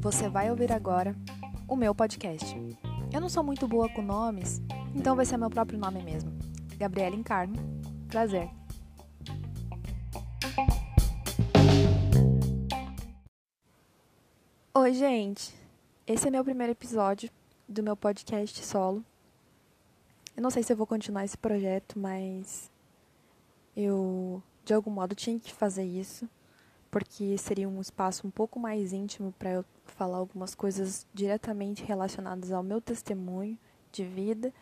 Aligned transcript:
Você 0.00 0.28
vai 0.28 0.50
ouvir 0.50 0.72
agora 0.72 1.14
o 1.68 1.76
meu 1.76 1.94
podcast. 1.94 2.56
Eu 3.12 3.20
não 3.20 3.28
sou 3.28 3.42
muito 3.42 3.68
boa 3.68 3.88
com 3.88 4.02
nomes, 4.02 4.60
então 4.94 5.14
vai 5.14 5.24
ser 5.24 5.36
meu 5.36 5.50
próprio 5.50 5.78
nome 5.78 6.02
mesmo. 6.02 6.32
Gabriela 6.76 7.14
Encarno. 7.14 7.56
Prazer. 8.08 8.50
Oi, 14.74 14.94
gente. 14.94 15.54
Esse 16.06 16.28
é 16.28 16.30
meu 16.30 16.42
primeiro 16.42 16.72
episódio 16.72 17.30
do 17.68 17.82
meu 17.82 17.96
podcast 17.96 18.64
solo. 18.64 19.04
Eu 20.36 20.42
não 20.42 20.50
sei 20.50 20.62
se 20.62 20.72
eu 20.72 20.76
vou 20.76 20.86
continuar 20.86 21.24
esse 21.24 21.36
projeto, 21.36 21.98
mas 21.98 22.70
eu 23.76 24.42
de 24.70 24.74
algum 24.74 24.92
modo 24.92 25.16
tinha 25.16 25.36
que 25.36 25.52
fazer 25.52 25.82
isso, 25.82 26.28
porque 26.92 27.36
seria 27.36 27.68
um 27.68 27.80
espaço 27.80 28.24
um 28.24 28.30
pouco 28.30 28.60
mais 28.60 28.92
íntimo 28.92 29.34
para 29.36 29.50
eu 29.50 29.64
falar 29.84 30.18
algumas 30.18 30.54
coisas 30.54 31.04
diretamente 31.12 31.82
relacionadas 31.82 32.52
ao 32.52 32.62
meu 32.62 32.80
testemunho 32.80 33.58
de 33.90 34.04
vida 34.04 34.54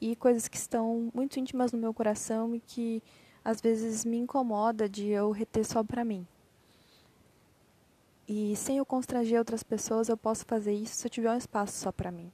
e 0.00 0.16
coisas 0.16 0.48
que 0.48 0.56
estão 0.56 1.08
muito 1.14 1.38
íntimas 1.38 1.70
no 1.70 1.78
meu 1.78 1.94
coração 1.94 2.52
e 2.52 2.58
que 2.58 3.00
às 3.44 3.60
vezes 3.60 4.04
me 4.04 4.16
incomoda 4.16 4.88
de 4.88 5.06
eu 5.06 5.30
reter 5.30 5.64
só 5.64 5.84
para 5.84 6.04
mim. 6.04 6.26
E 8.26 8.56
sem 8.56 8.78
eu 8.78 8.84
constranger 8.84 9.38
outras 9.38 9.62
pessoas, 9.62 10.08
eu 10.08 10.16
posso 10.16 10.44
fazer 10.46 10.72
isso 10.72 10.96
se 10.96 11.06
eu 11.06 11.10
tiver 11.10 11.30
um 11.30 11.38
espaço 11.38 11.78
só 11.78 11.92
para 11.92 12.10
mim. 12.10 12.32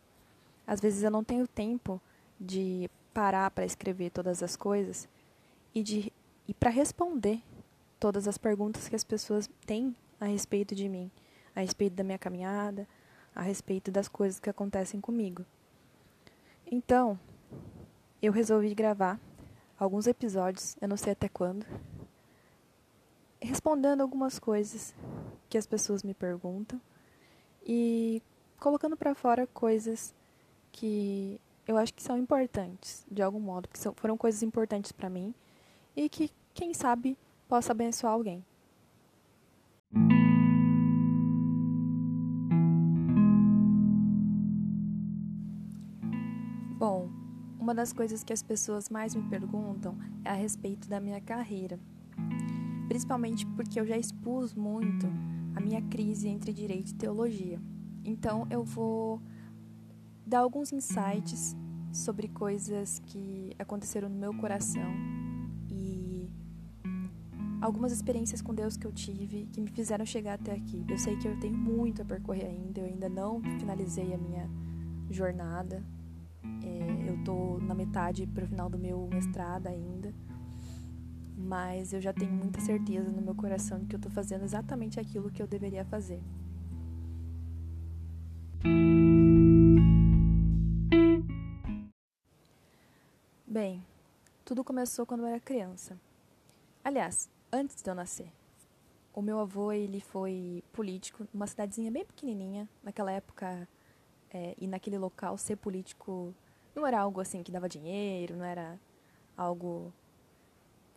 Às 0.66 0.80
vezes 0.80 1.02
eu 1.02 1.10
não 1.10 1.22
tenho 1.22 1.46
tempo 1.46 2.00
de 2.40 2.88
parar 3.12 3.50
para 3.50 3.66
escrever 3.66 4.08
todas 4.08 4.42
as 4.42 4.56
coisas 4.56 5.06
e 5.74 5.82
de 5.82 6.10
e 6.50 6.54
para 6.54 6.68
responder 6.68 7.40
todas 8.00 8.26
as 8.26 8.36
perguntas 8.36 8.88
que 8.88 8.96
as 8.96 9.04
pessoas 9.04 9.48
têm 9.64 9.94
a 10.18 10.24
respeito 10.24 10.74
de 10.74 10.88
mim, 10.88 11.08
a 11.54 11.60
respeito 11.60 11.94
da 11.94 12.02
minha 12.02 12.18
caminhada, 12.18 12.88
a 13.32 13.40
respeito 13.40 13.88
das 13.88 14.08
coisas 14.08 14.40
que 14.40 14.50
acontecem 14.50 15.00
comigo. 15.00 15.46
Então, 16.66 17.16
eu 18.20 18.32
resolvi 18.32 18.74
gravar 18.74 19.20
alguns 19.78 20.08
episódios, 20.08 20.76
eu 20.80 20.88
não 20.88 20.96
sei 20.96 21.12
até 21.12 21.28
quando, 21.28 21.64
respondendo 23.40 24.00
algumas 24.00 24.40
coisas 24.40 24.92
que 25.48 25.56
as 25.56 25.68
pessoas 25.68 26.02
me 26.02 26.14
perguntam 26.14 26.80
e 27.64 28.20
colocando 28.58 28.96
para 28.96 29.14
fora 29.14 29.46
coisas 29.46 30.12
que 30.72 31.40
eu 31.64 31.76
acho 31.76 31.94
que 31.94 32.02
são 32.02 32.18
importantes, 32.18 33.06
de 33.08 33.22
algum 33.22 33.38
modo, 33.38 33.68
que 33.68 33.78
são, 33.78 33.94
foram 33.94 34.16
coisas 34.16 34.42
importantes 34.42 34.90
para 34.90 35.08
mim 35.08 35.32
e 35.96 36.08
que, 36.08 36.30
quem 36.54 36.74
sabe, 36.74 37.16
possa 37.48 37.72
abençoar 37.72 38.12
alguém. 38.12 38.44
Bom, 46.78 47.10
uma 47.58 47.74
das 47.74 47.92
coisas 47.92 48.24
que 48.24 48.32
as 48.32 48.42
pessoas 48.42 48.88
mais 48.88 49.14
me 49.14 49.22
perguntam 49.28 49.98
é 50.24 50.30
a 50.30 50.34
respeito 50.34 50.88
da 50.88 50.98
minha 50.98 51.20
carreira. 51.20 51.78
Principalmente 52.88 53.46
porque 53.46 53.78
eu 53.78 53.86
já 53.86 53.98
expus 53.98 54.54
muito 54.54 55.06
a 55.54 55.60
minha 55.60 55.82
crise 55.82 56.28
entre 56.28 56.52
direito 56.52 56.90
e 56.90 56.94
teologia. 56.94 57.60
Então 58.04 58.46
eu 58.50 58.64
vou 58.64 59.20
dar 60.26 60.40
alguns 60.40 60.72
insights 60.72 61.54
sobre 61.92 62.28
coisas 62.28 63.00
que 63.00 63.54
aconteceram 63.58 64.08
no 64.08 64.16
meu 64.16 64.32
coração 64.34 64.90
algumas 67.60 67.92
experiências 67.92 68.40
com 68.40 68.54
Deus 68.54 68.76
que 68.76 68.86
eu 68.86 68.92
tive 68.92 69.46
que 69.52 69.60
me 69.60 69.70
fizeram 69.70 70.04
chegar 70.06 70.34
até 70.34 70.52
aqui. 70.52 70.84
Eu 70.88 70.98
sei 70.98 71.16
que 71.16 71.28
eu 71.28 71.38
tenho 71.38 71.56
muito 71.56 72.02
a 72.02 72.04
percorrer 72.04 72.46
ainda, 72.46 72.80
eu 72.80 72.86
ainda 72.86 73.08
não 73.08 73.42
finalizei 73.58 74.14
a 74.14 74.18
minha 74.18 74.48
jornada. 75.10 75.84
É, 76.62 77.10
eu 77.10 77.22
tô 77.24 77.58
na 77.58 77.74
metade 77.74 78.26
para 78.26 78.44
o 78.44 78.48
final 78.48 78.70
do 78.70 78.78
meu 78.78 79.06
mestrado 79.12 79.66
ainda, 79.66 80.14
mas 81.36 81.92
eu 81.92 82.00
já 82.00 82.12
tenho 82.12 82.32
muita 82.32 82.60
certeza 82.60 83.10
no 83.10 83.20
meu 83.20 83.34
coração 83.34 83.78
de 83.78 83.86
que 83.86 83.96
eu 83.96 84.00
tô 84.00 84.10
fazendo 84.10 84.44
exatamente 84.44 84.98
aquilo 84.98 85.30
que 85.30 85.42
eu 85.42 85.46
deveria 85.46 85.84
fazer. 85.84 86.22
Bem, 93.46 93.84
tudo 94.44 94.62
começou 94.62 95.04
quando 95.04 95.20
eu 95.20 95.26
era 95.26 95.40
criança. 95.40 95.98
Aliás, 96.84 97.28
antes 97.52 97.82
de 97.82 97.90
eu 97.90 97.94
nascer. 97.94 98.32
O 99.12 99.20
meu 99.20 99.40
avô, 99.40 99.72
ele 99.72 100.00
foi 100.00 100.62
político 100.72 101.26
numa 101.32 101.46
cidadezinha 101.46 101.90
bem 101.90 102.04
pequenininha. 102.04 102.68
Naquela 102.82 103.10
época, 103.10 103.68
é, 104.30 104.54
e 104.58 104.66
naquele 104.66 104.98
local, 104.98 105.36
ser 105.36 105.56
político 105.56 106.34
não 106.74 106.86
era 106.86 107.00
algo 107.00 107.20
assim 107.20 107.42
que 107.42 107.50
dava 107.50 107.68
dinheiro, 107.68 108.36
não 108.36 108.44
era 108.44 108.78
algo 109.36 109.92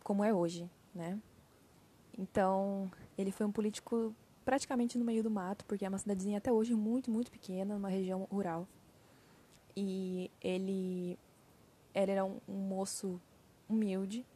como 0.02 0.22
é 0.22 0.32
hoje, 0.32 0.70
né? 0.94 1.18
Então, 2.16 2.90
ele 3.18 3.32
foi 3.32 3.44
um 3.46 3.52
político 3.52 4.14
praticamente 4.44 4.96
no 4.98 5.04
meio 5.04 5.22
do 5.22 5.30
mato, 5.30 5.64
porque 5.64 5.84
é 5.84 5.88
uma 5.88 5.98
cidadezinha 5.98 6.38
até 6.38 6.52
hoje 6.52 6.74
muito, 6.74 7.10
muito 7.10 7.30
pequena, 7.30 7.74
numa 7.74 7.88
região 7.88 8.28
rural. 8.30 8.68
E 9.76 10.30
ele 10.40 11.18
ele 11.94 12.10
era 12.10 12.24
um, 12.24 12.40
um 12.48 12.56
moço 12.56 13.20
humilde 13.68 14.26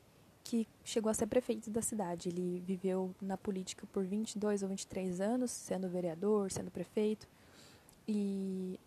que 0.48 0.66
chegou 0.82 1.10
a 1.10 1.14
ser 1.14 1.26
prefeito 1.26 1.70
da 1.70 1.82
cidade. 1.82 2.30
Ele 2.30 2.62
viveu 2.66 3.14
na 3.20 3.36
política 3.36 3.86
por 3.92 4.02
22 4.06 4.62
ou 4.62 4.68
23 4.70 5.20
anos, 5.20 5.50
sendo 5.50 5.90
vereador, 5.90 6.50
sendo 6.50 6.70
prefeito. 6.70 7.28
E 8.06 8.80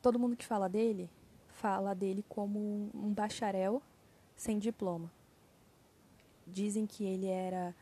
todo 0.00 0.16
mundo 0.16 0.36
que 0.36 0.46
fala 0.46 0.68
dele, 0.68 1.10
fala 1.48 1.92
dele 1.92 2.24
como 2.28 2.88
um 2.94 3.12
bacharel 3.12 3.82
sem 4.36 4.60
diploma. 4.60 5.10
Dizem 6.46 6.86
que 6.86 7.04
ele 7.04 7.26
era 7.26 7.74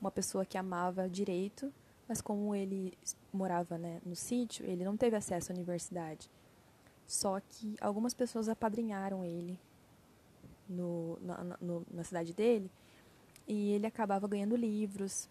uma 0.00 0.12
pessoa 0.12 0.46
que 0.46 0.56
amava 0.56 1.08
direito, 1.08 1.72
mas 2.06 2.20
como 2.20 2.54
ele 2.54 2.96
morava 3.32 3.76
né, 3.76 4.00
no 4.06 4.14
sítio, 4.14 4.64
ele 4.64 4.84
não 4.84 4.96
teve 4.96 5.16
acesso 5.16 5.50
à 5.50 5.54
universidade. 5.56 6.30
Só 7.04 7.40
que 7.40 7.74
algumas 7.80 8.14
pessoas 8.14 8.48
apadrinharam 8.48 9.24
ele 9.24 9.58
no, 10.74 11.18
na, 11.20 11.56
no, 11.60 11.86
na 11.90 12.04
cidade 12.04 12.34
dele 12.34 12.70
e 13.46 13.72
ele 13.72 13.86
acabava 13.86 14.26
ganhando 14.26 14.56
livros, 14.56 15.28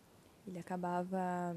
ele 0.48 0.60
acabava 0.60 1.56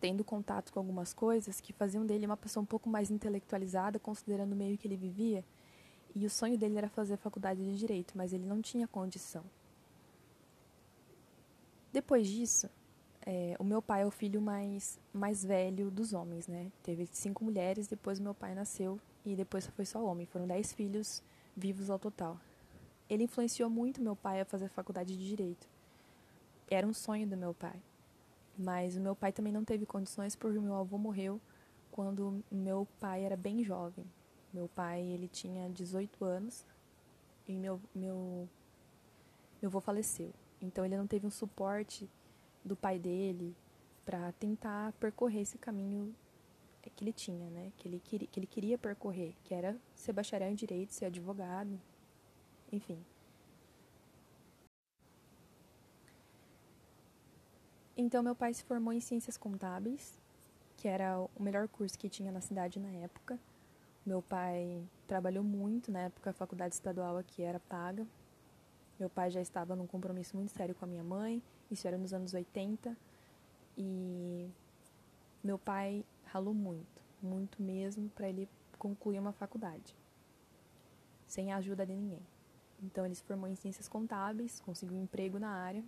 tendo 0.00 0.22
contato 0.22 0.72
com 0.72 0.78
algumas 0.78 1.12
coisas 1.12 1.60
que 1.60 1.72
faziam 1.72 2.04
dele 2.04 2.26
uma 2.26 2.36
pessoa 2.36 2.62
um 2.62 2.66
pouco 2.66 2.88
mais 2.88 3.10
intelectualizada, 3.10 3.98
considerando 3.98 4.52
o 4.52 4.56
meio 4.56 4.76
que 4.76 4.86
ele 4.86 4.96
vivia. 4.96 5.44
E 6.14 6.24
o 6.24 6.30
sonho 6.30 6.56
dele 6.56 6.78
era 6.78 6.88
fazer 6.88 7.14
a 7.14 7.18
faculdade 7.18 7.62
de 7.62 7.76
direito, 7.76 8.12
mas 8.16 8.32
ele 8.32 8.46
não 8.46 8.62
tinha 8.62 8.86
condição. 8.86 9.44
Depois 11.92 12.28
disso, 12.28 12.70
é, 13.24 13.56
o 13.58 13.64
meu 13.64 13.82
pai 13.82 14.02
é 14.02 14.06
o 14.06 14.10
filho 14.10 14.40
mais, 14.40 14.98
mais 15.12 15.44
velho 15.44 15.90
dos 15.90 16.12
homens, 16.12 16.46
né? 16.46 16.70
Teve 16.82 17.08
cinco 17.10 17.44
mulheres, 17.44 17.86
depois 17.86 18.20
meu 18.20 18.34
pai 18.34 18.54
nasceu 18.54 19.00
e 19.24 19.34
depois 19.34 19.66
foi 19.66 19.84
só 19.84 20.04
homem. 20.04 20.26
Foram 20.26 20.46
dez 20.46 20.72
filhos 20.72 21.22
vivos 21.56 21.90
ao 21.90 21.98
total. 21.98 22.38
Ele 23.08 23.24
influenciou 23.24 23.70
muito 23.70 24.00
meu 24.00 24.16
pai 24.16 24.40
a 24.40 24.44
fazer 24.44 24.68
faculdade 24.68 25.16
de 25.16 25.26
direito. 25.26 25.68
Era 26.68 26.86
um 26.86 26.92
sonho 26.92 27.26
do 27.26 27.36
meu 27.36 27.54
pai. 27.54 27.80
Mas 28.58 28.96
o 28.96 29.00
meu 29.00 29.14
pai 29.14 29.32
também 29.32 29.52
não 29.52 29.64
teve 29.64 29.86
condições 29.86 30.34
porque 30.34 30.58
meu 30.58 30.74
avô 30.74 30.98
morreu 30.98 31.40
quando 31.90 32.42
meu 32.50 32.86
pai 32.98 33.24
era 33.24 33.36
bem 33.36 33.62
jovem. 33.62 34.04
Meu 34.52 34.68
pai, 34.68 35.02
ele 35.02 35.28
tinha 35.28 35.68
18 35.68 36.24
anos 36.24 36.64
e 37.46 37.52
meu 37.52 37.80
meu 37.94 38.48
meu 39.60 39.68
avô 39.68 39.80
faleceu. 39.80 40.32
Então 40.60 40.84
ele 40.84 40.96
não 40.96 41.06
teve 41.06 41.26
um 41.26 41.30
suporte 41.30 42.08
do 42.64 42.74
pai 42.74 42.98
dele 42.98 43.54
para 44.04 44.32
tentar 44.32 44.92
percorrer 44.94 45.42
esse 45.42 45.58
caminho 45.58 46.14
que 46.94 47.04
ele 47.04 47.12
tinha, 47.12 47.50
né? 47.50 47.72
Que 47.76 47.88
ele, 47.88 48.00
que 48.00 48.38
ele 48.38 48.46
queria 48.46 48.78
percorrer, 48.78 49.34
que 49.44 49.52
era 49.52 49.76
ser 49.94 50.12
bacharel 50.12 50.50
em 50.50 50.54
direito, 50.54 50.92
ser 50.92 51.06
advogado, 51.06 51.80
enfim. 52.72 52.98
Então 57.96 58.22
meu 58.22 58.34
pai 58.34 58.52
se 58.52 58.62
formou 58.62 58.92
em 58.92 59.00
ciências 59.00 59.38
contábeis, 59.38 60.20
que 60.76 60.86
era 60.86 61.18
o 61.18 61.42
melhor 61.42 61.66
curso 61.66 61.98
que 61.98 62.08
tinha 62.08 62.30
na 62.30 62.42
cidade 62.42 62.78
na 62.78 62.90
época. 62.90 63.38
Meu 64.04 64.20
pai 64.20 64.86
trabalhou 65.06 65.42
muito 65.42 65.90
na 65.90 66.00
época 66.00 66.30
a 66.30 66.32
faculdade 66.32 66.74
estadual 66.74 67.16
aqui 67.16 67.42
era 67.42 67.58
paga. 67.58 68.06
Meu 68.98 69.08
pai 69.08 69.30
já 69.30 69.40
estava 69.40 69.74
num 69.74 69.86
compromisso 69.86 70.36
muito 70.36 70.52
sério 70.52 70.74
com 70.74 70.84
a 70.84 70.88
minha 70.88 71.04
mãe, 71.04 71.42
isso 71.70 71.86
era 71.88 71.96
nos 71.96 72.12
anos 72.12 72.34
80. 72.34 72.96
E 73.78 74.50
meu 75.42 75.58
pai 75.58 76.04
ralou 76.24 76.54
muito, 76.54 77.02
muito 77.22 77.62
mesmo, 77.62 78.08
para 78.10 78.28
ele 78.28 78.48
concluir 78.78 79.18
uma 79.18 79.32
faculdade, 79.32 79.94
sem 81.26 81.52
a 81.52 81.56
ajuda 81.56 81.84
de 81.84 81.94
ninguém. 81.94 82.35
Então 82.82 83.04
ele 83.04 83.14
se 83.14 83.22
formou 83.22 83.48
em 83.48 83.54
ciências 83.54 83.88
contábeis, 83.88 84.60
conseguiu 84.60 84.96
um 84.96 85.02
emprego 85.02 85.38
na 85.38 85.50
área 85.50 85.82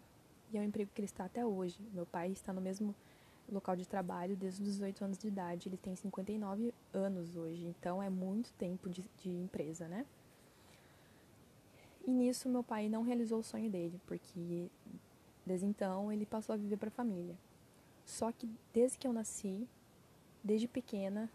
e 0.50 0.56
é 0.56 0.60
o 0.60 0.64
emprego 0.64 0.90
que 0.94 1.00
ele 1.00 1.06
está 1.06 1.24
até 1.24 1.44
hoje. 1.44 1.78
Meu 1.92 2.06
pai 2.06 2.30
está 2.32 2.52
no 2.52 2.60
mesmo 2.60 2.94
local 3.50 3.76
de 3.76 3.86
trabalho 3.86 4.36
desde 4.36 4.62
os 4.62 4.68
18 4.68 5.04
anos 5.04 5.18
de 5.18 5.28
idade. 5.28 5.68
Ele 5.68 5.76
tem 5.76 5.94
59 5.94 6.72
anos 6.92 7.36
hoje, 7.36 7.66
então 7.66 8.02
é 8.02 8.08
muito 8.08 8.52
tempo 8.54 8.88
de, 8.88 9.04
de 9.18 9.30
empresa, 9.30 9.86
né? 9.88 10.06
E 12.06 12.10
nisso 12.10 12.48
meu 12.48 12.62
pai 12.62 12.88
não 12.88 13.02
realizou 13.02 13.40
o 13.40 13.44
sonho 13.44 13.70
dele, 13.70 14.00
porque 14.06 14.70
desde 15.44 15.66
então 15.66 16.10
ele 16.10 16.24
passou 16.24 16.54
a 16.54 16.56
viver 16.56 16.78
para 16.78 16.88
a 16.88 16.92
família. 16.92 17.36
Só 18.04 18.32
que 18.32 18.48
desde 18.72 18.96
que 18.96 19.06
eu 19.06 19.12
nasci, 19.12 19.68
desde 20.42 20.66
pequena, 20.66 21.30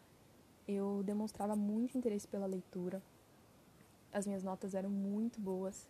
eu 0.67 1.03
demonstrava 1.03 1.55
muito 1.55 1.95
interesse 1.95 2.27
pela 2.27 2.47
leitura. 2.47 3.01
As 4.13 4.27
minhas 4.27 4.43
notas 4.43 4.75
eram 4.75 4.89
muito 4.89 5.41
boas 5.41 5.89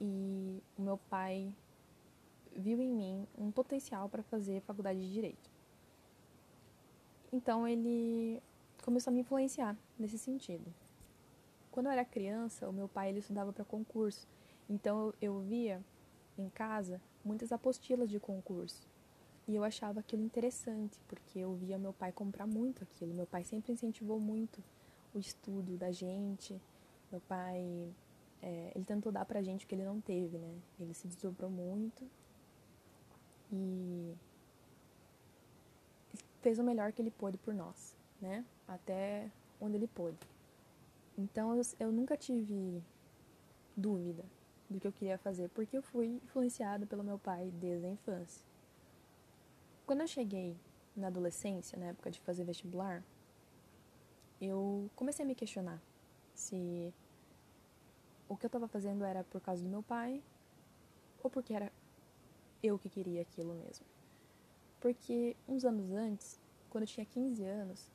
e 0.00 0.60
o 0.76 0.82
meu 0.82 0.98
pai 1.08 1.52
viu 2.54 2.80
em 2.80 2.90
mim 2.90 3.26
um 3.38 3.50
potencial 3.50 4.08
para 4.08 4.22
fazer 4.24 4.60
faculdade 4.62 5.00
de 5.00 5.12
direito. 5.12 5.48
Então 7.32 7.66
ele 7.66 8.42
começou 8.82 9.10
a 9.10 9.14
me 9.14 9.20
influenciar 9.20 9.76
nesse 9.98 10.18
sentido. 10.18 10.74
Quando 11.70 11.86
eu 11.86 11.92
era 11.92 12.04
criança, 12.04 12.68
o 12.68 12.72
meu 12.72 12.88
pai 12.88 13.10
ele 13.10 13.20
estudava 13.20 13.52
para 13.52 13.64
concurso, 13.64 14.26
então 14.68 15.14
eu 15.22 15.38
via 15.40 15.80
em 16.36 16.48
casa 16.48 17.00
muitas 17.24 17.52
apostilas 17.52 18.10
de 18.10 18.18
concurso. 18.18 18.88
E 19.46 19.54
eu 19.54 19.64
achava 19.64 20.00
aquilo 20.00 20.22
interessante, 20.22 21.00
porque 21.08 21.38
eu 21.38 21.54
via 21.54 21.78
meu 21.78 21.92
pai 21.92 22.12
comprar 22.12 22.46
muito 22.46 22.82
aquilo. 22.82 23.14
Meu 23.14 23.26
pai 23.26 23.44
sempre 23.44 23.72
incentivou 23.72 24.20
muito 24.20 24.62
o 25.14 25.18
estudo 25.18 25.76
da 25.76 25.90
gente. 25.90 26.60
Meu 27.10 27.20
pai, 27.22 27.94
é, 28.42 28.72
ele 28.74 28.84
tentou 28.84 29.10
dar 29.10 29.24
pra 29.24 29.42
gente 29.42 29.64
o 29.64 29.68
que 29.68 29.74
ele 29.74 29.84
não 29.84 30.00
teve, 30.00 30.38
né? 30.38 30.54
Ele 30.78 30.92
se 30.94 31.08
desdobrou 31.08 31.50
muito 31.50 32.04
e 33.52 34.14
fez 36.40 36.58
o 36.58 36.64
melhor 36.64 36.92
que 36.92 37.00
ele 37.00 37.10
pôde 37.10 37.38
por 37.38 37.54
nós, 37.54 37.96
né? 38.20 38.44
Até 38.66 39.30
onde 39.60 39.76
ele 39.76 39.88
pôde. 39.88 40.18
Então 41.16 41.56
eu, 41.56 41.62
eu 41.80 41.90
nunca 41.90 42.16
tive 42.16 42.82
dúvida 43.76 44.24
do 44.68 44.78
que 44.78 44.86
eu 44.86 44.92
queria 44.92 45.16
fazer, 45.18 45.48
porque 45.50 45.76
eu 45.76 45.82
fui 45.82 46.20
influenciada 46.24 46.86
pelo 46.86 47.02
meu 47.02 47.18
pai 47.18 47.50
desde 47.52 47.86
a 47.86 47.90
infância. 47.90 48.44
Quando 49.86 50.02
eu 50.02 50.06
cheguei 50.06 50.56
na 50.94 51.06
adolescência, 51.06 51.78
na 51.78 51.86
época 51.86 52.10
de 52.10 52.20
fazer 52.20 52.44
vestibular, 52.44 53.02
eu 54.40 54.90
comecei 54.94 55.24
a 55.24 55.26
me 55.26 55.34
questionar 55.34 55.82
se 56.38 56.94
o 58.28 58.36
que 58.36 58.46
eu 58.46 58.48
estava 58.48 58.68
fazendo 58.68 59.04
era 59.04 59.24
por 59.24 59.40
causa 59.40 59.62
do 59.62 59.68
meu 59.68 59.82
pai 59.82 60.22
ou 61.22 61.28
porque 61.28 61.52
era 61.52 61.72
eu 62.62 62.78
que 62.78 62.88
queria 62.88 63.22
aquilo 63.22 63.54
mesmo. 63.54 63.84
Porque 64.80 65.36
uns 65.48 65.64
anos 65.64 65.90
antes, 65.90 66.40
quando 66.70 66.82
eu 66.84 66.88
tinha 66.88 67.04
15 67.04 67.44
anos, 67.44 67.90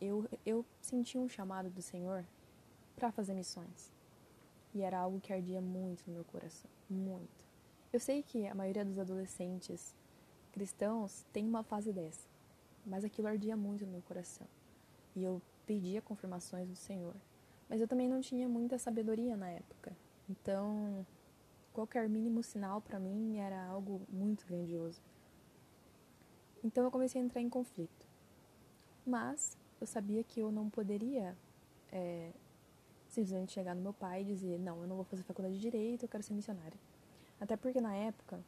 eu, 0.00 0.28
eu 0.46 0.64
senti 0.80 1.18
um 1.18 1.28
chamado 1.28 1.68
do 1.68 1.82
Senhor 1.82 2.24
para 2.94 3.10
fazer 3.10 3.34
missões. 3.34 3.92
E 4.72 4.82
era 4.82 5.00
algo 5.00 5.20
que 5.20 5.32
ardia 5.32 5.60
muito 5.60 6.04
no 6.06 6.14
meu 6.14 6.24
coração, 6.24 6.70
muito. 6.88 7.44
Eu 7.92 7.98
sei 7.98 8.22
que 8.22 8.46
a 8.46 8.54
maioria 8.54 8.84
dos 8.84 8.98
adolescentes 8.98 9.96
cristãos 10.52 11.26
tem 11.32 11.44
uma 11.44 11.64
fase 11.64 11.92
dessa, 11.92 12.28
mas 12.86 13.04
aquilo 13.04 13.26
ardia 13.26 13.56
muito 13.56 13.84
no 13.84 13.90
meu 13.90 14.02
coração. 14.02 14.46
E 15.16 15.24
eu 15.24 15.42
pedia 15.66 16.00
confirmações 16.00 16.68
do 16.68 16.76
Senhor. 16.76 17.16
Mas 17.70 17.80
eu 17.80 17.86
também 17.86 18.08
não 18.08 18.20
tinha 18.20 18.48
muita 18.48 18.78
sabedoria 18.78 19.36
na 19.36 19.48
época. 19.48 19.96
Então, 20.28 21.06
qualquer 21.72 22.08
mínimo 22.08 22.42
sinal 22.42 22.80
para 22.80 22.98
mim 22.98 23.38
era 23.38 23.64
algo 23.66 24.02
muito 24.08 24.44
grandioso. 24.44 25.00
Então 26.64 26.82
eu 26.82 26.90
comecei 26.90 27.22
a 27.22 27.24
entrar 27.24 27.40
em 27.40 27.48
conflito. 27.48 28.06
Mas 29.06 29.56
eu 29.80 29.86
sabia 29.86 30.22
que 30.24 30.40
eu 30.40 30.50
não 30.50 30.68
poderia 30.68 31.36
é, 31.92 32.32
simplesmente 33.08 33.52
chegar 33.52 33.74
no 33.74 33.80
meu 33.80 33.92
pai 33.92 34.22
e 34.22 34.24
dizer: 34.24 34.58
Não, 34.58 34.82
eu 34.82 34.88
não 34.88 34.96
vou 34.96 35.04
fazer 35.04 35.22
faculdade 35.22 35.54
de 35.54 35.60
direito, 35.60 36.04
eu 36.04 36.08
quero 36.08 36.22
ser 36.24 36.34
missionária. 36.34 36.78
Até 37.40 37.56
porque 37.56 37.80
na 37.80 37.94
época, 37.94 38.40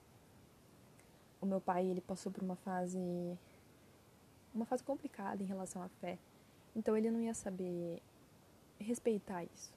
o 1.41 1.47
meu 1.47 1.61
pai 1.61 1.87
ele 1.87 2.01
passou 2.01 2.31
por 2.31 2.43
uma 2.43 2.57
fase 2.57 2.99
uma 4.55 4.67
fase 4.67 4.83
complicada 4.85 5.43
em 5.43 5.47
relação 5.47 5.81
à 5.81 5.89
fé. 5.89 6.19
Então 6.77 6.97
ele 6.97 7.11
não 7.11 7.21
ia 7.21 7.33
saber 7.33 8.03
respeitar 8.82 9.44
isso, 9.44 9.73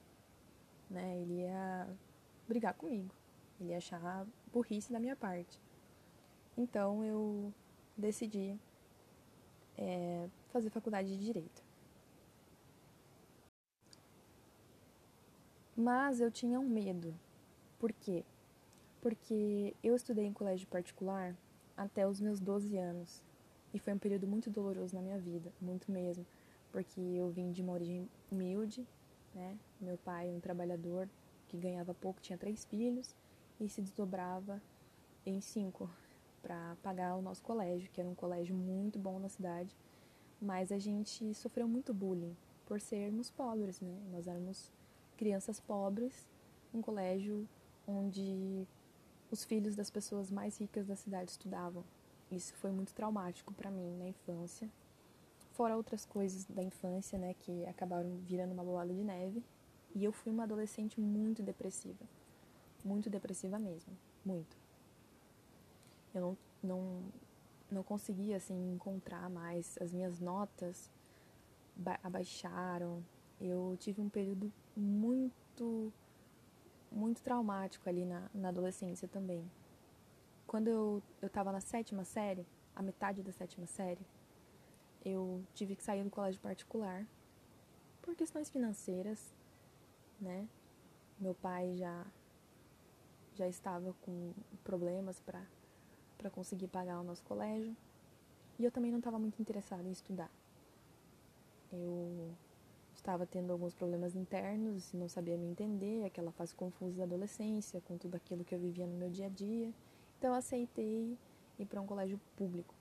né? 0.90 1.18
Ele 1.18 1.40
ia 1.40 1.88
brigar 2.46 2.74
comigo. 2.74 3.14
Ele 3.60 3.70
ia 3.70 3.78
achar 3.78 4.26
burrice 4.52 4.92
da 4.92 5.00
minha 5.00 5.16
parte. 5.16 5.60
Então 6.56 7.04
eu 7.04 7.52
decidi 7.96 8.58
é, 9.76 10.28
fazer 10.48 10.70
faculdade 10.70 11.08
de 11.08 11.24
direito. 11.24 11.62
Mas 15.76 16.20
eu 16.20 16.30
tinha 16.30 16.58
um 16.58 16.68
medo. 16.68 17.14
Por 17.78 17.92
quê? 17.92 18.24
Porque 19.00 19.74
eu 19.82 19.94
estudei 19.94 20.24
em 20.24 20.32
colégio 20.32 20.66
particular 20.68 21.36
até 21.76 22.06
os 22.08 22.20
meus 22.20 22.40
12 22.40 22.78
anos. 22.78 23.22
E 23.74 23.78
foi 23.78 23.92
um 23.92 23.98
período 23.98 24.26
muito 24.26 24.48
doloroso 24.48 24.94
na 24.94 25.02
minha 25.02 25.18
vida, 25.18 25.52
muito 25.60 25.92
mesmo. 25.92 26.24
Porque 26.72 26.98
eu 27.00 27.28
vim 27.28 27.52
de 27.52 27.60
uma 27.60 27.74
origem 27.74 28.08
humilde, 28.32 28.86
né? 29.36 29.56
Meu 29.80 29.98
pai, 29.98 30.30
um 30.30 30.40
trabalhador 30.40 31.08
que 31.46 31.56
ganhava 31.58 31.94
pouco, 31.94 32.20
tinha 32.20 32.38
três 32.38 32.64
filhos 32.64 33.14
e 33.60 33.68
se 33.68 33.82
desdobrava 33.82 34.60
em 35.24 35.40
cinco 35.40 35.88
para 36.42 36.76
pagar 36.82 37.16
o 37.16 37.22
nosso 37.22 37.42
colégio, 37.42 37.90
que 37.92 38.00
era 38.00 38.08
um 38.08 38.14
colégio 38.14 38.54
muito 38.54 38.98
bom 38.98 39.18
na 39.18 39.28
cidade, 39.28 39.76
mas 40.40 40.72
a 40.72 40.78
gente 40.78 41.34
sofreu 41.34 41.68
muito 41.68 41.92
bullying 41.92 42.36
por 42.64 42.80
sermos 42.80 43.30
pobres, 43.30 43.80
né? 43.80 43.96
Nós 44.10 44.26
éramos 44.26 44.72
crianças 45.16 45.60
pobres, 45.60 46.26
um 46.72 46.80
colégio 46.80 47.48
onde 47.86 48.66
os 49.30 49.44
filhos 49.44 49.76
das 49.76 49.90
pessoas 49.90 50.30
mais 50.30 50.58
ricas 50.58 50.86
da 50.86 50.96
cidade 50.96 51.30
estudavam. 51.30 51.84
Isso 52.30 52.54
foi 52.54 52.70
muito 52.70 52.94
traumático 52.94 53.52
para 53.54 53.70
mim 53.70 53.96
na 53.98 54.08
infância. 54.08 54.68
Fora 55.56 55.76
outras 55.76 56.04
coisas 56.04 56.44
da 56.44 56.62
infância, 56.62 57.18
né, 57.18 57.34
que 57.40 57.64
acabaram 57.66 58.18
virando 58.18 58.52
uma 58.52 58.62
bola 58.62 58.86
de 58.86 59.02
neve. 59.02 59.42
E 59.94 60.04
eu 60.04 60.12
fui 60.12 60.30
uma 60.30 60.44
adolescente 60.44 61.00
muito 61.00 61.42
depressiva 61.42 62.04
muito 62.86 63.10
depressiva 63.10 63.58
mesmo, 63.58 63.92
muito. 64.24 64.56
Eu 66.14 66.20
não, 66.20 66.38
não, 66.62 67.02
não 67.70 67.82
conseguia 67.82 68.36
assim 68.36 68.72
encontrar 68.72 69.28
mais 69.28 69.76
as 69.80 69.92
minhas 69.92 70.20
notas 70.20 70.90
abaixaram. 72.02 73.04
Eu 73.40 73.76
tive 73.78 74.00
um 74.00 74.08
período 74.08 74.50
muito 74.76 75.92
muito 76.90 77.20
traumático 77.20 77.86
ali 77.88 78.06
na, 78.06 78.30
na 78.32 78.48
adolescência 78.48 79.08
também. 79.08 79.44
Quando 80.46 80.68
eu 80.68 81.02
eu 81.20 81.26
estava 81.26 81.50
na 81.50 81.60
sétima 81.60 82.04
série, 82.04 82.46
a 82.74 82.80
metade 82.80 83.22
da 83.22 83.32
sétima 83.32 83.66
série, 83.66 84.00
eu 85.06 85.44
tive 85.54 85.76
que 85.76 85.84
sair 85.84 86.02
do 86.02 86.10
colégio 86.10 86.40
particular 86.40 87.06
por 88.02 88.16
questões 88.16 88.50
financeiras, 88.50 89.32
né? 90.20 90.48
Meu 91.20 91.34
pai 91.34 91.76
já 91.76 92.04
já 93.34 93.46
estava 93.46 93.94
com 94.02 94.32
problemas 94.64 95.20
para 95.20 96.30
conseguir 96.30 96.68
pagar 96.68 97.00
o 97.00 97.04
nosso 97.04 97.22
colégio. 97.24 97.76
E 98.58 98.64
eu 98.64 98.70
também 98.72 98.90
não 98.90 98.98
estava 98.98 99.18
muito 99.18 99.40
interessada 99.40 99.86
em 99.86 99.92
estudar. 99.92 100.30
Eu 101.70 102.34
estava 102.94 103.26
tendo 103.26 103.52
alguns 103.52 103.74
problemas 103.74 104.16
internos, 104.16 104.92
não 104.94 105.08
sabia 105.08 105.36
me 105.36 105.46
entender, 105.46 106.04
aquela 106.04 106.32
fase 106.32 106.54
confusa 106.54 106.96
da 106.96 107.04
adolescência, 107.04 107.82
com 107.82 107.98
tudo 107.98 108.16
aquilo 108.16 108.42
que 108.42 108.54
eu 108.54 108.58
vivia 108.58 108.86
no 108.86 108.96
meu 108.96 109.10
dia 109.10 109.26
a 109.26 109.28
dia. 109.28 109.72
Então 110.18 110.30
eu 110.30 110.34
aceitei 110.34 111.18
ir 111.58 111.66
para 111.66 111.80
um 111.80 111.86
colégio 111.86 112.18
público. 112.36 112.74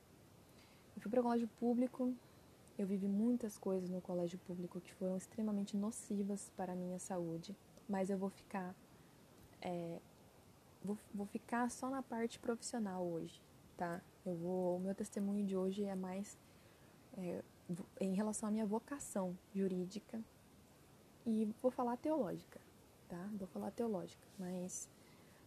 Eu 0.95 1.01
fui 1.01 1.11
para 1.11 1.19
um 1.19 1.23
colégio 1.23 1.49
público, 1.59 2.13
eu 2.77 2.87
vivi 2.87 3.07
muitas 3.07 3.57
coisas 3.57 3.89
no 3.89 4.01
colégio 4.01 4.39
público 4.39 4.79
que 4.81 4.93
foram 4.93 5.17
extremamente 5.17 5.75
nocivas 5.77 6.51
para 6.55 6.73
a 6.73 6.75
minha 6.75 6.99
saúde, 6.99 7.55
mas 7.87 8.09
eu 8.09 8.17
vou 8.17 8.29
ficar 8.29 8.75
é, 9.61 9.99
vou, 10.83 10.97
vou 11.13 11.25
ficar 11.25 11.69
só 11.71 11.89
na 11.89 12.01
parte 12.01 12.39
profissional 12.39 13.03
hoje, 13.03 13.41
tá? 13.75 14.01
Eu 14.25 14.35
vou, 14.35 14.77
o 14.77 14.79
meu 14.79 14.93
testemunho 14.93 15.45
de 15.45 15.55
hoje 15.55 15.83
é 15.83 15.95
mais 15.95 16.37
é, 17.17 17.43
em 17.99 18.13
relação 18.13 18.49
à 18.49 18.51
minha 18.51 18.65
vocação 18.65 19.37
jurídica 19.53 20.21
e 21.25 21.51
vou 21.61 21.71
falar 21.71 21.97
teológica, 21.97 22.59
tá? 23.09 23.29
Vou 23.37 23.47
falar 23.47 23.71
teológica, 23.71 24.27
mas 24.37 24.87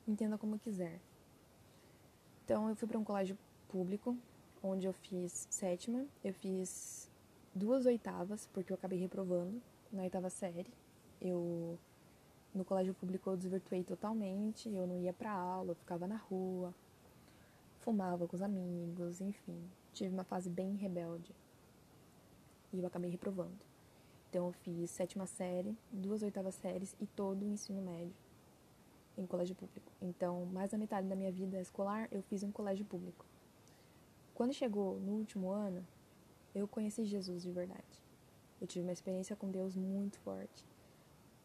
entenda 0.06 0.36
como 0.36 0.58
quiser. 0.58 1.00
Então, 2.44 2.68
eu 2.68 2.74
fui 2.74 2.88
para 2.88 2.98
um 2.98 3.04
colégio 3.04 3.38
público, 3.68 4.16
onde 4.62 4.86
eu 4.86 4.92
fiz 4.92 5.46
sétima, 5.50 6.06
eu 6.24 6.32
fiz 6.34 7.10
duas 7.54 7.86
oitavas, 7.86 8.46
porque 8.52 8.72
eu 8.72 8.76
acabei 8.76 8.98
reprovando 8.98 9.60
na 9.92 10.02
oitava 10.02 10.30
série. 10.30 10.72
Eu 11.20 11.78
No 12.54 12.64
colégio 12.64 12.94
público 12.94 13.30
eu 13.30 13.36
desvirtuei 13.36 13.84
totalmente, 13.84 14.68
eu 14.68 14.86
não 14.86 14.98
ia 14.98 15.12
pra 15.12 15.30
aula, 15.32 15.72
eu 15.72 15.74
ficava 15.76 16.06
na 16.06 16.16
rua, 16.16 16.74
fumava 17.80 18.26
com 18.26 18.36
os 18.36 18.42
amigos, 18.42 19.20
enfim. 19.20 19.62
Tive 19.92 20.12
uma 20.14 20.24
fase 20.24 20.48
bem 20.50 20.74
rebelde. 20.74 21.34
E 22.72 22.80
eu 22.80 22.86
acabei 22.86 23.10
reprovando. 23.10 23.58
Então 24.28 24.46
eu 24.46 24.52
fiz 24.52 24.90
sétima 24.90 25.26
série, 25.26 25.76
duas 25.92 26.22
oitavas 26.22 26.54
séries 26.54 26.94
e 27.00 27.06
todo 27.06 27.42
o 27.42 27.48
ensino 27.48 27.80
médio 27.82 28.14
em 29.16 29.26
colégio 29.26 29.54
público. 29.56 29.90
Então, 30.00 30.46
mais 30.46 30.70
da 30.70 30.78
metade 30.78 31.08
da 31.08 31.16
minha 31.16 31.32
vida 31.32 31.60
escolar 31.60 32.08
eu 32.10 32.22
fiz 32.22 32.42
em 32.42 32.50
colégio 32.50 32.84
público. 32.84 33.24
Quando 34.38 34.52
chegou 34.52 35.00
no 35.00 35.14
último 35.14 35.50
ano, 35.50 35.84
eu 36.54 36.68
conheci 36.68 37.04
Jesus 37.04 37.42
de 37.42 37.50
verdade. 37.50 38.04
Eu 38.60 38.68
tive 38.68 38.84
uma 38.84 38.92
experiência 38.92 39.34
com 39.34 39.50
Deus 39.50 39.74
muito 39.74 40.16
forte. 40.20 40.64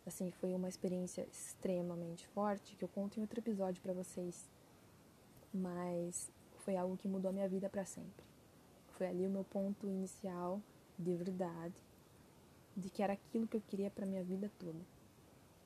Assim, 0.05 0.29
foi 0.29 0.53
uma 0.53 0.69
experiência 0.69 1.23
extremamente 1.23 2.27
forte 2.27 2.75
que 2.75 2.85
eu 2.85 2.87
conto 2.87 3.17
em 3.17 3.23
outro 3.23 3.39
episódio 3.39 3.81
para 3.81 3.93
vocês. 3.93 4.47
Mas 5.51 6.31
foi 6.57 6.77
algo 6.77 6.95
que 6.95 7.07
mudou 7.07 7.29
a 7.29 7.31
minha 7.33 7.49
vida 7.49 7.67
para 7.67 7.83
sempre. 7.83 8.23
Foi 8.89 9.07
ali 9.07 9.25
o 9.25 9.31
meu 9.31 9.43
ponto 9.43 9.87
inicial 9.87 10.61
de 10.95 11.15
verdade, 11.15 11.83
de 12.77 12.91
que 12.91 13.01
era 13.01 13.13
aquilo 13.13 13.47
que 13.47 13.57
eu 13.57 13.61
queria 13.61 13.89
para 13.89 14.05
minha 14.05 14.23
vida 14.23 14.51
toda. 14.59 14.85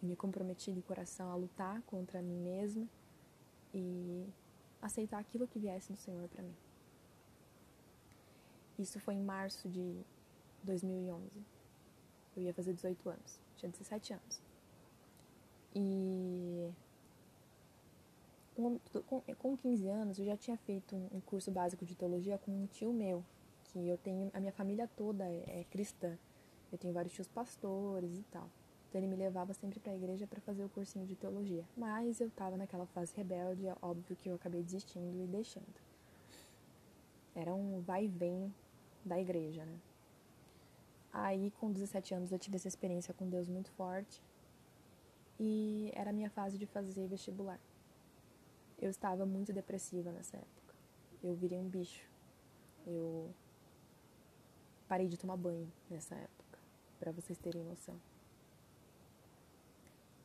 E 0.01 0.05
me 0.05 0.15
comprometi 0.15 0.71
de 0.71 0.81
coração 0.81 1.29
a 1.29 1.35
lutar 1.35 1.81
contra 1.81 2.21
mim 2.21 2.39
mesma 2.39 2.87
e 3.73 4.25
aceitar 4.81 5.19
aquilo 5.19 5.45
que 5.45 5.59
viesse 5.59 5.91
do 5.91 5.97
Senhor 5.97 6.25
para 6.29 6.41
mim. 6.41 6.55
Isso 8.77 8.99
foi 8.99 9.15
em 9.15 9.21
março 9.21 9.67
de 9.69 9.95
2011. 10.63 11.29
Eu 12.35 12.43
ia 12.43 12.53
fazer 12.53 12.73
18 12.73 13.09
anos, 13.09 13.39
tinha 13.57 13.71
17 13.71 14.13
anos. 14.13 14.41
E 15.75 16.69
com, 18.55 18.79
com 19.37 19.57
15 19.57 19.87
anos 19.87 20.19
eu 20.19 20.25
já 20.25 20.35
tinha 20.35 20.57
feito 20.57 20.95
um 20.95 21.19
curso 21.21 21.51
básico 21.51 21.85
de 21.85 21.95
teologia 21.95 22.37
com 22.37 22.51
um 22.51 22.67
tio 22.67 22.91
meu, 22.91 23.23
que 23.65 23.87
eu 23.87 23.97
tenho, 23.97 24.31
a 24.33 24.39
minha 24.39 24.51
família 24.51 24.89
toda 24.95 25.23
é, 25.25 25.61
é 25.61 25.65
cristã. 25.69 26.17
Eu 26.71 26.77
tenho 26.77 26.93
vários 26.93 27.13
tios 27.13 27.27
pastores 27.27 28.17
e 28.17 28.23
tal. 28.23 28.49
Então 28.89 28.99
ele 28.99 29.07
me 29.07 29.15
levava 29.15 29.53
sempre 29.53 29.79
para 29.79 29.91
a 29.91 29.95
igreja 29.95 30.25
para 30.25 30.39
fazer 30.41 30.63
o 30.63 30.69
cursinho 30.69 31.05
de 31.05 31.15
teologia. 31.15 31.63
Mas 31.75 32.19
eu 32.19 32.27
estava 32.27 32.57
naquela 32.57 32.85
fase 32.87 33.13
rebelde, 33.15 33.67
é 33.67 33.75
óbvio 33.81 34.15
que 34.15 34.29
eu 34.29 34.35
acabei 34.35 34.63
desistindo 34.63 35.23
e 35.23 35.27
deixando. 35.27 35.65
Era 37.35 37.53
um 37.53 37.81
vai 37.81 38.05
e 38.05 38.07
vem 38.07 38.53
da 39.07 39.19
igreja, 39.19 39.65
né? 39.65 39.79
Aí, 41.11 41.51
com 41.59 41.71
17 41.71 42.13
anos, 42.13 42.31
eu 42.31 42.37
tive 42.37 42.57
essa 42.57 42.67
experiência 42.67 43.13
com 43.13 43.27
Deus 43.27 43.47
muito 43.47 43.71
forte. 43.71 44.21
E 45.39 45.91
era 45.95 46.09
a 46.09 46.13
minha 46.13 46.29
fase 46.29 46.57
de 46.57 46.65
fazer 46.65 47.07
vestibular. 47.07 47.59
Eu 48.79 48.89
estava 48.89 49.25
muito 49.25 49.51
depressiva 49.51 50.11
nessa 50.11 50.37
época. 50.37 50.75
Eu 51.23 51.33
virei 51.35 51.57
um 51.57 51.67
bicho. 51.67 52.07
Eu 52.85 53.33
parei 54.87 55.07
de 55.07 55.17
tomar 55.17 55.37
banho 55.37 55.71
nessa 55.89 56.15
época, 56.15 56.59
para 56.99 57.11
vocês 57.11 57.37
terem 57.37 57.63
noção. 57.63 57.99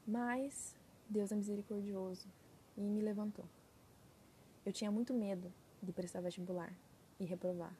Mas 0.06 0.76
Deus 1.08 1.32
é 1.32 1.34
misericordioso 1.34 2.28
e 2.76 2.82
me 2.82 3.00
levantou. 3.00 3.44
Eu 4.64 4.72
tinha 4.72 4.90
muito 4.90 5.12
medo 5.12 5.52
de 5.82 5.92
prestar 5.92 6.20
vestibular 6.20 6.72
e 7.18 7.24
reprovar. 7.24 7.74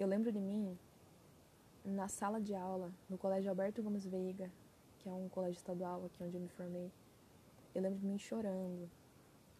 Eu 0.00 0.06
lembro 0.06 0.32
de 0.32 0.40
mim 0.40 0.78
na 1.84 2.08
sala 2.08 2.40
de 2.40 2.54
aula 2.54 2.90
no 3.06 3.18
Colégio 3.18 3.50
Alberto 3.50 3.82
Gomes 3.82 4.06
Veiga, 4.06 4.50
que 4.98 5.10
é 5.10 5.12
um 5.12 5.28
colégio 5.28 5.58
estadual 5.58 6.06
aqui 6.06 6.24
onde 6.24 6.38
eu 6.38 6.40
me 6.40 6.48
formei. 6.48 6.90
Eu 7.74 7.82
lembro 7.82 7.98
de 7.98 8.06
mim 8.06 8.16
chorando, 8.16 8.90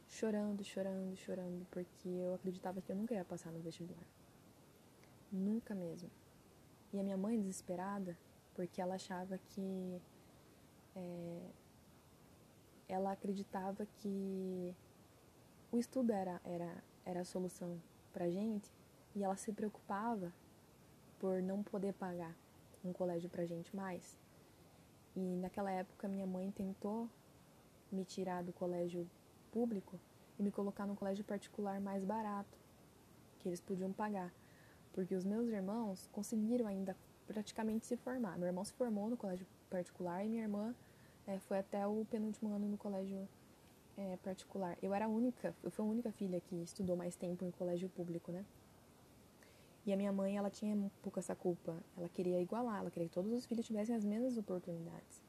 chorando, 0.09 0.65
chorando, 0.65 1.15
chorando, 1.15 1.67
porque 1.71 2.09
eu 2.09 2.33
acreditava 2.33 2.81
que 2.81 2.91
eu 2.91 2.97
nunca 2.97 3.13
ia 3.13 3.23
passar 3.23 3.53
no 3.53 3.61
vestibular. 3.61 4.07
Nunca 5.31 5.75
mesmo. 5.75 6.11
E 6.91 6.99
a 6.99 7.03
minha 7.03 7.19
mãe 7.19 7.39
desesperada, 7.39 8.17
porque 8.55 8.81
ela 8.81 8.95
achava 8.95 9.37
que 9.37 10.01
é, 10.97 11.51
ela 12.89 13.13
acreditava 13.13 13.85
que 13.99 14.75
o 15.71 15.79
estudo 15.79 16.13
era, 16.13 16.41
era, 16.45 16.83
era 17.05 17.21
a 17.21 17.25
solução 17.27 17.79
pra 18.11 18.31
gente 18.31 18.80
e 19.21 19.25
ela 19.25 19.37
se 19.37 19.53
preocupava 19.53 20.33
por 21.19 21.43
não 21.43 21.63
poder 21.63 21.93
pagar 21.93 22.35
um 22.83 22.93
colégio 22.93 23.29
pra 23.29 23.45
gente 23.45 23.77
mais. 23.77 24.19
E 25.15 25.21
naquela 25.37 25.71
época 25.71 26.09
minha 26.09 26.27
mãe 26.27 26.51
tentou 26.51 27.07
me 27.93 28.03
tirar 28.03 28.43
do 28.43 28.53
colégio 28.53 29.07
público 29.53 30.01
e 30.39 30.43
me 30.43 30.51
colocar 30.51 30.87
num 30.87 30.95
colégio 30.95 31.23
particular 31.23 31.79
mais 31.81 32.03
barato, 32.03 32.59
que 33.39 33.49
eles 33.49 33.61
podiam 33.61 33.93
pagar. 33.93 34.33
Porque 34.95 35.15
os 35.15 35.25
meus 35.25 35.49
irmãos 35.49 36.09
conseguiram 36.13 36.67
ainda 36.67 36.97
praticamente 37.27 37.85
se 37.85 37.97
formar. 37.99 38.39
Meu 38.39 38.47
irmão 38.47 38.65
se 38.65 38.73
formou 38.73 39.11
no 39.11 39.19
colégio 39.19 39.47
particular 39.69 40.25
e 40.25 40.29
minha 40.31 40.43
irmã 40.43 40.75
é, 41.27 41.39
foi 41.41 41.59
até 41.59 41.87
o 41.87 42.07
penúltimo 42.07 42.55
ano 42.55 42.67
no 42.67 42.79
colégio 42.79 43.29
é, 43.99 44.17
particular. 44.17 44.79
Eu 44.81 44.95
era 44.95 45.05
a 45.05 45.09
única, 45.09 45.55
eu 45.63 45.71
fui 45.71 45.85
a 45.85 45.89
única 45.89 46.11
filha 46.11 46.41
que 46.41 46.57
estudou 46.63 46.97
mais 46.97 47.17
tempo 47.17 47.45
em 47.45 47.51
colégio 47.51 47.91
público, 47.91 48.33
né? 48.33 48.47
E 49.87 49.93
a 49.93 49.97
minha 49.97 50.13
mãe, 50.13 50.37
ela 50.37 50.51
tinha 50.51 50.75
um 50.75 50.91
pouco 51.03 51.19
essa 51.19 51.35
culpa. 51.35 51.77
Ela 51.97 52.09
queria 52.09 52.41
igualar, 52.41 52.81
ela 52.81 52.91
queria 52.91 53.09
que 53.09 53.15
todos 53.15 53.33
os 53.33 53.47
filhos 53.47 53.67
tivessem 53.67 53.95
as 53.95 54.05
mesmas 54.05 54.37
oportunidades. 54.37 55.23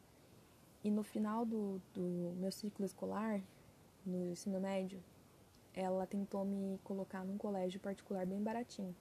E 0.83 0.89
no 0.89 1.03
final 1.03 1.45
do, 1.45 1.81
do 1.93 2.33
meu 2.37 2.51
ciclo 2.51 2.85
escolar, 2.85 3.41
no 4.05 4.31
ensino 4.31 4.59
médio, 4.59 5.01
ela 5.73 6.05
tentou 6.05 6.43
me 6.43 6.79
colocar 6.83 7.23
num 7.23 7.37
colégio 7.37 7.79
particular 7.79 8.25
bem 8.25 8.41
baratinho, 8.41 8.95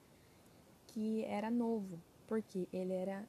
que 0.86 1.24
era 1.24 1.50
novo, 1.50 1.98
porque 2.26 2.68
ele 2.72 2.92
era 2.92 3.26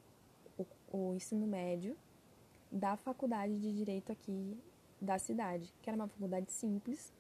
o, 0.58 0.66
o 0.92 1.16
ensino 1.16 1.48
médio 1.48 1.96
da 2.72 2.96
faculdade 2.96 3.58
de 3.60 3.74
direito 3.74 4.12
aqui 4.12 4.58
da 5.00 5.18
cidade, 5.18 5.74
que 5.82 5.90
era 5.90 5.96
uma 5.96 6.08
faculdade 6.08 6.52
simples, 6.52 7.12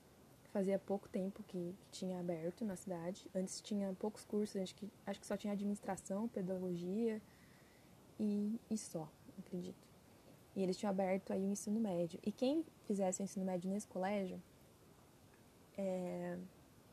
fazia 0.52 0.78
pouco 0.78 1.08
tempo 1.10 1.44
que, 1.44 1.76
que, 1.80 1.92
tinha 1.92 2.20
aberto 2.20 2.64
na 2.64 2.76
cidade. 2.76 3.28
Antes 3.34 3.62
tinha 3.62 3.94
poucos 4.00 4.24
cursos, 4.26 4.62
acho 4.62 4.76
que, 4.76 4.90
acho 5.06 5.20
que 5.20 5.26
só 5.26 5.38
tinha 5.38 5.54
administração, 5.54 6.28
pedagogia 6.28 7.22
e, 8.20 8.60
e 8.70 8.78
só, 8.78 9.10
acredito. 9.40 9.88
E 10.56 10.62
eles 10.62 10.78
tinham 10.78 10.90
aberto 10.90 11.32
aí 11.32 11.42
o 11.42 11.50
ensino 11.50 11.80
médio. 11.80 12.20
E 12.26 12.32
quem 12.32 12.66
fizesse 12.86 13.22
o 13.22 13.24
ensino 13.24 13.46
médio 13.46 13.70
nesse 13.70 13.88
colégio 13.88 14.42
é, 15.78 16.38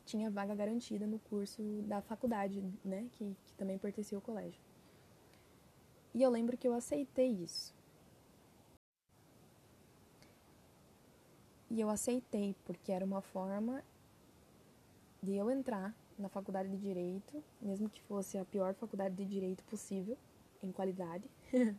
tinha 0.07 0.31
vaga 0.31 0.55
garantida 0.55 1.07
no 1.07 1.19
curso 1.19 1.63
da 1.83 2.01
faculdade, 2.01 2.63
né, 2.85 3.07
que, 3.13 3.37
que 3.45 3.53
também 3.55 3.77
pertencia 3.77 4.17
ao 4.17 4.23
colégio. 4.23 4.61
E 6.15 6.23
eu 6.23 6.31
lembro 6.31 6.57
que 6.57 6.67
eu 6.67 6.73
aceitei 6.73 7.29
isso. 7.29 7.75
E 11.71 11.81
eu 11.81 11.91
aceitei, 11.91 12.57
porque 12.65 12.91
era 12.93 13.05
uma 13.05 13.21
forma 13.21 13.85
de 15.23 15.35
eu 15.35 15.51
entrar 15.51 15.95
na 16.19 16.29
faculdade 16.29 16.69
de 16.69 16.77
direito, 16.77 17.43
mesmo 17.61 17.89
que 17.89 18.03
fosse 18.03 18.39
a 18.39 18.45
pior 18.45 18.75
faculdade 18.75 19.15
de 19.15 19.25
direito 19.25 19.63
possível, 19.65 20.17
em 20.63 20.73
qualidade. 20.73 21.25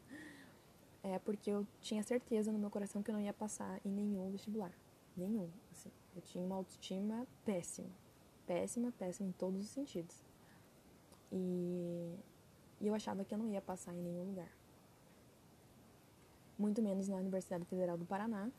é 1.04 1.20
porque 1.20 1.50
eu 1.50 1.68
tinha 1.82 2.04
certeza 2.04 2.52
no 2.52 2.60
meu 2.60 2.70
coração 2.70 3.02
que 3.02 3.10
eu 3.12 3.14
não 3.14 3.22
ia 3.22 3.34
passar 3.34 3.80
em 3.84 3.90
nenhum 3.90 4.30
vestibular. 4.32 4.72
Nenhum, 5.18 5.50
assim. 5.72 5.92
Eu 6.16 6.22
tinha 6.22 6.44
uma 6.44 6.56
autoestima 6.56 7.28
péssima. 7.44 7.90
Péssima, 8.46 8.92
péssima 8.94 9.30
em 9.30 9.32
todos 9.34 9.62
os 9.62 9.70
sentidos. 9.70 10.24
E, 11.32 12.16
e 12.80 12.88
eu 12.88 12.94
achava 12.94 13.24
que 13.24 13.34
eu 13.34 13.38
não 13.38 13.48
ia 13.50 13.62
passar 13.62 13.94
em 13.94 14.02
nenhum 14.02 14.24
lugar. 14.24 14.50
Muito 16.58 16.82
menos 16.82 17.08
na 17.08 17.18
Universidade 17.18 17.66
Federal 17.66 17.98
do 17.98 18.06
Paraná, 18.06 18.52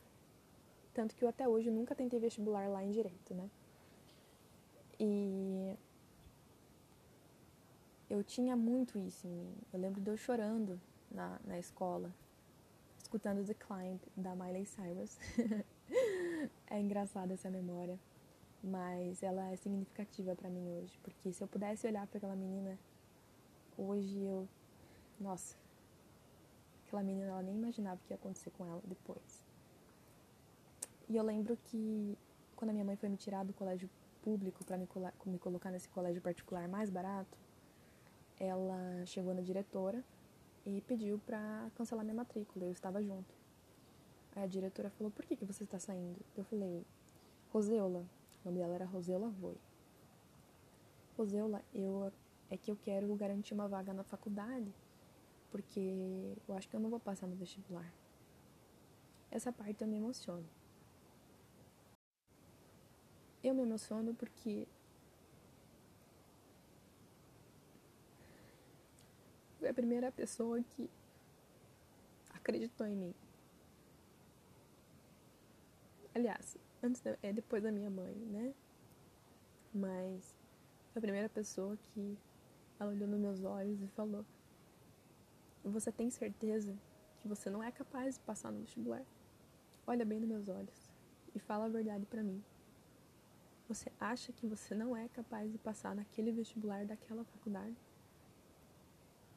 tanto 0.93 1.15
que 1.15 1.23
eu 1.23 1.29
até 1.29 1.47
hoje 1.47 1.69
nunca 1.69 1.95
tentei 1.95 2.19
vestibular 2.19 2.67
lá 2.69 2.83
em 2.83 2.91
direito, 2.91 3.33
né? 3.33 3.49
E 4.99 5.75
eu 8.09 8.23
tinha 8.23 8.55
muito 8.55 8.99
isso 8.99 9.25
em 9.25 9.31
mim. 9.31 9.55
Eu 9.73 9.79
lembro 9.79 10.01
de 10.01 10.09
eu 10.09 10.17
chorando 10.17 10.79
na, 11.09 11.39
na 11.45 11.57
escola, 11.57 12.13
escutando 13.01 13.45
The 13.45 13.53
Climb 13.53 13.99
da 14.15 14.35
Miley 14.35 14.65
Cyrus. 14.65 15.17
é 16.67 16.79
engraçada 16.79 17.33
essa 17.33 17.49
memória, 17.49 17.97
mas 18.63 19.23
ela 19.23 19.49
é 19.51 19.55
significativa 19.55 20.35
para 20.35 20.49
mim 20.49 20.69
hoje, 20.69 20.99
porque 21.01 21.31
se 21.31 21.43
eu 21.43 21.47
pudesse 21.47 21.87
olhar 21.87 22.05
para 22.07 22.17
aquela 22.17 22.35
menina 22.35 22.77
hoje, 23.77 24.19
eu. 24.19 24.47
Nossa, 25.19 25.55
aquela 26.85 27.03
menina 27.03 27.29
ela 27.31 27.41
nem 27.41 27.55
imaginava 27.55 27.95
o 27.95 28.03
que 28.05 28.13
ia 28.13 28.15
acontecer 28.15 28.49
com 28.51 28.65
ela 28.65 28.81
depois. 28.85 29.40
E 31.11 31.17
eu 31.17 31.25
lembro 31.25 31.57
que 31.65 32.17
quando 32.55 32.69
a 32.69 32.73
minha 32.73 32.85
mãe 32.85 32.95
foi 32.95 33.09
me 33.09 33.17
tirar 33.17 33.43
do 33.43 33.51
colégio 33.51 33.89
público 34.21 34.63
para 34.63 34.77
me, 34.77 34.87
colocar 35.37 35.69
nesse 35.69 35.89
colégio 35.89 36.21
particular 36.21 36.69
mais 36.69 36.89
barato, 36.89 37.37
ela 38.39 39.05
chegou 39.05 39.33
na 39.33 39.41
diretora 39.41 40.01
e 40.65 40.79
pediu 40.79 41.19
para 41.25 41.69
cancelar 41.75 42.05
minha 42.05 42.15
matrícula. 42.15 42.63
Eu 42.63 42.71
estava 42.71 43.03
junto. 43.03 43.35
Aí 44.33 44.43
a 44.43 44.47
diretora 44.47 44.89
falou: 44.89 45.11
Por 45.11 45.25
que, 45.25 45.35
que 45.35 45.43
você 45.43 45.65
está 45.65 45.77
saindo? 45.77 46.17
Eu 46.33 46.45
falei: 46.45 46.85
Roseula. 47.51 48.05
O 48.41 48.47
nome 48.47 48.59
dela 48.59 48.75
era 48.75 48.85
Roseula 48.85 49.27
Voi. 49.27 49.57
Roseula, 51.17 51.61
eu, 51.73 52.09
é 52.49 52.55
que 52.55 52.71
eu 52.71 52.77
quero 52.77 53.13
garantir 53.17 53.53
uma 53.53 53.67
vaga 53.67 53.91
na 53.93 54.05
faculdade, 54.05 54.73
porque 55.51 56.37
eu 56.47 56.55
acho 56.55 56.69
que 56.69 56.75
eu 56.77 56.79
não 56.79 56.89
vou 56.89 57.01
passar 57.01 57.27
no 57.27 57.35
vestibular. 57.35 57.93
Essa 59.29 59.51
parte 59.51 59.81
eu 59.81 59.89
me 59.89 59.97
emociono. 59.97 60.47
Eu 63.43 63.55
me 63.55 63.63
emociono 63.63 64.13
porque 64.13 64.67
foi 69.59 69.69
a 69.69 69.73
primeira 69.73 70.11
pessoa 70.11 70.61
que 70.61 70.89
acreditou 72.33 72.85
em 72.85 72.95
mim. 72.95 73.13
Aliás, 76.13 76.57
antes 76.83 77.01
da, 77.01 77.17
é 77.23 77.31
depois 77.31 77.63
da 77.63 77.71
minha 77.71 77.89
mãe, 77.89 78.13
né? 78.13 78.53
Mas 79.73 80.35
foi 80.91 80.99
a 80.99 81.01
primeira 81.01 81.29
pessoa 81.29 81.77
que 81.77 82.17
ela 82.79 82.91
olhou 82.91 83.07
nos 83.07 83.19
meus 83.19 83.43
olhos 83.43 83.81
e 83.81 83.87
falou: 83.87 84.25
Você 85.63 85.91
tem 85.91 86.09
certeza 86.09 86.75
que 87.21 87.27
você 87.27 87.49
não 87.49 87.63
é 87.63 87.71
capaz 87.71 88.15
de 88.15 88.21
passar 88.21 88.51
no 88.51 88.59
vestibular? 88.59 89.03
Olha 89.87 90.05
bem 90.05 90.19
nos 90.19 90.29
meus 90.29 90.49
olhos 90.49 90.91
e 91.33 91.39
fala 91.39 91.65
a 91.65 91.69
verdade 91.69 92.05
para 92.05 92.21
mim. 92.21 92.43
Você 93.71 93.89
acha 94.01 94.33
que 94.33 94.45
você 94.45 94.75
não 94.75 94.97
é 94.97 95.07
capaz 95.07 95.49
de 95.49 95.57
passar 95.57 95.95
naquele 95.95 96.29
vestibular 96.29 96.85
daquela 96.85 97.23
faculdade? 97.23 97.77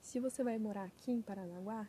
Se 0.00 0.19
você 0.19 0.43
vai 0.43 0.59
morar 0.59 0.87
aqui 0.87 1.12
em 1.12 1.23
Paranaguá, 1.23 1.88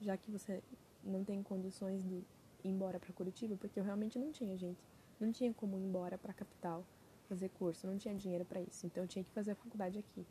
já 0.00 0.16
que 0.16 0.30
você 0.30 0.62
não 1.02 1.24
tem 1.24 1.42
condições 1.42 2.04
de 2.04 2.14
ir 2.14 2.68
embora 2.68 3.00
para 3.00 3.12
Curitiba, 3.12 3.56
porque 3.56 3.80
eu 3.80 3.82
realmente 3.82 4.16
não 4.16 4.30
tinha, 4.30 4.56
gente, 4.56 4.78
não 5.18 5.32
tinha 5.32 5.52
como 5.52 5.76
ir 5.76 5.82
embora 5.82 6.16
para 6.16 6.30
a 6.30 6.34
capital 6.34 6.84
fazer 7.28 7.48
curso, 7.48 7.84
não 7.84 7.98
tinha 7.98 8.14
dinheiro 8.14 8.44
para 8.44 8.60
isso. 8.60 8.86
Então 8.86 9.02
eu 9.02 9.08
tinha 9.08 9.24
que 9.24 9.32
fazer 9.32 9.50
a 9.50 9.56
faculdade 9.56 9.98
aqui, 9.98 10.24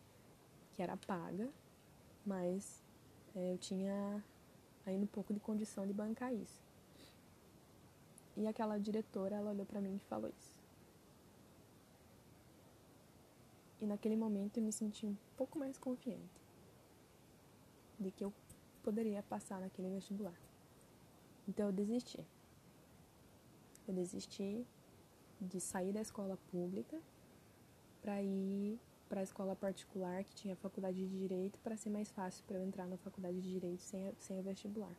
que 0.72 0.82
era 0.82 0.96
paga, 0.96 1.50
mas 2.26 2.82
é, 3.36 3.52
eu 3.52 3.58
tinha 3.58 4.24
ainda 4.86 5.04
um 5.04 5.08
pouco 5.08 5.34
de 5.34 5.40
condição 5.42 5.86
de 5.86 5.92
bancar 5.92 6.34
isso. 6.34 6.64
E 8.38 8.48
aquela 8.48 8.78
diretora, 8.78 9.36
ela 9.36 9.52
olhou 9.52 9.66
para 9.66 9.82
mim 9.82 9.98
e 9.98 10.00
falou 10.00 10.30
isso. 10.30 10.61
E 13.82 13.86
naquele 13.86 14.16
momento 14.16 14.58
eu 14.58 14.64
me 14.64 14.72
senti 14.72 15.08
um 15.08 15.18
pouco 15.36 15.58
mais 15.58 15.78
confiante 15.78 16.40
de 18.00 18.12
que 18.12 18.24
eu 18.24 18.32
poderia 18.84 19.24
passar 19.24 19.60
naquele 19.60 19.90
vestibular. 19.90 20.40
Então 21.48 21.66
eu 21.66 21.72
desisti. 21.72 22.24
Eu 23.88 23.94
desisti 23.94 24.66
de 25.40 25.60
sair 25.60 25.92
da 25.92 26.02
escola 26.02 26.38
pública 26.52 27.02
para 28.02 28.22
ir 28.22 28.80
para 29.10 29.20
a 29.20 29.24
escola 29.24 29.56
particular 29.56 30.24
que 30.24 30.34
tinha 30.34 30.56
faculdade 30.56 30.98
de 30.98 31.20
direito 31.20 31.60
para 31.60 31.76
ser 31.76 31.90
mais 31.90 32.10
fácil 32.12 32.46
para 32.46 32.58
eu 32.58 32.64
entrar 32.64 32.88
na 32.88 32.96
faculdade 32.98 33.42
de 33.42 33.52
direito 33.52 33.82
sem, 33.82 34.14
sem 34.20 34.40
o 34.40 34.44
vestibular. 34.44 34.96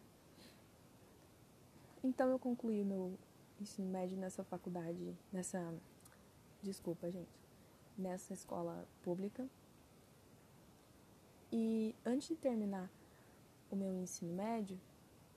Então 2.05 2.29
eu 2.29 2.39
concluí 2.39 2.83
o 2.83 2.85
meu 2.85 3.19
ensino 3.61 3.89
médio 3.89 4.19
nessa 4.19 4.45
faculdade, 4.45 5.17
nessa 5.33 5.73
desculpa, 6.63 7.11
gente, 7.11 7.42
nessa 7.97 8.33
escola 8.33 8.87
pública. 9.03 9.49
E 11.51 11.95
antes 12.05 12.29
de 12.29 12.37
terminar 12.37 12.91
o 13.71 13.77
meu 13.77 13.95
ensino 13.95 14.33
médio, 14.33 14.79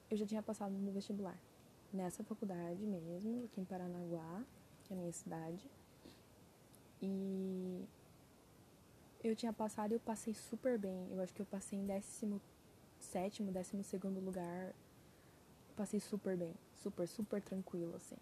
eu 0.09 0.17
já 0.17 0.25
tinha 0.25 0.41
passado 0.41 0.71
no 0.71 0.91
vestibular. 0.91 1.37
Nessa 1.91 2.23
faculdade 2.23 2.85
mesmo, 2.85 3.45
aqui 3.45 3.61
em 3.61 3.65
Paranaguá, 3.65 4.43
que 4.83 4.93
é 4.93 4.95
a 4.95 4.99
minha 4.99 5.11
cidade. 5.11 5.69
E 7.01 7.85
eu 9.23 9.35
tinha 9.35 9.51
passado 9.51 9.91
e 9.91 9.95
eu 9.95 9.99
passei 9.99 10.33
super 10.33 10.77
bem. 10.77 11.07
Eu 11.11 11.21
acho 11.21 11.33
que 11.33 11.41
eu 11.41 11.45
passei 11.45 11.79
em 11.79 11.85
17, 11.85 13.43
12 13.43 14.19
lugar. 14.19 14.73
Passei 15.75 15.99
super 15.99 16.37
bem, 16.37 16.53
super, 16.73 17.07
super 17.07 17.41
tranquilo, 17.41 17.95
assim. 17.95 18.17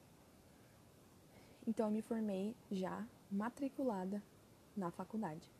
Então 1.67 1.88
eu 1.88 1.91
me 1.91 2.01
formei 2.01 2.55
já 2.71 3.05
matriculada 3.34 4.22
na 4.78 4.91
faculdade. 4.91 5.52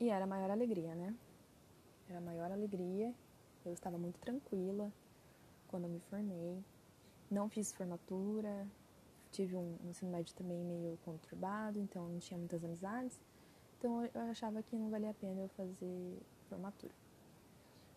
E 0.00 0.08
era 0.08 0.24
a 0.24 0.26
maior 0.26 0.50
alegria, 0.50 0.94
né? 0.94 1.14
Era 2.08 2.18
a 2.18 2.22
maior 2.22 2.50
alegria. 2.50 3.14
Eu 3.64 3.74
estava 3.74 3.98
muito 3.98 4.18
tranquila 4.18 4.90
quando 5.68 5.84
eu 5.84 5.90
me 5.90 6.00
formei. 6.00 6.64
Não 7.30 7.48
fiz 7.48 7.72
formatura, 7.72 8.66
tive 9.30 9.54
um 9.54 9.76
ensino 9.84 10.10
médio 10.10 10.34
também 10.34 10.64
meio 10.64 10.98
conturbado, 11.04 11.78
então 11.78 12.08
não 12.08 12.18
tinha 12.18 12.38
muitas 12.38 12.64
amizades. 12.64 13.20
Então 13.78 14.04
eu 14.04 14.20
achava 14.30 14.62
que 14.62 14.74
não 14.74 14.90
valia 14.90 15.10
a 15.10 15.14
pena 15.14 15.42
eu 15.42 15.48
fazer 15.48 16.18
formatura. 16.48 16.94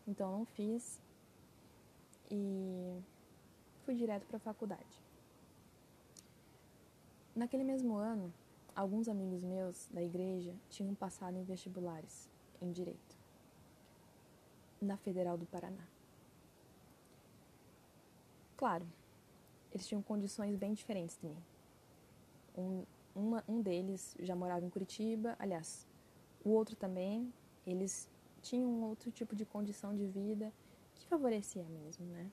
Então 0.06 0.32
não 0.40 0.46
fiz 0.46 1.02
e 2.30 3.02
fui 3.86 3.96
direto 3.96 4.26
para 4.28 4.38
a 4.38 4.40
faculdade. 4.40 5.03
Naquele 7.36 7.64
mesmo 7.64 7.96
ano, 7.96 8.32
alguns 8.76 9.08
amigos 9.08 9.44
meus 9.44 9.88
da 9.92 10.02
igreja 10.02 10.54
tinham 10.70 10.94
passado 10.94 11.36
em 11.36 11.44
vestibulares 11.44 12.30
em 12.62 12.72
direito 12.72 13.18
na 14.82 14.98
Federal 14.98 15.38
do 15.38 15.46
Paraná. 15.46 15.84
Claro, 18.58 18.86
eles 19.72 19.88
tinham 19.88 20.02
condições 20.02 20.56
bem 20.56 20.74
diferentes 20.74 21.18
de 21.20 21.28
mim. 21.28 21.38
Um, 22.56 22.84
uma, 23.16 23.44
um 23.48 23.62
deles 23.62 24.16
já 24.20 24.36
morava 24.36 24.66
em 24.66 24.70
Curitiba, 24.70 25.36
aliás, 25.40 25.88
o 26.44 26.50
outro 26.50 26.76
também, 26.76 27.34
eles 27.66 28.10
tinham 28.42 28.70
um 28.70 28.84
outro 28.84 29.10
tipo 29.12 29.36
de 29.36 29.46
condição 29.46 29.96
de 29.96 30.06
vida 30.06 30.52
que 30.96 31.08
favorecia 31.08 31.64
mesmo, 31.64 32.06
né? 32.06 32.30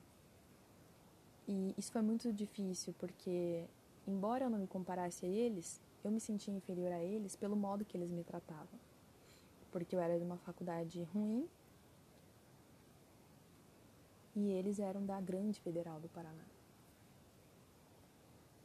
E 1.47 1.73
isso 1.77 1.91
foi 1.91 2.01
muito 2.01 2.31
difícil 2.31 2.93
porque, 2.99 3.65
embora 4.11 4.45
eu 4.45 4.49
não 4.49 4.59
me 4.59 4.67
comparasse 4.67 5.25
a 5.25 5.29
eles, 5.29 5.81
eu 6.03 6.11
me 6.11 6.19
sentia 6.19 6.53
inferior 6.53 6.91
a 6.91 7.01
eles 7.01 7.35
pelo 7.35 7.55
modo 7.55 7.85
que 7.85 7.97
eles 7.97 8.11
me 8.11 8.23
tratavam. 8.23 8.79
Porque 9.71 9.95
eu 9.95 9.99
era 9.99 10.17
de 10.17 10.23
uma 10.23 10.37
faculdade 10.37 11.01
ruim 11.13 11.47
e 14.35 14.49
eles 14.51 14.79
eram 14.79 15.05
da 15.05 15.19
Grande 15.19 15.59
Federal 15.59 15.99
do 15.99 16.09
Paraná. 16.09 16.45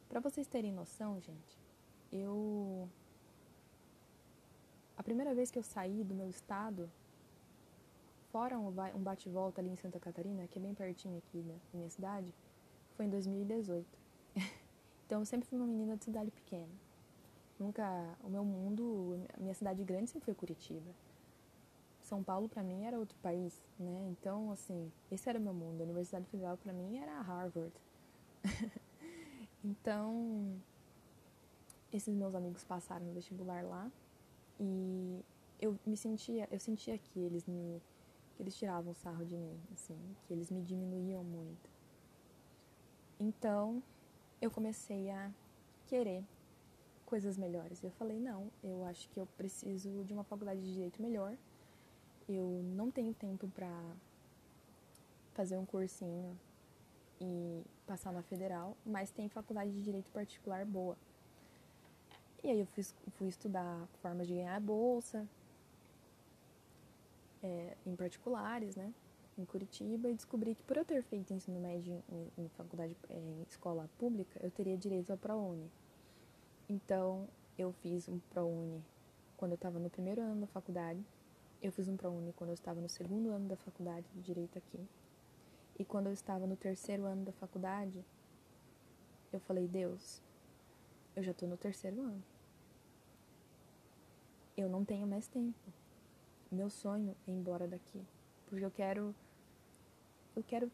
Para 0.09 0.19
vocês 0.19 0.47
terem 0.47 0.71
noção, 0.71 1.19
gente, 1.19 1.57
eu 2.11 2.89
a 4.97 5.03
primeira 5.03 5.33
vez 5.35 5.51
que 5.51 5.59
eu 5.59 5.63
saí 5.63 6.03
do 6.03 6.15
meu 6.15 6.29
estado, 6.29 6.89
fora 8.31 8.57
um 8.57 9.03
bate-volta 9.03 9.61
ali 9.61 9.69
em 9.69 9.75
Santa 9.75 9.99
Catarina, 9.99 10.47
que 10.47 10.57
é 10.57 10.61
bem 10.61 10.73
pertinho 10.73 11.17
aqui 11.19 11.41
da 11.41 11.53
minha 11.73 11.89
cidade, 11.89 12.33
foi 12.95 13.05
em 13.05 13.09
2018. 13.09 14.06
Então 15.07 15.21
eu 15.21 15.25
sempre 15.25 15.47
fui 15.47 15.57
uma 15.57 15.65
menina 15.65 15.95
de 15.95 16.03
cidade 16.03 16.29
pequena. 16.29 16.67
Nunca, 17.57 18.13
o 18.21 18.29
meu 18.29 18.43
mundo, 18.43 19.17
a 19.33 19.39
minha 19.39 19.53
cidade 19.53 19.81
grande 19.81 20.09
sempre 20.09 20.25
foi 20.25 20.35
Curitiba. 20.35 20.91
São 22.01 22.21
Paulo 22.21 22.49
para 22.49 22.61
mim 22.61 22.83
era 22.83 22.99
outro 22.99 23.17
país, 23.19 23.53
né? 23.79 24.05
Então, 24.11 24.51
assim, 24.51 24.91
esse 25.09 25.29
era 25.29 25.39
o 25.39 25.41
meu 25.41 25.53
mundo. 25.53 25.79
A 25.79 25.85
Universidade 25.85 26.27
Federal 26.27 26.57
para 26.57 26.73
mim 26.73 26.97
era 26.97 27.21
Harvard. 27.21 27.71
então, 29.63 30.61
esses 31.91 32.13
meus 32.13 32.35
amigos 32.35 32.65
passaram 32.65 33.05
no 33.05 33.13
vestibular 33.13 33.63
lá 33.63 33.89
e 34.59 35.23
eu 35.61 35.79
me 35.85 35.95
sentia, 35.95 36.49
eu 36.51 36.59
sentia 36.59 36.97
que 36.97 37.17
eles 37.17 37.45
me 37.45 37.81
que 38.35 38.43
eles 38.43 38.55
tiravam 38.55 38.93
sarro 38.93 39.25
de 39.25 39.35
mim, 39.35 39.57
assim, 39.73 39.97
que 40.27 40.33
eles 40.33 40.51
me 40.51 40.61
diminuíam 40.61 41.23
muito. 41.23 41.69
Então, 43.19 43.81
eu 44.41 44.51
comecei 44.51 45.09
a 45.09 45.31
querer 45.87 46.23
coisas 47.05 47.37
melhores. 47.37 47.83
Eu 47.83 47.91
falei, 47.91 48.19
não, 48.19 48.51
eu 48.63 48.85
acho 48.85 49.09
que 49.09 49.19
eu 49.19 49.25
preciso 49.37 50.03
de 50.03 50.13
uma 50.13 50.23
faculdade 50.23 50.61
de 50.61 50.73
direito 50.73 51.01
melhor 51.01 51.35
eu 52.27 52.61
não 52.75 52.91
tenho 52.91 53.13
tempo 53.13 53.47
para 53.47 53.71
fazer 55.33 55.57
um 55.57 55.65
cursinho 55.65 56.37
e 57.21 57.63
passar 57.85 58.11
na 58.11 58.21
federal, 58.21 58.75
mas 58.85 59.09
tem 59.11 59.29
faculdade 59.29 59.71
de 59.71 59.81
direito 59.81 60.11
particular 60.11 60.65
boa. 60.65 60.97
E 62.43 62.51
aí 62.51 62.59
eu 62.59 62.65
fui, 62.67 62.83
fui 63.17 63.27
estudar 63.27 63.87
formas 64.01 64.27
de 64.27 64.33
ganhar 64.33 64.59
bolsa 64.59 65.25
é, 67.41 67.77
em 67.85 67.95
particulares, 67.95 68.75
né, 68.75 68.93
em 69.37 69.45
Curitiba, 69.45 70.09
e 70.09 70.13
descobri 70.13 70.55
que 70.55 70.63
por 70.63 70.77
eu 70.77 70.85
ter 70.85 71.01
feito 71.03 71.33
ensino 71.33 71.59
médio 71.59 72.03
em, 72.09 72.43
em 72.43 72.49
faculdade, 72.49 72.95
é, 73.09 73.15
em 73.15 73.43
escola 73.47 73.89
pública, 73.97 74.39
eu 74.43 74.51
teria 74.51 74.77
direito 74.77 75.11
à 75.11 75.17
ProUni. 75.17 75.69
Então 76.69 77.27
eu 77.57 77.71
fiz 77.71 78.07
um 78.09 78.19
ProUni 78.31 78.83
quando 79.35 79.51
eu 79.51 79.55
estava 79.55 79.79
no 79.79 79.89
primeiro 79.89 80.21
ano 80.21 80.41
da 80.41 80.47
faculdade 80.47 81.03
eu 81.61 81.71
fiz 81.71 81.87
um 81.87 81.97
ProUni 81.97 82.33
quando 82.33 82.51
eu 82.51 82.53
estava 82.53 82.79
no 82.79 82.89
segundo 82.89 83.31
ano 83.31 83.47
da 83.47 83.55
faculdade 83.55 84.05
de 84.13 84.21
Direito 84.21 84.57
aqui. 84.57 84.79
E 85.77 85.83
quando 85.83 86.07
eu 86.07 86.13
estava 86.13 86.45
no 86.45 86.55
terceiro 86.55 87.05
ano 87.05 87.25
da 87.25 87.31
faculdade, 87.31 88.03
eu 89.31 89.39
falei: 89.39 89.67
Deus, 89.67 90.21
eu 91.15 91.23
já 91.23 91.31
estou 91.31 91.47
no 91.47 91.57
terceiro 91.57 91.99
ano. 92.01 92.23
Eu 94.55 94.69
não 94.69 94.85
tenho 94.85 95.07
mais 95.07 95.27
tempo. 95.27 95.57
Meu 96.51 96.69
sonho 96.69 97.15
é 97.27 97.31
ir 97.31 97.33
embora 97.33 97.67
daqui, 97.67 98.01
porque 98.47 98.63
eu 98.63 98.71
quero 98.71 99.13
eu 100.37 100.43
quero 100.43 100.71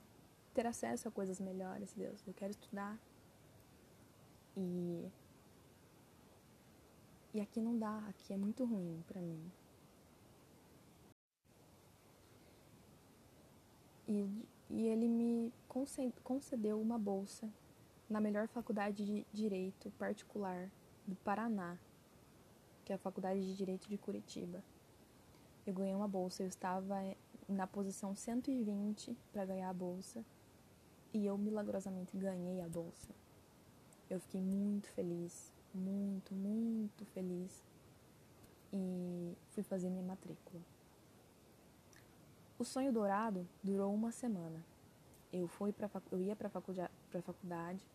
ter 0.53 0.65
acesso 0.67 1.07
a 1.07 1.11
coisas 1.11 1.39
melhores, 1.39 1.93
Deus. 1.93 2.21
Eu 2.27 2.33
quero 2.33 2.51
estudar. 2.51 2.99
E 4.55 5.09
e 7.33 7.41
aqui 7.41 7.59
não 7.59 7.79
dá, 7.79 7.97
aqui 8.09 8.31
é 8.31 8.37
muito 8.37 8.63
ruim 8.63 9.03
para 9.07 9.19
mim. 9.19 9.51
E, 14.07 14.29
e 14.69 14.85
ele 14.85 15.07
me 15.07 15.51
concedeu 16.23 16.79
uma 16.79 16.99
bolsa 16.99 17.49
na 18.07 18.21
melhor 18.21 18.47
faculdade 18.47 19.03
de 19.03 19.25
direito 19.33 19.89
particular 19.97 20.69
do 21.07 21.15
Paraná, 21.15 21.75
que 22.85 22.91
é 22.91 22.95
a 22.95 22.99
Faculdade 22.99 23.41
de 23.41 23.55
Direito 23.55 23.89
de 23.89 23.97
Curitiba. 23.97 24.63
Eu 25.65 25.73
ganhei 25.73 25.95
uma 25.95 26.07
bolsa, 26.07 26.43
eu 26.43 26.47
estava 26.47 26.95
na 27.47 27.67
posição 27.67 28.15
120 28.15 29.15
para 29.31 29.45
ganhar 29.45 29.69
a 29.69 29.73
bolsa 29.73 30.23
e 31.13 31.25
eu 31.25 31.37
milagrosamente 31.37 32.17
ganhei 32.17 32.61
a 32.61 32.67
bolsa. 32.67 33.09
Eu 34.09 34.19
fiquei 34.19 34.41
muito 34.41 34.87
feliz, 34.89 35.51
muito, 35.73 36.33
muito 36.33 37.05
feliz 37.05 37.63
e 38.71 39.35
fui 39.49 39.63
fazer 39.63 39.89
minha 39.89 40.03
matrícula. 40.03 40.61
O 42.57 42.63
sonho 42.63 42.91
dourado 42.91 43.47
durou 43.63 43.93
uma 43.93 44.11
semana. 44.11 44.63
Eu 45.31 45.47
fui 45.47 45.71
para 45.71 45.89
eu 46.11 46.21
ia 46.21 46.35
para 46.35 46.49
faculdade, 46.49 46.91
para 47.11 47.21
faculdade 47.21 47.85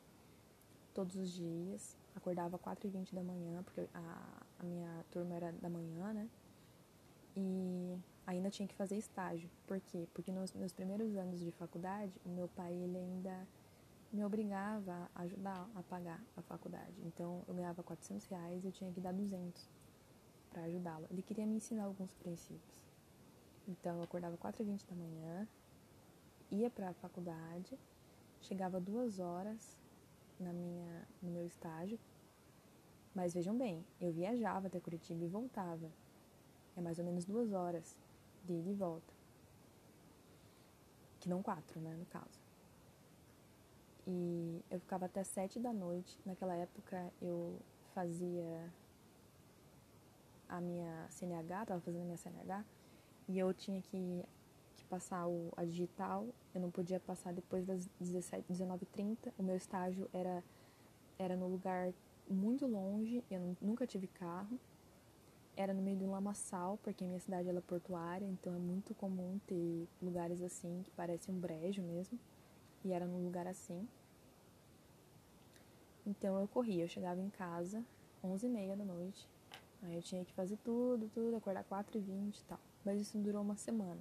todos 0.92 1.14
os 1.14 1.30
dias, 1.32 1.96
acordava 2.16 2.58
4h20 2.58 3.14
da 3.14 3.22
manhã, 3.22 3.62
porque 3.62 3.88
a, 3.94 4.42
a 4.58 4.64
minha 4.64 5.04
turma 5.12 5.36
era 5.36 5.52
da 5.52 5.68
manhã, 5.68 6.12
né? 6.12 6.28
E 7.36 7.96
ainda 8.28 8.50
tinha 8.50 8.68
que 8.68 8.74
fazer 8.74 8.96
estágio. 8.98 9.48
Por 9.66 9.80
quê? 9.80 10.06
Porque 10.12 10.30
nos 10.30 10.52
meus 10.52 10.70
primeiros 10.70 11.16
anos 11.16 11.40
de 11.40 11.50
faculdade, 11.52 12.12
o 12.26 12.28
meu 12.28 12.46
pai 12.48 12.74
ele 12.74 12.98
ainda 12.98 13.48
me 14.12 14.22
obrigava 14.22 15.10
a 15.14 15.22
ajudar 15.22 15.66
a 15.74 15.82
pagar 15.82 16.22
a 16.36 16.42
faculdade. 16.42 16.94
Então 17.06 17.42
eu 17.48 17.54
ganhava 17.54 17.82
400 17.82 18.26
reais 18.26 18.62
e 18.62 18.66
eu 18.66 18.72
tinha 18.72 18.92
que 18.92 19.00
dar 19.00 19.14
200 19.14 19.66
para 20.50 20.62
ajudá-lo. 20.64 21.06
Ele 21.10 21.22
queria 21.22 21.46
me 21.46 21.56
ensinar 21.56 21.84
alguns 21.84 22.12
princípios. 22.12 22.82
Então 23.66 23.96
eu 23.96 24.02
acordava 24.02 24.36
4h20 24.36 24.86
da 24.86 24.94
manhã, 24.94 25.48
ia 26.50 26.68
para 26.68 26.90
a 26.90 26.94
faculdade, 26.94 27.78
chegava 28.42 28.78
duas 28.78 29.18
horas 29.18 29.78
na 30.38 30.52
minha, 30.52 31.08
no 31.22 31.30
meu 31.30 31.46
estágio. 31.46 31.98
Mas 33.14 33.32
vejam 33.32 33.56
bem, 33.56 33.82
eu 33.98 34.12
viajava 34.12 34.66
até 34.66 34.78
Curitiba 34.78 35.24
e 35.24 35.28
voltava. 35.28 35.90
É 36.76 36.80
mais 36.82 36.98
ou 36.98 37.04
menos 37.06 37.24
duas 37.24 37.52
horas 37.52 37.96
de 38.48 38.60
ida 38.60 38.70
e 38.70 38.74
volta. 38.74 39.12
Que 41.20 41.28
não 41.28 41.42
quatro, 41.42 41.80
né, 41.80 41.94
no 41.94 42.06
caso. 42.06 42.40
E 44.06 44.64
eu 44.70 44.80
ficava 44.80 45.04
até 45.04 45.22
sete 45.22 45.60
da 45.60 45.72
noite. 45.72 46.18
Naquela 46.24 46.54
época 46.54 47.12
eu 47.20 47.58
fazia 47.94 48.72
a 50.48 50.60
minha 50.60 51.06
CNH, 51.10 51.66
tava 51.66 51.80
fazendo 51.80 52.02
a 52.02 52.04
minha 52.06 52.16
CNH, 52.16 52.64
e 53.28 53.38
eu 53.38 53.52
tinha 53.52 53.82
que, 53.82 54.24
que 54.76 54.84
passar 54.86 55.26
o, 55.26 55.52
a 55.56 55.64
digital, 55.64 56.26
eu 56.54 56.60
não 56.60 56.70
podia 56.70 56.98
passar 56.98 57.34
depois 57.34 57.66
das 57.66 57.86
17, 58.00 58.50
19h30. 58.50 59.30
O 59.36 59.42
meu 59.42 59.56
estágio 59.56 60.08
era, 60.12 60.42
era 61.18 61.36
no 61.36 61.46
lugar 61.46 61.92
muito 62.26 62.66
longe, 62.66 63.22
eu 63.30 63.56
nunca 63.60 63.86
tive 63.86 64.06
carro. 64.06 64.58
Era 65.58 65.74
no 65.74 65.82
meio 65.82 65.96
de 65.96 66.04
um 66.04 66.12
lamaçal, 66.12 66.78
porque 66.84 67.04
minha 67.04 67.18
cidade 67.18 67.48
é 67.48 67.60
portuária, 67.60 68.24
então 68.24 68.54
é 68.54 68.58
muito 68.58 68.94
comum 68.94 69.40
ter 69.44 69.88
lugares 70.00 70.40
assim, 70.40 70.82
que 70.84 70.90
parece 70.92 71.32
um 71.32 71.34
brejo 71.34 71.82
mesmo. 71.82 72.16
E 72.84 72.92
era 72.92 73.04
num 73.04 73.24
lugar 73.24 73.44
assim. 73.44 73.88
Então 76.06 76.38
eu 76.38 76.46
corria, 76.46 76.84
eu 76.84 76.88
chegava 76.88 77.20
em 77.20 77.28
casa 77.28 77.84
11h30 78.24 78.76
da 78.76 78.84
noite. 78.84 79.28
Aí 79.82 79.96
eu 79.96 80.00
tinha 80.00 80.24
que 80.24 80.32
fazer 80.32 80.56
tudo, 80.58 81.10
tudo, 81.12 81.34
acordar 81.34 81.64
4h20 81.64 82.38
e 82.38 82.44
tal. 82.44 82.60
Mas 82.84 83.00
isso 83.00 83.18
durou 83.18 83.42
uma 83.42 83.56
semana. 83.56 84.00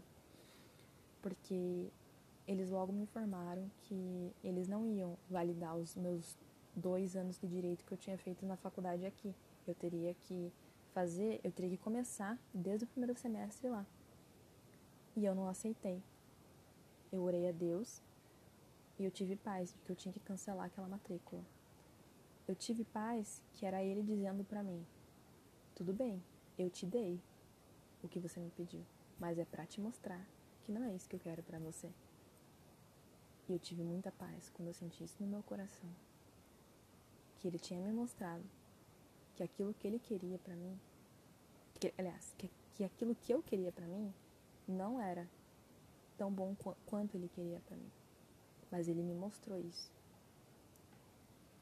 Porque 1.24 1.88
eles 2.48 2.70
logo 2.70 2.94
me 2.94 3.02
informaram 3.02 3.68
que 3.82 4.32
eles 4.44 4.68
não 4.68 4.86
iam 4.86 5.18
validar 5.28 5.76
os 5.76 5.96
meus 5.96 6.38
dois 6.76 7.16
anos 7.16 7.40
de 7.40 7.48
direito 7.48 7.84
que 7.84 7.94
eu 7.94 7.98
tinha 7.98 8.18
feito 8.20 8.46
na 8.46 8.56
faculdade 8.58 9.08
aqui. 9.08 9.34
Eu 9.68 9.74
teria 9.74 10.14
que 10.14 10.54
fazer, 10.98 11.40
eu 11.44 11.52
teria 11.52 11.70
que 11.70 11.84
começar 11.84 12.40
desde 12.52 12.86
o 12.86 12.88
primeiro 12.88 13.16
semestre 13.16 13.70
lá. 13.70 13.86
E 15.16 15.24
eu 15.24 15.36
não 15.36 15.48
aceitei. 15.48 16.02
Eu 17.12 17.22
orei 17.22 17.48
a 17.48 17.52
Deus 17.52 18.02
e 18.98 19.06
eu 19.06 19.12
tive 19.12 19.36
paz 19.36 19.72
de 19.72 19.78
que 19.82 19.92
eu 19.92 19.96
tinha 19.96 20.12
que 20.12 20.20
cancelar 20.20 20.66
aquela 20.66 20.88
matrícula. 20.88 21.44
Eu 22.48 22.56
tive 22.56 22.84
paz 22.84 23.44
que 23.54 23.64
era 23.64 23.84
ele 23.84 24.02
dizendo 24.02 24.44
para 24.44 24.64
mim: 24.64 24.84
"Tudo 25.76 25.94
bem, 25.94 26.20
eu 26.58 26.68
te 26.68 26.84
dei 26.88 27.22
o 28.02 28.08
que 28.08 28.20
você 28.20 28.40
me 28.40 28.50
pediu, 28.50 28.84
mas 29.20 29.38
é 29.38 29.46
para 29.46 29.68
te 29.68 29.80
mostrar 29.80 30.26
que 30.64 30.72
não 30.72 30.84
é 30.84 30.96
isso 30.96 31.08
que 31.08 31.16
eu 31.16 31.20
quero 31.20 31.44
para 31.44 31.60
você". 31.60 31.92
E 33.48 33.54
eu 33.54 33.60
tive 33.60 33.84
muita 33.84 34.12
paz 34.12 34.50
quando 34.50 34.70
eu 34.70 34.74
senti 34.74 35.04
isso 35.04 35.22
no 35.22 35.28
meu 35.28 35.44
coração. 35.44 35.92
Que 37.38 37.48
ele 37.48 37.60
tinha 37.60 37.80
me 37.80 37.94
mostrado 37.94 38.44
que 39.36 39.44
aquilo 39.44 39.76
que 39.76 39.88
ele 39.88 40.00
queria 40.00 40.40
para 40.40 40.56
mim, 40.56 40.76
que, 41.78 41.94
aliás, 41.98 42.34
que, 42.38 42.50
que 42.74 42.84
aquilo 42.84 43.16
que 43.16 43.34
eu 43.34 43.42
queria 43.42 43.72
para 43.72 43.86
mim 43.86 44.14
não 44.68 45.00
era 45.00 45.28
tão 46.18 46.32
bom 46.32 46.56
qu 46.56 46.76
quanto 46.86 47.16
ele 47.16 47.30
queria 47.30 47.60
para 47.62 47.78
mim. 47.78 47.92
Mas 48.72 48.88
ele 48.88 49.02
me 49.02 49.14
mostrou 49.14 49.60
isso, 49.60 49.92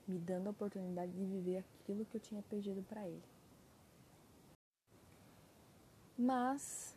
me 0.07 0.17
dando 0.17 0.47
a 0.47 0.51
oportunidade 0.51 1.11
de 1.11 1.25
viver 1.25 1.63
aquilo 1.81 2.05
que 2.05 2.17
eu 2.17 2.21
tinha 2.21 2.41
pedido 2.43 2.81
para 2.83 3.07
ele. 3.07 3.23
Mas 6.17 6.95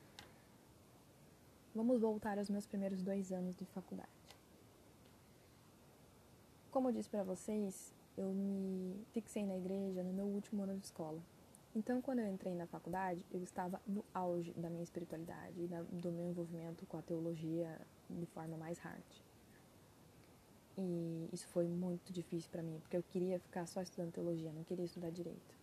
vamos 1.74 2.00
voltar 2.00 2.38
aos 2.38 2.48
meus 2.48 2.66
primeiros 2.66 3.02
dois 3.02 3.32
anos 3.32 3.54
de 3.56 3.64
faculdade. 3.66 4.08
Como 6.70 6.88
eu 6.88 6.92
disse 6.92 7.10
para 7.10 7.24
vocês, 7.24 7.92
eu 8.16 8.32
me 8.32 9.04
fixei 9.12 9.44
na 9.44 9.56
igreja 9.56 10.02
no 10.02 10.12
meu 10.12 10.26
último 10.26 10.62
ano 10.62 10.76
de 10.78 10.84
escola. 10.84 11.20
Então, 11.78 12.02
quando 12.02 12.18
eu 12.18 12.26
entrei 12.26 12.56
na 12.56 12.66
faculdade, 12.66 13.24
eu 13.30 13.40
estava 13.40 13.80
no 13.86 14.04
auge 14.12 14.52
da 14.54 14.68
minha 14.68 14.82
espiritualidade 14.82 15.62
e 15.62 15.68
do 15.68 16.10
meu 16.10 16.28
envolvimento 16.28 16.84
com 16.86 16.98
a 16.98 17.02
teologia 17.02 17.80
de 18.10 18.26
forma 18.26 18.56
mais 18.56 18.80
hard. 18.80 19.04
E 20.76 21.28
isso 21.32 21.46
foi 21.46 21.68
muito 21.68 22.12
difícil 22.12 22.50
para 22.50 22.64
mim, 22.64 22.80
porque 22.80 22.96
eu 22.96 23.02
queria 23.04 23.38
ficar 23.38 23.64
só 23.66 23.80
estudando 23.80 24.10
teologia, 24.10 24.52
não 24.52 24.64
queria 24.64 24.84
estudar 24.84 25.10
direito. 25.10 25.54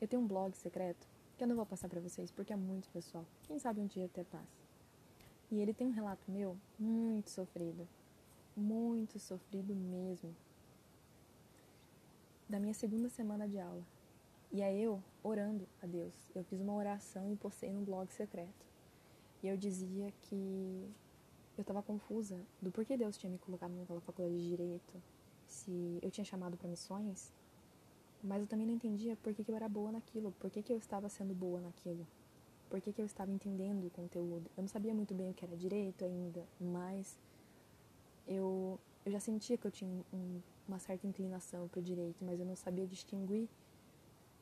Eu 0.00 0.06
tenho 0.06 0.22
um 0.22 0.26
blog 0.28 0.56
secreto 0.56 1.04
que 1.36 1.42
eu 1.42 1.48
não 1.48 1.56
vou 1.56 1.66
passar 1.66 1.88
para 1.88 2.00
vocês 2.00 2.30
porque 2.30 2.52
é 2.52 2.56
muito 2.56 2.88
pessoal. 2.90 3.26
Quem 3.42 3.58
sabe 3.58 3.80
um 3.80 3.88
dia 3.88 4.06
até 4.06 4.22
passa. 4.22 4.62
E 5.50 5.58
ele 5.58 5.74
tem 5.74 5.88
um 5.88 5.92
relato 5.92 6.30
meu 6.30 6.56
muito 6.78 7.28
sofrido, 7.28 7.88
muito 8.56 9.18
sofrido 9.18 9.74
mesmo, 9.74 10.32
da 12.48 12.60
minha 12.60 12.72
segunda 12.72 13.08
semana 13.08 13.48
de 13.48 13.58
aula. 13.58 13.82
E 14.52 14.62
é 14.62 14.76
eu 14.76 15.02
orando 15.22 15.66
a 15.82 15.86
Deus. 15.86 16.14
Eu 16.34 16.42
fiz 16.44 16.60
uma 16.60 16.74
oração 16.74 17.32
e 17.32 17.36
postei 17.36 17.72
no 17.72 17.82
blog 17.82 18.12
secreto. 18.12 18.66
E 19.42 19.48
eu 19.48 19.56
dizia 19.56 20.12
que 20.22 20.90
eu 21.56 21.62
estava 21.62 21.82
confusa 21.82 22.38
do 22.60 22.70
porquê 22.70 22.96
Deus 22.96 23.16
tinha 23.16 23.30
me 23.30 23.38
colocado 23.38 23.72
naquela 23.72 24.00
faculdade 24.00 24.36
de 24.36 24.48
direito, 24.48 25.02
se 25.46 25.98
eu 26.02 26.10
tinha 26.10 26.24
chamado 26.24 26.56
para 26.56 26.68
missões, 26.68 27.32
mas 28.22 28.40
eu 28.40 28.46
também 28.46 28.66
não 28.66 28.74
entendia 28.74 29.16
por 29.16 29.34
que, 29.34 29.44
que 29.44 29.50
eu 29.50 29.56
era 29.56 29.68
boa 29.68 29.92
naquilo, 29.92 30.32
por 30.38 30.50
que, 30.50 30.62
que 30.62 30.72
eu 30.72 30.78
estava 30.78 31.08
sendo 31.08 31.34
boa 31.34 31.60
naquilo, 31.60 32.06
por 32.68 32.80
que, 32.80 32.92
que 32.92 33.00
eu 33.00 33.06
estava 33.06 33.30
entendendo 33.30 33.86
o 33.86 33.90
conteúdo. 33.90 34.50
Eu 34.56 34.62
não 34.62 34.68
sabia 34.68 34.94
muito 34.94 35.14
bem 35.14 35.30
o 35.30 35.34
que 35.34 35.44
era 35.44 35.56
direito 35.56 36.04
ainda, 36.04 36.44
mas 36.60 37.18
eu, 38.26 38.78
eu 39.04 39.12
já 39.12 39.20
sentia 39.20 39.56
que 39.56 39.66
eu 39.66 39.70
tinha 39.70 39.90
um, 40.12 40.40
uma 40.68 40.78
certa 40.78 41.06
inclinação 41.06 41.66
para 41.68 41.80
o 41.80 41.82
direito, 41.82 42.24
mas 42.24 42.38
eu 42.38 42.46
não 42.46 42.56
sabia 42.56 42.86
distinguir 42.86 43.48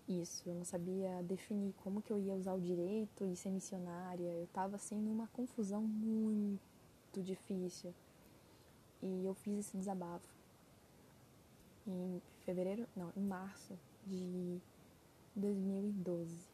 isso, 0.09 0.49
eu 0.49 0.55
não 0.55 0.65
sabia 0.65 1.23
definir 1.23 1.75
como 1.85 2.01
que 2.01 2.11
eu 2.11 2.19
ia 2.19 2.35
usar 2.35 2.55
o 2.55 2.61
direito 2.61 3.27
e 3.27 3.37
ser 3.37 3.51
missionária. 3.51 4.33
Eu 4.33 4.45
estava 4.45 4.77
assim 4.77 4.97
numa 4.97 5.27
confusão 5.29 5.83
muito 5.83 7.23
difícil. 7.23 7.95
E 9.03 9.25
eu 9.25 9.35
fiz 9.35 9.59
esse 9.59 9.77
desabafo 9.77 10.27
em 11.87 12.23
fevereiro, 12.45 12.87
não, 12.97 13.13
em 13.17 13.23
março 13.23 13.79
de 14.07 14.59
2012. 15.37 16.49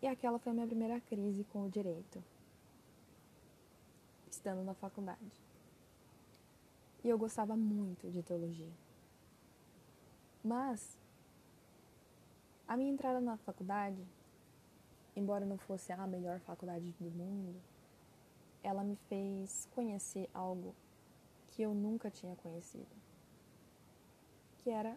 E 0.00 0.06
aquela 0.06 0.38
foi 0.38 0.52
a 0.52 0.54
minha 0.54 0.66
primeira 0.66 1.00
crise 1.00 1.42
com 1.44 1.66
o 1.66 1.70
direito. 1.70 2.22
estando 4.30 4.62
na 4.62 4.74
faculdade. 4.74 5.18
E 7.02 7.08
eu 7.08 7.18
gostava 7.18 7.56
muito 7.56 8.08
de 8.10 8.22
teologia. 8.22 8.87
Mas 10.42 10.96
a 12.66 12.76
minha 12.76 12.92
entrada 12.92 13.20
na 13.20 13.36
faculdade, 13.38 14.02
embora 15.16 15.44
não 15.44 15.58
fosse 15.58 15.92
a 15.92 16.06
melhor 16.06 16.38
faculdade 16.40 16.94
do 17.00 17.10
mundo, 17.10 17.60
ela 18.62 18.84
me 18.84 18.96
fez 19.08 19.68
conhecer 19.74 20.28
algo 20.34 20.74
que 21.48 21.62
eu 21.62 21.74
nunca 21.74 22.10
tinha 22.10 22.36
conhecido, 22.36 22.86
que 24.58 24.70
era 24.70 24.96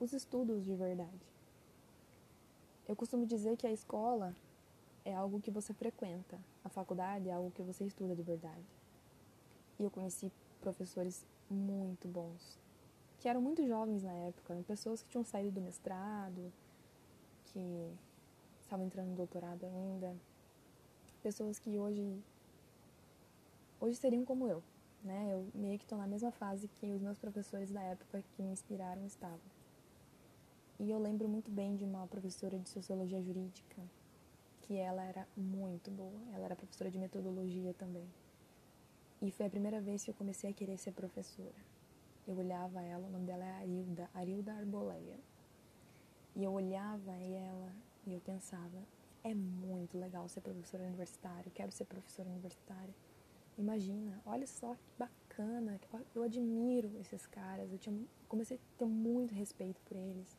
os 0.00 0.12
estudos 0.12 0.64
de 0.64 0.74
verdade. 0.74 1.26
Eu 2.88 2.94
costumo 2.94 3.26
dizer 3.26 3.56
que 3.56 3.66
a 3.66 3.72
escola 3.72 4.34
é 5.04 5.14
algo 5.14 5.40
que 5.40 5.50
você 5.50 5.72
frequenta, 5.72 6.38
a 6.64 6.68
faculdade 6.68 7.28
é 7.28 7.32
algo 7.32 7.50
que 7.52 7.62
você 7.62 7.84
estuda 7.84 8.14
de 8.14 8.22
verdade. 8.22 8.64
E 9.78 9.84
eu 9.84 9.90
conheci 9.90 10.32
professores 10.60 11.24
muito 11.48 12.08
bons, 12.08 12.58
que 13.20 13.28
eram 13.28 13.40
muito 13.40 13.66
jovens 13.66 14.02
na 14.02 14.12
época, 14.12 14.54
pessoas 14.66 15.02
que 15.02 15.08
tinham 15.08 15.24
saído 15.24 15.52
do 15.52 15.60
mestrado, 15.60 16.52
que 17.46 17.90
estavam 18.62 18.86
entrando 18.86 19.08
no 19.08 19.16
doutorado 19.16 19.64
ainda, 19.64 20.14
pessoas 21.22 21.58
que 21.58 21.78
hoje 21.78 22.22
hoje 23.80 23.96
seriam 23.96 24.24
como 24.24 24.46
eu, 24.48 24.62
né? 25.02 25.28
Eu 25.32 25.46
meio 25.54 25.78
que 25.78 25.84
estou 25.84 25.98
na 25.98 26.06
mesma 26.06 26.30
fase 26.30 26.68
que 26.68 26.92
os 26.92 27.00
meus 27.00 27.18
professores 27.18 27.70
da 27.70 27.82
época 27.82 28.22
que 28.34 28.42
me 28.42 28.50
inspiraram 28.50 29.04
estavam. 29.06 29.40
E 30.78 30.90
eu 30.90 30.98
lembro 30.98 31.26
muito 31.28 31.50
bem 31.50 31.74
de 31.74 31.84
uma 31.84 32.06
professora 32.06 32.58
de 32.58 32.68
sociologia 32.68 33.20
jurídica, 33.22 33.82
que 34.62 34.76
ela 34.76 35.02
era 35.04 35.26
muito 35.36 35.90
boa. 35.90 36.20
Ela 36.34 36.44
era 36.44 36.56
professora 36.56 36.90
de 36.90 36.98
metodologia 36.98 37.72
também. 37.74 38.06
E 39.22 39.30
foi 39.30 39.46
a 39.46 39.50
primeira 39.50 39.80
vez 39.80 40.04
que 40.04 40.10
eu 40.10 40.14
comecei 40.14 40.50
a 40.50 40.52
querer 40.52 40.76
ser 40.76 40.92
professora. 40.92 41.75
Eu 42.26 42.36
olhava 42.36 42.82
ela, 42.82 43.06
o 43.06 43.10
nome 43.10 43.26
dela 43.26 43.44
é 43.44 43.52
Arilda, 43.52 44.10
Arilda 44.12 44.52
Arboleia. 44.52 45.18
E 46.34 46.42
eu 46.42 46.52
olhava 46.52 47.12
ela 47.12 47.72
e 48.06 48.12
eu 48.12 48.20
pensava, 48.20 48.82
é 49.22 49.34
muito 49.34 49.98
legal 49.98 50.28
ser 50.28 50.40
professora 50.40 50.84
universitária, 50.84 51.50
quero 51.54 51.72
ser 51.72 51.84
professora 51.84 52.28
universitária. 52.28 52.94
Imagina, 53.58 54.20
olha 54.26 54.46
só 54.46 54.74
que 54.74 54.92
bacana, 54.98 55.80
eu 56.14 56.22
admiro 56.22 56.90
esses 57.00 57.26
caras, 57.26 57.72
eu 57.72 57.78
tinha, 57.78 58.04
comecei 58.28 58.58
a 58.58 58.78
ter 58.78 58.84
muito 58.84 59.34
respeito 59.34 59.80
por 59.82 59.96
eles. 59.96 60.36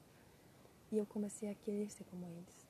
E 0.92 0.98
eu 0.98 1.06
comecei 1.06 1.50
a 1.50 1.56
querer 1.56 1.90
ser 1.90 2.04
como 2.06 2.26
eles. 2.26 2.68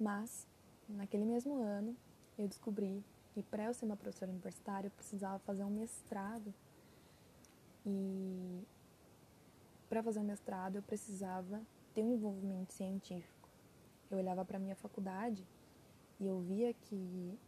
Mas, 0.00 0.48
naquele 0.88 1.24
mesmo 1.24 1.56
ano, 1.56 1.96
eu 2.38 2.48
descobri 2.48 3.04
que 3.32 3.42
para 3.42 3.64
eu 3.64 3.74
ser 3.74 3.84
uma 3.84 3.96
professora 3.96 4.30
universitária 4.30 4.88
eu 4.88 4.90
precisava 4.90 5.38
fazer 5.40 5.64
um 5.64 5.70
mestrado. 5.70 6.52
E 7.84 8.62
para 9.88 10.02
fazer 10.02 10.20
um 10.20 10.24
mestrado 10.24 10.76
eu 10.76 10.82
precisava 10.82 11.60
ter 11.94 12.02
um 12.02 12.14
envolvimento 12.14 12.72
científico. 12.72 13.48
Eu 14.10 14.18
olhava 14.18 14.44
para 14.44 14.58
minha 14.58 14.76
faculdade 14.76 15.46
e 16.18 16.26
eu 16.26 16.40
via 16.40 16.72
que 16.72 17.38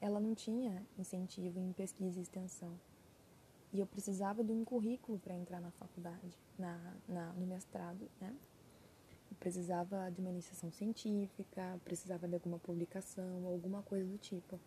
ela 0.00 0.20
não 0.20 0.34
tinha 0.34 0.86
incentivo 0.98 1.58
em 1.58 1.72
pesquisa 1.72 2.18
e 2.18 2.22
extensão. 2.22 2.78
E 3.72 3.80
eu 3.80 3.86
precisava 3.86 4.44
de 4.44 4.52
um 4.52 4.64
currículo 4.64 5.18
para 5.18 5.34
entrar 5.34 5.60
na 5.60 5.70
faculdade, 5.72 6.38
na, 6.58 6.94
na, 7.08 7.32
no 7.32 7.46
mestrado, 7.46 8.08
né? 8.20 8.32
Eu 9.30 9.36
precisava 9.40 10.10
de 10.10 10.20
uma 10.20 10.30
iniciação 10.30 10.70
científica, 10.70 11.80
precisava 11.84 12.28
de 12.28 12.34
alguma 12.34 12.58
publicação, 12.58 13.46
alguma 13.46 13.82
coisa 13.82 14.06
do 14.06 14.18
tipo. 14.18 14.60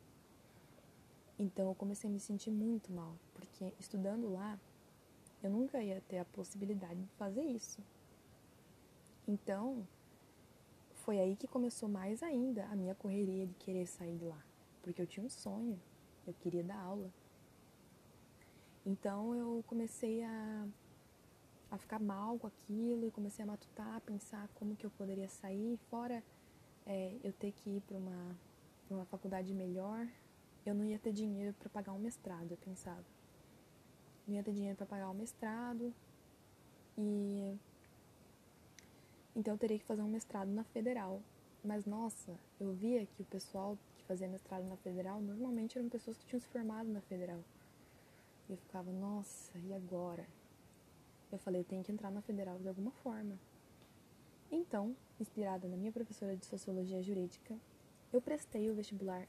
Então 1.39 1.67
eu 1.67 1.76
comecei 1.76 2.10
a 2.10 2.13
me 2.13 2.19
sentir 2.19 2.50
muito 2.50 2.91
mal, 2.91 3.13
porque 3.34 3.73
estudando 3.80 4.32
lá, 4.32 4.60
eu 5.43 5.50
nunca 5.50 5.82
ia 5.82 6.02
ter 6.08 6.17
a 6.17 6.26
possibilidade 6.26 7.00
de 7.00 7.10
fazer 7.13 7.43
isso. 7.43 7.80
Então, 9.28 9.86
foi 10.93 11.19
aí 11.19 11.36
que 11.36 11.47
começou 11.47 11.88
mais 11.88 12.23
ainda 12.23 12.65
a 12.65 12.76
minha 12.76 12.95
correria 12.95 13.45
de 13.45 13.54
querer 13.56 13.86
sair 13.86 14.17
de 14.17 14.26
lá, 14.26 14.43
porque 14.82 15.02
eu 15.02 15.06
tinha 15.06 15.26
um 15.26 15.30
sonho, 15.30 15.80
eu 16.26 16.34
queria 16.34 16.63
dar 16.63 16.80
aula. 16.80 17.10
Então 18.86 19.36
eu 19.36 19.63
comecei 19.67 20.23
a, 20.23 20.67
a 21.69 21.78
ficar 21.78 22.00
mal 22.00 22.39
com 22.39 22.47
aquilo 22.47 23.06
e 23.06 23.12
comecei 23.12 23.43
a 23.43 23.45
matutar, 23.45 23.97
a 23.97 24.02
pensar 24.02 24.50
como 24.56 24.76
que 24.76 24.86
eu 24.86 24.89
poderia 24.91 25.28
sair, 25.28 25.78
fora 25.89 26.23
é, 26.86 27.15
eu 27.23 27.34
ter 27.34 27.52
que 27.52 27.69
ir 27.69 27.82
para 27.82 27.97
uma, 27.97 28.36
uma 28.89 29.06
faculdade 29.06 29.54
melhor, 29.54 30.08
eu 30.69 30.75
não 30.75 30.86
ia 30.86 30.99
ter 30.99 31.12
dinheiro 31.12 31.53
para 31.60 31.69
pagar 31.69 31.93
um 31.93 31.99
mestrado, 31.99 32.51
eu 32.51 32.58
pensava. 32.58 33.03
Não 34.27 34.36
ia 34.36 34.43
ter 34.43 34.53
dinheiro 34.53 34.75
para 34.75 34.86
pagar 34.86 35.08
o 35.08 35.12
um 35.12 35.15
mestrado 35.15 35.93
e 36.97 37.56
então 39.36 39.53
eu 39.53 39.58
teria 39.58 39.77
que 39.77 39.86
fazer 39.86 40.01
um 40.01 40.10
mestrado 40.10 40.49
na 40.49 40.63
federal. 40.63 41.21
Mas 41.63 41.86
nossa, 41.86 42.38
eu 42.60 42.73
via 42.73 43.06
que 43.06 43.21
o 43.21 43.25
pessoal 43.25 43.77
que 43.97 44.03
fazia 44.06 44.27
mestrado 44.27 44.63
na 44.65 44.75
federal 44.77 45.21
normalmente 45.21 45.77
eram 45.77 45.89
pessoas 45.89 46.17
que 46.17 46.25
tinham 46.25 46.39
se 46.39 46.47
formado 46.47 46.89
na 46.89 47.01
federal. 47.01 47.39
E 48.49 48.53
eu 48.53 48.58
ficava, 48.58 48.91
nossa, 48.91 49.58
e 49.60 49.73
agora? 49.73 50.25
Eu 51.32 51.38
falei, 51.38 51.62
eu 51.62 51.65
tenho 51.65 51.84
que 51.84 51.91
entrar 51.91 52.10
na 52.10 52.21
federal 52.21 52.58
de 52.60 52.67
alguma 52.67 52.91
forma. 52.91 53.38
Então, 54.49 54.95
inspirada 55.19 55.67
na 55.67 55.75
minha 55.75 55.91
professora 55.91 56.36
de 56.36 56.45
sociologia 56.45 57.01
jurídica, 57.01 57.56
eu 58.13 58.21
prestei 58.21 58.69
o 58.69 58.73
vestibular 58.73 59.27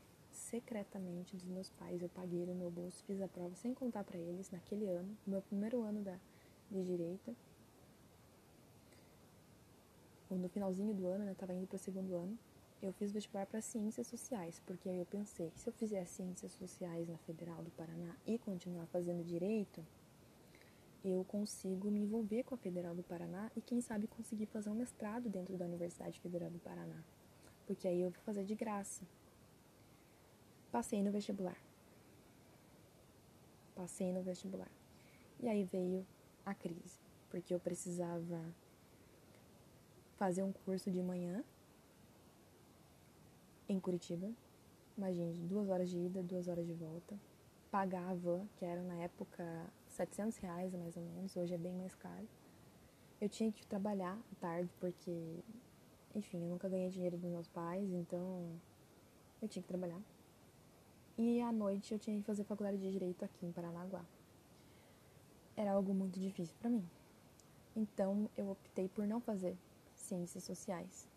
secretamente 0.51 1.37
dos 1.37 1.49
meus 1.49 1.71
pais. 1.71 2.03
Eu 2.03 2.09
paguei 2.09 2.45
no 2.47 2.55
meu 2.55 2.71
bolso, 2.71 3.05
fiz 3.05 3.21
a 3.21 3.29
prova 3.29 3.55
sem 3.55 3.73
contar 3.75 4.05
para 4.05 4.19
eles 4.19 4.51
naquele 4.51 4.87
ano, 4.87 5.09
no 5.27 5.33
meu 5.33 5.43
primeiro 5.43 5.83
ano 5.83 6.03
da, 6.03 6.17
de 6.71 6.85
direito. 6.85 7.37
No 10.31 10.49
finalzinho 10.49 10.93
do 10.95 11.07
ano, 11.07 11.25
né, 11.25 11.35
tava 11.39 11.55
indo 11.55 11.67
para 11.67 11.77
o 11.77 11.79
segundo 11.79 12.15
ano 12.15 12.39
eu 12.81 12.93
fiz 12.93 13.11
vestibular 13.11 13.47
para 13.47 13.61
ciências 13.61 14.07
sociais, 14.07 14.63
porque 14.65 14.89
aí 14.89 14.99
eu 14.99 15.07
pensei, 15.07 15.51
se 15.57 15.69
eu 15.69 15.73
fizer 15.73 16.05
ciências 16.05 16.53
sociais 16.53 17.09
na 17.09 17.19
Federal 17.19 17.63
do 17.63 17.71
Paraná 17.73 18.15
e 18.25 18.39
continuar 18.39 18.87
fazendo 18.87 19.25
direito, 19.25 19.85
eu 21.05 21.25
consigo 21.25 21.91
me 21.91 22.01
envolver 22.01 22.45
com 22.45 22.55
a 22.55 22.59
Federal 22.59 22.95
do 22.95 23.03
Paraná 23.03 23.51
e 23.57 23.61
quem 23.61 23.81
sabe 23.81 24.07
conseguir 24.07 24.47
fazer 24.47 24.71
um 24.71 24.75
mestrado 24.75 25.29
dentro 25.29 25.57
da 25.57 25.65
Universidade 25.65 26.21
Federal 26.21 26.51
do 26.51 26.59
Paraná, 26.61 27.03
porque 27.67 27.89
aí 27.89 28.01
eu 28.01 28.11
vou 28.11 28.23
fazer 28.23 28.45
de 28.45 28.55
graça. 28.55 29.05
Passei 30.70 31.02
no 31.02 31.11
vestibular. 31.11 31.57
Passei 33.74 34.12
no 34.12 34.22
vestibular. 34.22 34.70
E 35.40 35.48
aí 35.48 35.64
veio 35.64 36.07
a 36.44 36.54
crise, 36.54 36.98
porque 37.31 37.54
eu 37.54 37.61
precisava 37.61 38.44
fazer 40.16 40.42
um 40.42 40.52
curso 40.52 40.90
de 40.90 41.00
manhã 41.00 41.42
em 43.68 43.81
Curitiba. 43.81 44.31
Imagine, 44.96 45.33
duas 45.46 45.68
horas 45.70 45.88
de 45.88 45.98
ida, 45.98 46.22
duas 46.22 46.48
horas 46.48 46.66
de 46.66 46.74
volta. 46.74 47.18
Pagar 47.70 48.11
a 48.11 48.14
van, 48.14 48.46
que 48.57 48.64
era 48.64 48.83
na 48.83 48.96
época 48.96 49.44
700 49.88 50.37
reais 50.38 50.74
mais 50.74 50.96
ou 50.96 51.02
menos, 51.02 51.37
hoje 51.37 51.54
é 51.54 51.59
bem 51.59 51.72
mais 51.72 51.94
caro. 51.94 52.28
Eu 53.20 53.28
tinha 53.28 53.50
que 53.50 53.66
trabalhar 53.66 54.18
à 54.33 54.35
tarde 54.40 54.70
porque, 54.78 55.38
enfim, 56.14 56.42
eu 56.42 56.48
nunca 56.48 56.68
ganhei 56.68 56.90
dinheiro 56.90 57.16
dos 57.16 57.31
meus 57.31 57.48
pais, 57.48 57.90
então 57.90 58.61
eu 59.40 59.48
tinha 59.48 59.62
que 59.62 59.68
trabalhar. 59.68 60.00
E 61.20 61.42
à 61.42 61.50
noite 61.50 61.92
eu 61.92 61.98
tinha 61.98 62.16
que 62.16 62.22
fazer 62.22 62.44
faculdade 62.44 62.78
de 62.78 62.92
Direito 62.92 63.24
aqui 63.24 63.44
em 63.44 63.50
Paranaguá. 63.50 64.04
Era 65.57 65.72
algo 65.72 65.92
muito 65.92 66.20
difícil 66.20 66.54
para 66.61 66.70
mim. 66.70 66.88
Então 67.74 68.31
eu 68.37 68.48
optei 68.48 68.88
por 68.88 69.04
não 69.04 69.20
fazer 69.20 69.57
ciências 69.96 70.44
sociais. 70.44 71.09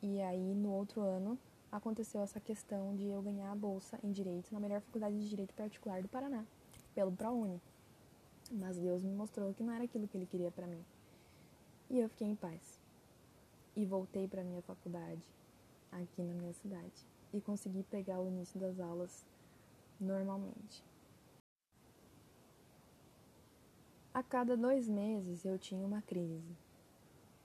E 0.00 0.20
aí, 0.20 0.54
no 0.54 0.70
outro 0.70 1.00
ano, 1.00 1.36
aconteceu 1.72 2.20
essa 2.20 2.38
questão 2.38 2.94
de 2.94 3.08
eu 3.08 3.20
ganhar 3.20 3.50
a 3.50 3.56
bolsa 3.56 3.98
em 4.00 4.12
Direito 4.12 4.54
na 4.54 4.60
melhor 4.60 4.80
faculdade 4.80 5.18
de 5.20 5.28
Direito 5.28 5.54
particular 5.54 6.00
do 6.00 6.08
Paraná, 6.08 6.44
pelo 6.94 7.10
ProUni. 7.10 7.60
Mas 8.52 8.78
Deus 8.78 9.02
me 9.02 9.12
mostrou 9.12 9.52
que 9.52 9.64
não 9.64 9.72
era 9.72 9.82
aquilo 9.82 10.06
que 10.06 10.16
Ele 10.16 10.26
queria 10.26 10.52
para 10.52 10.68
mim. 10.68 10.84
E 11.90 11.98
eu 11.98 12.08
fiquei 12.08 12.28
em 12.28 12.36
paz. 12.36 12.78
E 13.74 13.84
voltei 13.84 14.28
para 14.28 14.44
minha 14.44 14.62
faculdade, 14.62 15.26
aqui 15.90 16.22
na 16.22 16.32
minha 16.32 16.52
cidade, 16.52 17.04
e 17.34 17.40
consegui 17.40 17.82
pegar 17.82 18.20
o 18.20 18.28
início 18.28 18.58
das 18.60 18.78
aulas 18.78 19.26
normalmente. 20.00 20.84
A 24.14 24.22
cada 24.22 24.56
dois 24.56 24.88
meses 24.88 25.44
eu 25.44 25.58
tinha 25.58 25.84
uma 25.84 26.00
crise, 26.00 26.56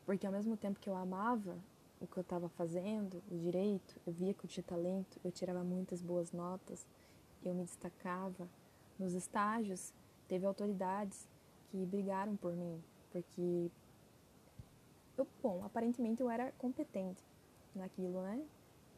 porque 0.06 0.28
ao 0.28 0.32
mesmo 0.32 0.56
tempo 0.56 0.80
que 0.80 0.88
eu 0.88 0.96
amava 0.96 1.58
o 2.00 2.06
que 2.06 2.18
eu 2.18 2.22
estava 2.22 2.48
fazendo, 2.50 3.22
o 3.30 3.38
direito, 3.38 4.00
eu 4.06 4.14
via 4.14 4.34
que 4.34 4.46
eu 4.46 4.50
tinha 4.50 4.64
talento, 4.64 5.20
eu 5.24 5.32
tirava 5.32 5.64
muitas 5.64 6.02
boas 6.02 6.32
notas, 6.32 6.86
eu 7.44 7.54
me 7.54 7.64
destacava. 7.64 8.48
Nos 8.98 9.14
estágios, 9.14 9.94
teve 10.28 10.46
autoridades 10.46 11.28
que 11.72 11.86
brigaram 11.86 12.36
por 12.36 12.54
mim, 12.54 12.82
porque 13.12 13.72
eu, 15.18 15.28
bom, 15.42 15.64
aparentemente 15.66 16.22
eu 16.22 16.30
era 16.30 16.52
competente 16.54 17.24
naquilo, 17.76 18.22
né? 18.22 18.46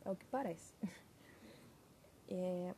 É 0.03 0.09
o 0.09 0.15
que 0.15 0.25
parece. 0.27 0.73
é, 2.29 2.73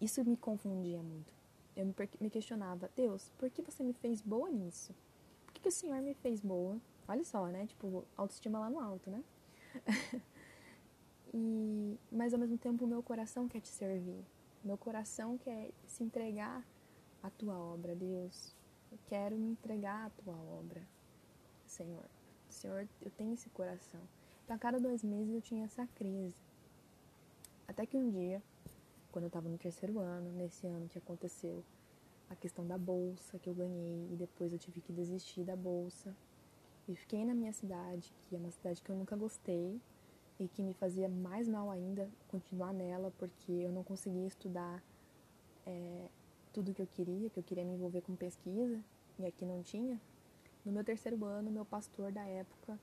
isso 0.00 0.24
me 0.24 0.36
confundia 0.36 1.02
muito. 1.02 1.32
Eu 1.76 1.86
me, 2.20 2.30
questionava, 2.30 2.90
Deus, 2.94 3.30
por 3.38 3.50
que 3.50 3.60
você 3.62 3.82
me 3.82 3.92
fez 3.92 4.22
boa 4.22 4.48
nisso? 4.48 4.94
Por 5.44 5.54
que, 5.54 5.62
que 5.62 5.68
o 5.68 5.72
Senhor 5.72 6.00
me 6.00 6.14
fez 6.14 6.40
boa? 6.40 6.78
Olha 7.08 7.24
só, 7.24 7.46
né? 7.46 7.66
Tipo, 7.66 8.04
autoestima 8.16 8.60
lá 8.60 8.70
no 8.70 8.78
alto, 8.78 9.10
né? 9.10 9.24
e, 11.34 11.98
mas 12.12 12.32
ao 12.32 12.38
mesmo 12.38 12.56
tempo 12.56 12.84
o 12.84 12.88
meu 12.88 13.02
coração 13.02 13.48
quer 13.48 13.60
te 13.60 13.68
servir. 13.68 14.24
Meu 14.62 14.78
coração 14.78 15.36
quer 15.36 15.70
se 15.86 16.04
entregar 16.04 16.64
à 17.22 17.28
tua 17.30 17.58
obra, 17.58 17.94
Deus. 17.94 18.54
Eu 18.92 18.98
quero 19.06 19.36
me 19.36 19.50
entregar 19.50 20.06
à 20.06 20.10
tua 20.10 20.34
obra, 20.34 20.80
Senhor. 21.66 22.04
Senhor, 22.48 22.88
eu 23.02 23.10
tenho 23.10 23.34
esse 23.34 23.50
coração. 23.50 24.00
Então, 24.44 24.54
a 24.54 24.58
cada 24.58 24.78
dois 24.78 25.02
meses 25.02 25.34
eu 25.34 25.42
tinha 25.42 25.64
essa 25.64 25.86
crise. 25.88 26.43
Até 27.66 27.86
que 27.86 27.96
um 27.96 28.10
dia, 28.10 28.42
quando 29.10 29.24
eu 29.24 29.28
estava 29.28 29.48
no 29.48 29.58
terceiro 29.58 29.98
ano, 29.98 30.30
nesse 30.32 30.66
ano 30.66 30.88
que 30.88 30.98
aconteceu 30.98 31.64
a 32.28 32.36
questão 32.36 32.66
da 32.66 32.76
bolsa 32.76 33.38
que 33.38 33.48
eu 33.48 33.54
ganhei 33.54 34.08
e 34.12 34.16
depois 34.16 34.52
eu 34.52 34.58
tive 34.58 34.80
que 34.80 34.92
desistir 34.92 35.44
da 35.44 35.56
bolsa. 35.56 36.14
E 36.86 36.94
fiquei 36.94 37.24
na 37.24 37.34
minha 37.34 37.52
cidade, 37.52 38.12
que 38.28 38.36
é 38.36 38.38
uma 38.38 38.50
cidade 38.50 38.82
que 38.82 38.90
eu 38.90 38.96
nunca 38.96 39.16
gostei 39.16 39.80
e 40.38 40.48
que 40.48 40.62
me 40.62 40.74
fazia 40.74 41.08
mais 41.08 41.48
mal 41.48 41.70
ainda 41.70 42.08
continuar 42.28 42.72
nela, 42.72 43.12
porque 43.18 43.52
eu 43.52 43.72
não 43.72 43.82
conseguia 43.82 44.26
estudar 44.26 44.82
é, 45.66 46.08
tudo 46.52 46.74
que 46.74 46.82
eu 46.82 46.86
queria, 46.86 47.30
que 47.30 47.38
eu 47.38 47.42
queria 47.42 47.64
me 47.64 47.74
envolver 47.74 48.02
com 48.02 48.14
pesquisa, 48.14 48.78
e 49.18 49.24
aqui 49.24 49.44
não 49.44 49.62
tinha. 49.62 50.00
No 50.64 50.72
meu 50.72 50.84
terceiro 50.84 51.24
ano, 51.24 51.50
meu 51.50 51.64
pastor 51.64 52.12
da 52.12 52.26
época, 52.26 52.78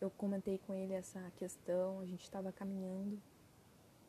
eu 0.00 0.10
comentei 0.10 0.58
com 0.58 0.74
ele 0.74 0.92
essa 0.92 1.20
questão, 1.36 2.00
a 2.00 2.04
gente 2.04 2.22
estava 2.22 2.52
caminhando 2.52 3.20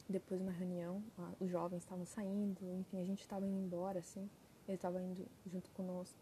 depois 0.10 0.40
de 0.40 0.46
uma 0.46 0.54
reunião, 0.54 1.04
os 1.40 1.50
jovens 1.50 1.80
estavam 1.80 2.06
saindo, 2.06 2.60
enfim, 2.74 3.02
a 3.02 3.06
gente 3.06 3.22
estava 3.22 3.46
indo 3.46 3.60
embora, 3.60 4.00
assim, 4.00 4.30
ele 4.68 4.76
estava 4.76 5.02
indo 5.02 5.26
junto 5.46 5.70
conosco. 5.72 6.18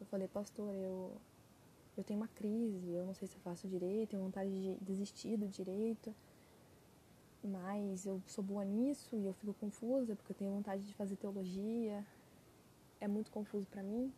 Eu 0.00 0.06
falei, 0.06 0.28
pastor, 0.28 0.74
eu 0.74 1.16
eu 1.96 2.02
tenho 2.02 2.18
uma 2.18 2.28
crise, 2.28 2.90
eu 2.90 3.06
não 3.06 3.14
sei 3.14 3.28
se 3.28 3.36
eu 3.36 3.40
faço 3.40 3.68
direito, 3.68 4.10
tenho 4.10 4.22
vontade 4.22 4.50
de 4.50 4.74
desistir 4.84 5.36
do 5.36 5.46
direito, 5.46 6.12
mas 7.42 8.04
eu 8.04 8.20
sou 8.26 8.42
boa 8.42 8.64
nisso 8.64 9.14
e 9.16 9.24
eu 9.24 9.32
fico 9.34 9.54
confusa 9.54 10.16
porque 10.16 10.32
eu 10.32 10.36
tenho 10.36 10.50
vontade 10.52 10.82
de 10.82 10.92
fazer 10.94 11.14
teologia, 11.16 12.04
é 13.00 13.06
muito 13.06 13.30
confuso 13.30 13.66
para 13.68 13.82
mim. 13.82 14.12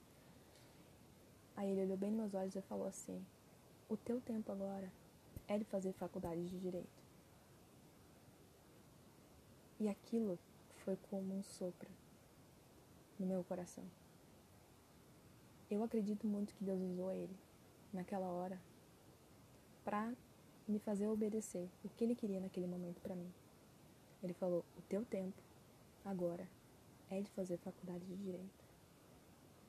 Aí 1.55 1.71
ele 1.71 1.83
olhou 1.83 1.97
bem 1.99 2.11
nos 2.11 2.21
meus 2.21 2.35
olhos 2.35 2.57
e 2.57 2.63
falou 2.63 2.87
assim: 2.87 3.23
O 3.89 3.97
teu 3.97 4.21
tempo 4.21 4.51
agora 4.51 4.93
é 5.47 5.57
de 5.57 5.65
fazer 5.65 5.93
faculdade 5.93 6.45
de 6.49 6.59
direito. 6.59 7.05
E 9.79 9.89
aquilo 9.89 10.37
foi 10.85 10.97
como 11.09 11.33
um 11.33 11.43
sopro 11.43 11.89
no 13.17 13.27
meu 13.27 13.45
coração. 13.45 13.85
Eu 15.71 15.85
acredito 15.85 16.27
muito 16.27 16.53
que 16.55 16.65
Deus 16.65 16.81
usou 16.81 17.13
ele 17.13 17.37
naquela 17.93 18.27
hora 18.27 18.61
para 19.85 20.13
me 20.67 20.81
fazer 20.81 21.07
obedecer 21.07 21.69
o 21.85 21.89
que 21.89 22.03
ele 22.03 22.17
queria 22.17 22.41
naquele 22.41 22.67
momento 22.67 23.01
para 23.01 23.15
mim. 23.15 23.33
Ele 24.21 24.33
falou: 24.33 24.65
"O 24.77 24.83
teu 24.83 25.05
tempo 25.05 25.41
agora 26.05 26.49
é 27.09 27.21
de 27.21 27.31
fazer 27.31 27.57
faculdade 27.59 28.05
de 28.05 28.17
direito". 28.17 28.65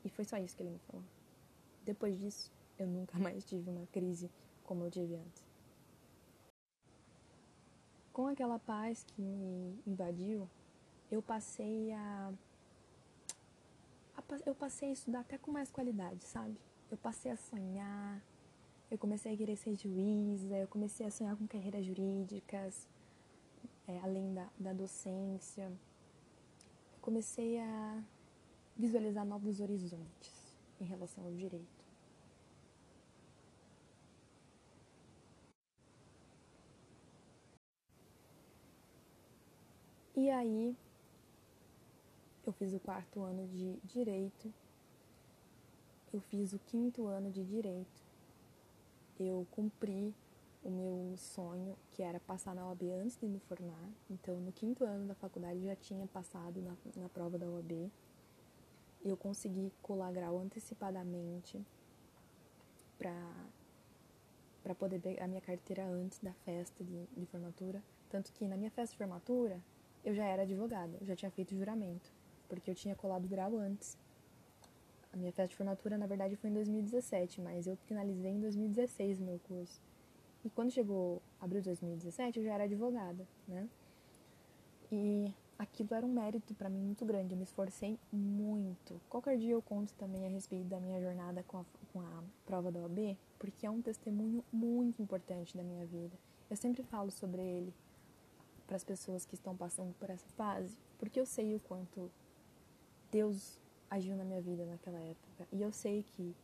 E 0.04 0.10
foi 0.10 0.26
só 0.26 0.38
isso 0.38 0.56
que 0.56 0.64
ele 0.64 0.72
me 0.72 0.80
falou. 0.80 1.06
Depois 1.84 2.18
disso, 2.18 2.52
eu 2.78 2.88
nunca 2.88 3.18
mais 3.20 3.44
tive 3.44 3.70
uma 3.70 3.86
crise 3.88 4.30
como 4.64 4.84
eu 4.84 4.92
tive 4.92 5.16
antes. 5.16 5.46
Com 8.14 8.28
aquela 8.28 8.60
paz 8.60 9.04
que 9.04 9.22
me 9.22 9.80
invadiu, 9.86 10.50
eu 11.12 11.22
passei 11.22 11.92
a, 11.94 12.34
eu 14.46 14.56
passei 14.56 14.90
a 14.90 14.92
estudar 14.94 15.20
até 15.20 15.38
com 15.38 15.52
mais 15.52 15.72
qualidade, 15.72 16.24
sabe? 16.24 16.58
eu 16.90 16.98
passei 16.98 17.32
a 17.32 17.38
sonhar, 17.38 18.22
eu 18.90 18.98
comecei 18.98 19.34
a 19.34 19.38
querer 19.38 19.58
ser 19.58 19.76
juíza, 19.76 20.56
eu 20.56 20.68
comecei 20.68 21.06
a 21.06 21.12
sonhar 21.12 21.36
com 21.36 21.46
carreiras 21.48 21.86
jurídicas, 21.86 22.88
é, 23.88 24.00
além 24.00 24.34
da, 24.34 24.48
da 24.58 24.74
docência. 24.74 25.64
Eu 25.64 27.00
comecei 27.02 27.60
a 27.60 28.04
visualizar 28.76 29.26
novos 29.26 29.60
horizontes 29.60 30.56
em 30.80 30.86
relação 30.86 31.26
ao 31.26 31.32
direito. 31.34 31.77
E 40.18 40.30
aí, 40.30 40.76
eu 42.46 42.52
fiz 42.52 42.74
o 42.74 42.80
quarto 42.80 43.22
ano 43.22 43.48
de 43.48 43.78
direito 43.86 44.52
eu 46.14 46.22
fiz 46.22 46.54
o 46.54 46.60
quinto 46.60 47.06
ano 47.06 47.30
de 47.30 47.44
direito. 47.44 48.02
Eu 49.20 49.46
cumpri 49.52 50.16
o 50.64 50.70
meu 50.70 51.18
sonho, 51.18 51.78
que 51.92 52.02
era 52.02 52.20
passar 52.20 52.56
na 52.56 52.68
OAB 52.68 52.84
antes 53.02 53.18
de 53.18 53.28
me 53.28 53.40
formar. 53.40 53.90
Então, 54.10 54.36
no 54.40 54.52
quinto 54.52 54.84
ano 54.84 55.06
da 55.08 55.16
faculdade, 55.16 55.64
já 55.64 55.76
tinha 55.76 56.08
passado 56.08 56.62
na, 56.62 56.76
na 56.96 57.10
prova 57.10 57.38
da 57.38 57.46
OAB. 57.46 57.92
Eu 59.04 59.18
consegui 59.18 59.72
colar 59.82 60.12
grau 60.12 60.40
antecipadamente 60.40 61.62
para 62.98 64.74
poder 64.76 65.00
pegar 65.00 65.26
a 65.26 65.28
minha 65.28 65.42
carteira 65.42 65.86
antes 65.86 66.20
da 66.20 66.34
festa 66.46 66.84
de, 66.84 67.06
de 67.16 67.26
formatura. 67.28 67.84
Tanto 68.10 68.32
que 68.34 68.48
na 68.48 68.58
minha 68.58 68.72
festa 68.72 68.94
de 68.94 68.98
formatura, 68.98 69.60
eu 70.04 70.14
já 70.14 70.26
era 70.26 70.44
advogada, 70.44 70.98
já 71.02 71.16
tinha 71.16 71.32
feito 71.32 71.56
juramento, 71.56 72.12
porque 72.48 72.70
eu 72.72 72.76
tinha 72.76 72.96
colado 72.96 73.28
grau 73.28 73.58
antes. 73.58 73.98
A 75.12 75.18
minha 75.18 75.32
festa 75.32 75.50
de 75.50 75.56
formatura, 75.56 75.98
na 75.98 76.06
verdade, 76.06 76.36
foi 76.36 76.50
em 76.50 76.54
2017, 76.54 77.42
mas 77.42 77.68
eu 77.68 77.76
finalizei 77.88 78.32
em 78.32 78.40
2016 78.40 79.20
o 79.20 79.24
meu 79.24 79.40
curso. 79.40 79.82
E 80.46 80.50
quando 80.50 80.72
chegou 80.72 81.22
abril 81.42 81.62
de 81.62 81.70
2017, 81.70 82.40
eu 82.40 82.46
já 82.46 82.54
era 82.54 82.64
advogada, 82.66 83.28
né? 83.48 83.68
E 84.92 85.34
aquilo 85.58 85.94
era 85.94 86.06
um 86.06 86.14
mérito 86.14 86.54
para 86.54 86.70
mim 86.70 86.80
muito 86.80 87.06
grande, 87.06 87.34
eu 87.34 87.38
me 87.38 87.44
esforcei 87.44 88.00
muito. 88.12 89.02
Qualquer 89.10 89.38
dia 89.38 89.52
eu 89.52 89.62
conto 89.62 89.94
também 89.96 90.26
a 90.26 90.30
respeito 90.30 90.66
da 90.66 90.80
minha 90.80 91.02
jornada 91.02 91.44
com 91.44 91.58
a, 91.58 91.66
com 91.92 92.02
a 92.02 92.24
prova 92.46 92.72
da 92.72 92.80
OAB, 92.80 93.18
porque 93.40 93.66
é 93.66 93.70
um 93.70 93.82
testemunho 93.82 94.44
muito 94.54 95.02
importante 95.02 95.58
da 95.58 95.64
minha 95.64 95.86
vida. 95.86 96.16
Eu 96.50 96.56
sempre 96.56 96.84
falo 96.84 97.12
sobre 97.12 97.42
ele 97.42 97.74
para 98.68 98.76
as 98.76 98.84
pessoas 98.84 99.26
que 99.26 99.34
estão 99.34 99.56
passando 99.56 99.94
por 99.98 100.10
essa 100.10 100.28
fase, 100.36 100.78
porque 101.00 101.20
eu 101.20 101.26
sei 101.26 101.56
o 101.56 101.60
quanto 101.62 102.12
Deus 103.10 103.58
agiu 103.90 104.16
na 104.16 104.26
minha 104.26 104.42
vida 104.42 104.66
naquela 104.66 105.00
época. 105.00 105.48
E 105.52 105.62
eu 105.62 105.72
sei 105.72 106.04
que 106.04 106.36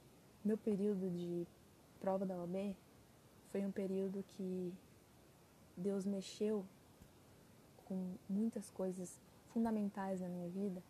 meu 0.43 0.57
período 0.57 1.09
de 1.09 1.45
prova 1.99 2.25
da 2.25 2.35
OAB 2.37 2.75
foi 3.51 3.65
um 3.65 3.71
período 3.71 4.23
que 4.29 4.73
Deus 5.75 6.05
mexeu 6.05 6.65
com 7.85 8.15
muitas 8.29 8.69
coisas 8.69 9.19
fundamentais 9.53 10.21
na 10.21 10.29
minha 10.29 10.49
vida, 10.49 10.81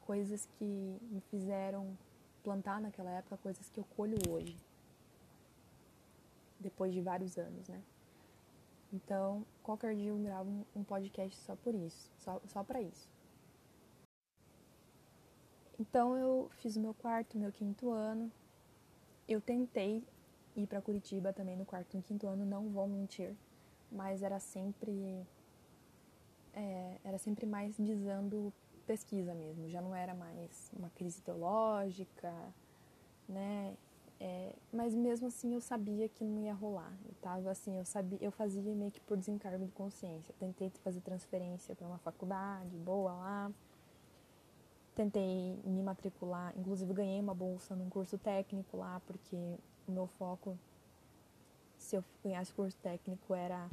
coisas 0.00 0.48
que 0.58 0.64
me 1.10 1.20
fizeram 1.30 1.96
plantar 2.42 2.80
naquela 2.80 3.10
época 3.10 3.36
coisas 3.36 3.68
que 3.70 3.78
eu 3.78 3.84
colho 3.96 4.16
hoje, 4.28 4.56
depois 6.58 6.92
de 6.92 7.00
vários 7.00 7.38
anos, 7.38 7.68
né? 7.68 7.80
Então, 8.92 9.44
qualquer 9.62 9.94
dia 9.94 10.10
eu 10.10 10.18
gravo 10.18 10.66
um 10.76 10.84
podcast 10.84 11.40
só 11.40 11.56
por 11.56 11.74
isso, 11.74 12.12
só, 12.18 12.40
só 12.46 12.62
para 12.62 12.82
isso. 12.82 13.08
Então 15.78 16.16
eu 16.16 16.50
fiz 16.58 16.76
o 16.76 16.80
meu 16.80 16.94
quarto, 16.94 17.38
meu 17.38 17.50
quinto 17.50 17.90
ano. 17.90 18.30
Eu 19.26 19.40
tentei 19.40 20.04
ir 20.54 20.66
para 20.66 20.82
Curitiba 20.82 21.32
também 21.32 21.56
no 21.56 21.64
quarto 21.64 21.96
e 21.96 22.02
quinto 22.02 22.26
ano, 22.26 22.44
não 22.44 22.68
vou 22.68 22.86
mentir, 22.86 23.34
mas 23.90 24.22
era 24.22 24.38
sempre 24.38 25.26
é, 26.52 26.98
era 27.02 27.18
sempre 27.18 27.46
mais 27.46 27.78
visando 27.78 28.52
pesquisa 28.86 29.34
mesmo, 29.34 29.68
já 29.68 29.80
não 29.80 29.94
era 29.94 30.14
mais 30.14 30.70
uma 30.76 30.90
crise 30.90 31.22
teológica, 31.22 32.32
né? 33.28 33.74
É, 34.24 34.54
mas 34.72 34.94
mesmo 34.94 35.26
assim 35.26 35.52
eu 35.52 35.60
sabia 35.60 36.08
que 36.08 36.22
não 36.22 36.38
ia 36.38 36.54
rolar. 36.54 36.92
Eu 37.04 37.14
tava 37.20 37.50
assim, 37.50 37.76
eu 37.76 37.84
sabia, 37.84 38.18
eu 38.20 38.30
fazia 38.30 38.62
meio 38.62 38.92
que 38.92 39.00
por 39.00 39.16
desencargo 39.16 39.64
de 39.64 39.72
consciência. 39.72 40.32
Tentei 40.38 40.70
fazer 40.84 41.00
transferência 41.00 41.74
para 41.74 41.86
uma 41.86 41.98
faculdade 41.98 42.76
boa 42.78 43.12
lá 43.12 43.52
tentei 44.94 45.58
me 45.64 45.82
matricular, 45.82 46.52
inclusive 46.56 46.92
ganhei 46.92 47.20
uma 47.20 47.34
bolsa 47.34 47.74
num 47.74 47.88
curso 47.88 48.18
técnico 48.18 48.76
lá, 48.76 49.00
porque 49.06 49.36
o 49.88 49.92
meu 49.92 50.06
foco, 50.06 50.56
se 51.78 51.96
eu 51.96 52.04
ganhasse 52.22 52.52
curso 52.52 52.76
técnico, 52.82 53.34
era 53.34 53.70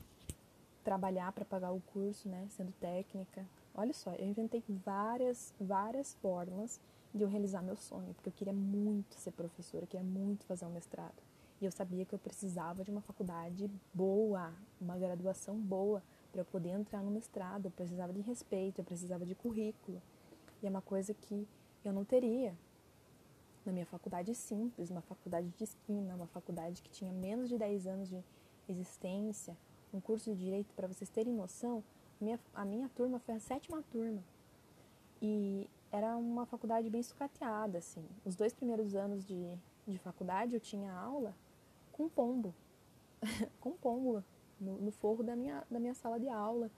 trabalhar 0.84 1.32
para 1.32 1.46
pagar 1.46 1.72
o 1.72 1.82
curso, 1.94 2.28
né, 2.30 2.48
sendo 2.50 2.72
técnica. 2.80 3.46
Olha 3.76 3.94
só, 3.94 4.14
eu 4.14 4.26
inventei 4.26 4.64
várias, 4.68 5.54
várias 5.60 6.14
formas 6.16 6.80
de 7.14 7.24
eu 7.24 7.28
realizar 7.28 7.62
meu 7.62 7.76
sonho, 7.76 8.14
porque 8.14 8.30
eu 8.30 8.34
queria 8.34 8.54
muito 8.54 9.16
ser 9.16 9.32
professora, 9.32 9.84
eu 9.84 9.88
queria 9.88 10.06
muito 10.06 10.46
fazer 10.46 10.66
um 10.66 10.70
mestrado. 10.70 11.16
E 11.62 11.66
eu 11.66 11.72
sabia 11.72 12.06
que 12.06 12.14
eu 12.14 12.20
precisava 12.20 12.84
de 12.84 12.92
uma 12.92 13.02
faculdade 13.02 13.70
boa, 13.94 14.54
uma 14.80 14.98
graduação 14.98 15.56
boa, 15.58 16.02
Para 16.32 16.42
eu 16.42 16.46
poder 16.46 16.70
entrar 16.70 17.02
no 17.02 17.10
mestrado, 17.10 17.66
eu 17.66 17.72
precisava 17.72 18.14
de 18.14 18.22
respeito, 18.22 18.80
eu 18.80 18.86
precisava 18.86 19.26
de 19.26 19.34
currículo. 19.34 20.00
E 20.62 20.68
é 20.68 20.70
uma 20.70 20.82
coisa 20.82 21.12
que 21.14 21.48
eu 21.84 21.92
não 21.92 22.06
teria 22.06 22.54
na 23.66 23.72
minha 23.72 23.86
faculdade 23.86 24.34
simples, 24.36 24.90
uma 24.90 25.02
faculdade 25.02 25.50
de 25.58 25.64
esquina, 25.64 26.16
uma 26.16 26.28
faculdade 26.28 26.82
que 26.82 26.90
tinha 26.90 27.12
menos 27.12 27.50
de 27.50 27.58
10 27.58 27.88
anos 27.88 28.10
de 28.10 28.24
existência, 28.68 29.58
um 29.94 30.00
curso 30.00 30.34
de 30.34 30.44
direito, 30.44 30.74
para 30.76 30.88
vocês 30.88 31.10
terem 31.10 31.34
noção, 31.34 31.84
minha, 32.22 32.40
a 32.54 32.66
minha 32.66 32.90
turma 32.90 33.20
foi 33.20 33.36
a 33.36 33.40
sétima 33.40 33.84
turma. 33.92 34.24
E 35.22 35.70
era 35.92 36.16
uma 36.16 36.46
faculdade 36.46 36.90
bem 36.90 37.02
sucateada, 37.02 37.78
assim. 37.78 38.06
Os 38.26 38.36
dois 38.36 38.54
primeiros 38.54 38.96
anos 38.96 39.26
de, 39.26 39.54
de 39.88 39.98
faculdade 39.98 40.54
eu 40.54 40.60
tinha 40.60 40.92
aula 40.94 41.36
com 41.92 42.08
pombo, 42.08 42.54
com 43.60 43.72
pombo 43.72 44.24
no, 44.60 44.78
no 44.78 44.92
forro 44.92 45.24
da 45.24 45.36
minha, 45.36 45.64
da 45.70 45.80
minha 45.80 45.94
sala 45.94 46.20
de 46.20 46.30
aula. 46.30 46.70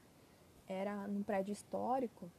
Era 0.67 1.07
num 1.07 1.23
prédio 1.23 1.51
histórico 1.51 2.31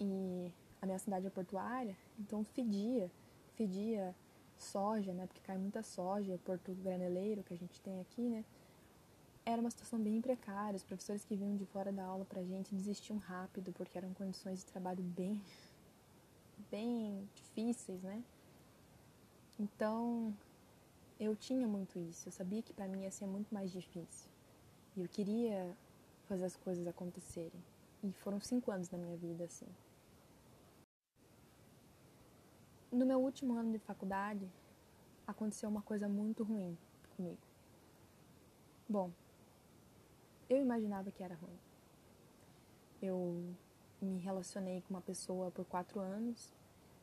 e 0.00 0.52
a 0.80 0.86
minha 0.86 0.98
cidade 0.98 1.26
é 1.26 1.30
portuária, 1.30 1.96
então 2.18 2.42
fedia, 2.42 3.08
fedia 3.54 4.14
soja, 4.56 5.12
né? 5.12 5.26
Porque 5.26 5.40
cai 5.42 5.56
muita 5.56 5.82
soja, 5.82 6.38
porto 6.44 6.72
graneleiro 6.74 7.44
que 7.44 7.54
a 7.54 7.56
gente 7.56 7.80
tem 7.80 8.00
aqui, 8.00 8.22
né? 8.22 8.44
Era 9.44 9.60
uma 9.60 9.70
situação 9.70 9.98
bem 9.98 10.20
precária. 10.20 10.76
Os 10.76 10.84
professores 10.84 11.24
que 11.24 11.34
vinham 11.34 11.56
de 11.56 11.66
fora 11.66 11.92
da 11.92 12.04
aula 12.04 12.24
pra 12.24 12.42
gente 12.42 12.74
desistiam 12.74 13.18
rápido 13.18 13.72
porque 13.72 13.98
eram 13.98 14.12
condições 14.14 14.60
de 14.60 14.66
trabalho 14.66 15.02
bem, 15.02 15.40
bem 16.70 17.28
difíceis, 17.34 18.02
né? 18.02 18.22
Então, 19.58 20.34
eu 21.18 21.34
tinha 21.34 21.66
muito 21.66 21.98
isso. 21.98 22.28
Eu 22.28 22.32
sabia 22.32 22.62
que 22.62 22.72
para 22.72 22.86
mim 22.86 23.02
ia 23.02 23.10
ser 23.10 23.26
muito 23.26 23.52
mais 23.52 23.72
difícil. 23.72 24.30
E 24.96 25.00
eu 25.00 25.08
queria 25.08 25.76
fazer 26.28 26.44
as 26.44 26.56
coisas 26.56 26.86
acontecerem. 26.86 27.62
E 28.02 28.12
foram 28.12 28.40
cinco 28.40 28.70
anos 28.70 28.90
na 28.90 28.98
minha 28.98 29.16
vida 29.16 29.44
assim. 29.44 29.66
No 32.90 33.06
meu 33.06 33.20
último 33.20 33.54
ano 33.54 33.72
de 33.72 33.78
faculdade, 33.78 34.46
aconteceu 35.26 35.68
uma 35.68 35.82
coisa 35.82 36.08
muito 36.08 36.44
ruim 36.44 36.76
comigo. 37.16 37.38
Bom, 38.88 39.10
eu 40.52 40.62
imaginava 40.62 41.10
que 41.10 41.22
era 41.22 41.34
ruim. 41.34 41.58
Eu 43.00 43.54
me 44.00 44.18
relacionei 44.18 44.82
com 44.82 44.94
uma 44.94 45.00
pessoa 45.00 45.50
por 45.50 45.64
quatro 45.64 46.00
anos 46.00 46.52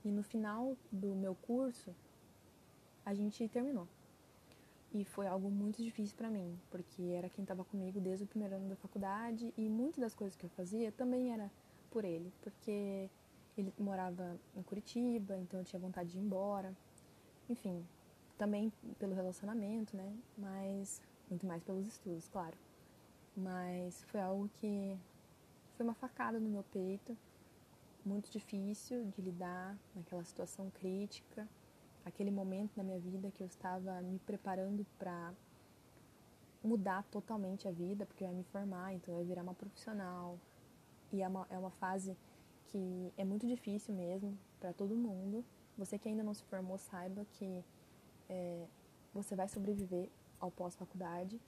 e 0.04 0.12
no 0.12 0.24
final 0.24 0.76
do 0.92 1.16
meu 1.16 1.36
curso 1.36 1.94
a 3.06 3.14
gente 3.14 3.48
terminou. 3.48 3.88
E 4.94 5.06
foi 5.06 5.28
algo 5.28 5.50
muito 5.52 5.84
difícil 5.84 6.16
para 6.18 6.30
mim, 6.30 6.58
porque 6.72 7.04
era 7.04 7.30
quem 7.30 7.44
estava 7.44 7.64
comigo 7.64 8.00
desde 8.00 8.24
o 8.24 8.28
primeiro 8.28 8.56
ano 8.56 8.70
da 8.70 8.76
faculdade 8.76 9.54
e 9.56 9.70
muitas 9.70 10.00
das 10.00 10.16
coisas 10.16 10.36
que 10.36 10.46
eu 10.46 10.50
fazia 10.50 10.92
também 10.92 11.32
era 11.32 11.52
por 11.92 12.04
ele, 12.04 12.32
porque 12.42 13.10
ele 13.58 13.74
morava 13.78 14.40
em 14.56 14.64
Curitiba, 14.64 15.38
então 15.38 15.60
eu 15.60 15.66
tinha 15.66 15.80
vontade 15.80 16.12
de 16.12 16.18
ir 16.18 16.22
embora. 16.22 16.76
Enfim, 17.48 17.86
também 18.38 18.72
pelo 18.98 19.14
relacionamento, 19.14 19.96
né? 19.96 20.16
Mas 20.38 21.02
muito 21.30 21.46
mais 21.46 21.64
pelos 21.64 21.86
estudos, 21.86 22.28
claro. 22.30 22.58
Mas 23.42 24.04
foi 24.06 24.20
algo 24.20 24.50
que 24.60 24.98
foi 25.76 25.86
uma 25.86 25.94
facada 25.94 26.40
no 26.40 26.50
meu 26.50 26.64
peito, 26.64 27.18
muito 28.06 28.30
difícil 28.30 29.06
de 29.06 29.22
lidar 29.22 29.78
naquela 29.96 30.24
situação 30.26 30.70
crítica, 30.72 31.48
aquele 32.04 32.32
momento 32.32 32.72
na 32.76 32.84
minha 32.84 33.00
vida 33.00 33.32
que 33.32 33.42
eu 33.42 33.48
estava 33.48 34.02
me 34.02 34.20
preparando 34.20 34.86
para 34.98 35.34
mudar 36.62 37.04
totalmente 37.04 37.66
a 37.66 37.72
vida, 37.72 38.06
porque 38.06 38.24
eu 38.24 38.28
ia 38.28 38.34
me 38.34 38.44
formar, 38.44 38.94
então 38.94 39.14
eu 39.14 39.22
ia 39.22 39.28
virar 39.28 39.44
uma 39.44 39.54
profissional. 39.54 40.38
E 41.12 41.22
é 41.22 41.28
uma, 41.28 41.48
é 41.50 41.58
uma 41.58 41.72
fase 41.72 42.18
que 42.66 43.14
é 43.18 43.24
muito 43.24 43.48
difícil 43.48 43.94
mesmo 43.94 44.38
para 44.60 44.74
todo 44.74 44.96
mundo. 44.96 45.46
Você 45.78 45.98
que 45.98 46.10
ainda 46.10 46.24
não 46.24 46.34
se 46.34 46.44
formou, 46.44 46.78
saiba 46.78 47.26
que 47.32 47.64
é, 48.30 48.66
você 49.14 49.34
vai 49.34 49.48
sobreviver 49.48 50.10
ao 50.40 50.52
pós-faculdade, 50.52 51.40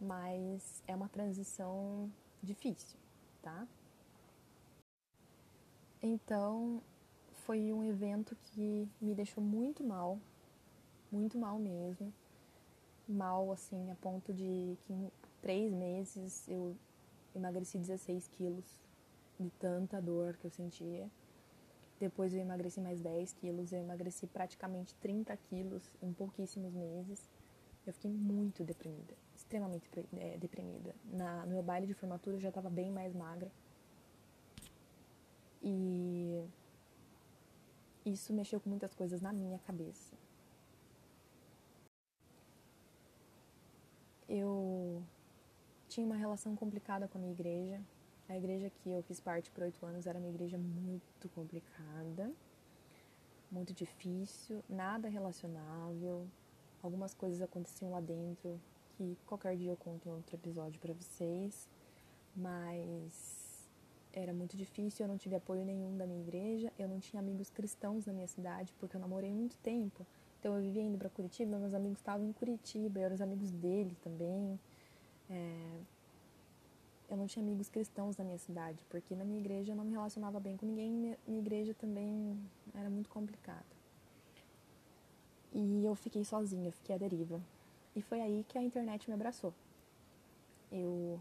mas 0.00 0.82
é 0.86 0.94
uma 0.94 1.08
transição 1.08 2.10
difícil, 2.42 2.98
tá? 3.42 3.66
Então, 6.02 6.82
foi 7.44 7.72
um 7.72 7.82
evento 7.82 8.36
que 8.44 8.88
me 9.00 9.14
deixou 9.14 9.42
muito 9.42 9.82
mal, 9.82 10.18
muito 11.10 11.38
mal 11.38 11.58
mesmo. 11.58 12.12
Mal, 13.08 13.52
assim, 13.52 13.90
a 13.90 13.94
ponto 13.96 14.32
de 14.32 14.76
que 14.82 14.92
em 14.92 15.10
três 15.40 15.72
meses 15.72 16.46
eu 16.48 16.76
emagreci 17.34 17.78
16 17.78 18.28
quilos 18.28 18.78
de 19.38 19.50
tanta 19.58 20.00
dor 20.00 20.36
que 20.36 20.46
eu 20.46 20.50
sentia. 20.50 21.08
Depois 21.98 22.34
eu 22.34 22.40
emagreci 22.40 22.80
mais 22.80 23.00
10 23.00 23.32
quilos, 23.34 23.72
eu 23.72 23.80
emagreci 23.80 24.26
praticamente 24.26 24.94
30 24.96 25.36
quilos 25.36 25.90
em 26.02 26.12
pouquíssimos 26.12 26.72
meses. 26.74 27.28
Eu 27.86 27.92
fiquei 27.92 28.10
muito 28.10 28.64
deprimida, 28.64 29.14
extremamente 29.54 29.88
é, 30.18 30.36
deprimida. 30.36 30.94
Na, 31.04 31.46
no 31.46 31.52
meu 31.52 31.62
baile 31.62 31.86
de 31.86 31.94
formatura 31.94 32.36
eu 32.36 32.40
já 32.40 32.48
estava 32.48 32.68
bem 32.68 32.90
mais 32.90 33.14
magra. 33.14 33.50
E 35.62 36.44
isso 38.04 38.32
mexeu 38.32 38.60
com 38.60 38.68
muitas 38.68 38.92
coisas 38.94 39.20
na 39.20 39.32
minha 39.32 39.58
cabeça. 39.60 40.14
Eu 44.28 45.02
tinha 45.88 46.04
uma 46.04 46.16
relação 46.16 46.56
complicada 46.56 47.06
com 47.06 47.18
a 47.18 47.20
minha 47.20 47.32
igreja, 47.32 47.80
a 48.28 48.36
igreja 48.36 48.70
que 48.70 48.90
eu 48.90 49.02
fiz 49.02 49.20
parte 49.20 49.50
por 49.50 49.62
oito 49.62 49.84
anos 49.86 50.06
era 50.06 50.18
uma 50.18 50.28
igreja 50.28 50.58
muito 50.58 51.28
complicada, 51.28 52.32
muito 53.50 53.72
difícil, 53.72 54.64
nada 54.68 55.08
relacionável. 55.08 56.26
Algumas 56.82 57.14
coisas 57.14 57.40
aconteciam 57.40 57.92
lá 57.92 58.00
dentro 58.00 58.60
que 58.96 59.16
qualquer 59.26 59.56
dia 59.56 59.70
eu 59.70 59.76
conto 59.76 60.08
outro 60.08 60.34
episódio 60.36 60.80
para 60.80 60.92
vocês, 60.92 61.68
mas 62.34 63.68
era 64.12 64.32
muito 64.32 64.56
difícil. 64.56 65.04
Eu 65.04 65.08
não 65.08 65.18
tive 65.18 65.34
apoio 65.36 65.64
nenhum 65.64 65.96
da 65.96 66.06
minha 66.06 66.20
igreja, 66.20 66.72
eu 66.78 66.88
não 66.88 67.00
tinha 67.00 67.20
amigos 67.20 67.50
cristãos 67.50 68.06
na 68.06 68.12
minha 68.12 68.28
cidade 68.28 68.72
porque 68.78 68.96
eu 68.96 69.00
namorei 69.00 69.32
muito 69.32 69.56
tempo. 69.58 70.06
Então 70.38 70.54
eu 70.56 70.62
vivia 70.62 70.82
indo 70.82 70.98
para 70.98 71.08
Curitiba, 71.08 71.58
meus 71.58 71.72
amigos 71.72 71.98
estavam 71.98 72.26
em 72.26 72.32
Curitiba, 72.32 72.98
eu 72.98 73.04
era 73.04 73.14
os 73.14 73.20
amigos 73.20 73.50
dele 73.50 73.96
também. 74.02 74.58
É, 75.30 75.80
eu 77.08 77.16
não 77.16 77.26
tinha 77.26 77.42
amigos 77.42 77.68
cristãos 77.68 78.16
na 78.16 78.24
minha 78.24 78.38
cidade, 78.38 78.84
porque 78.90 79.14
na 79.14 79.24
minha 79.24 79.40
igreja 79.40 79.72
eu 79.72 79.76
não 79.76 79.84
me 79.84 79.92
relacionava 79.92 80.38
bem 80.40 80.56
com 80.56 80.66
ninguém, 80.66 80.90
minha, 80.90 81.18
minha 81.26 81.40
igreja 81.40 81.74
também 81.74 82.38
era 82.74 82.90
muito 82.90 83.08
complicado. 83.08 83.64
E 85.52 85.84
eu 85.84 85.94
fiquei 85.94 86.24
sozinha, 86.24 86.72
fiquei 86.72 86.94
à 86.94 86.98
deriva. 86.98 87.40
E 87.94 88.02
foi 88.02 88.20
aí 88.20 88.44
que 88.48 88.58
a 88.58 88.62
internet 88.62 89.08
me 89.08 89.14
abraçou. 89.14 89.54
Eu 90.70 91.20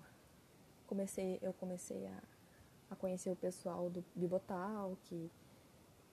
comecei, 0.87 1.39
eu 1.41 1.53
comecei 1.53 2.07
a, 2.07 2.23
a 2.91 2.95
conhecer 2.95 3.31
o 3.31 3.35
pessoal 3.35 3.89
do 3.89 4.03
Bibotal, 4.15 4.97
que 5.03 5.29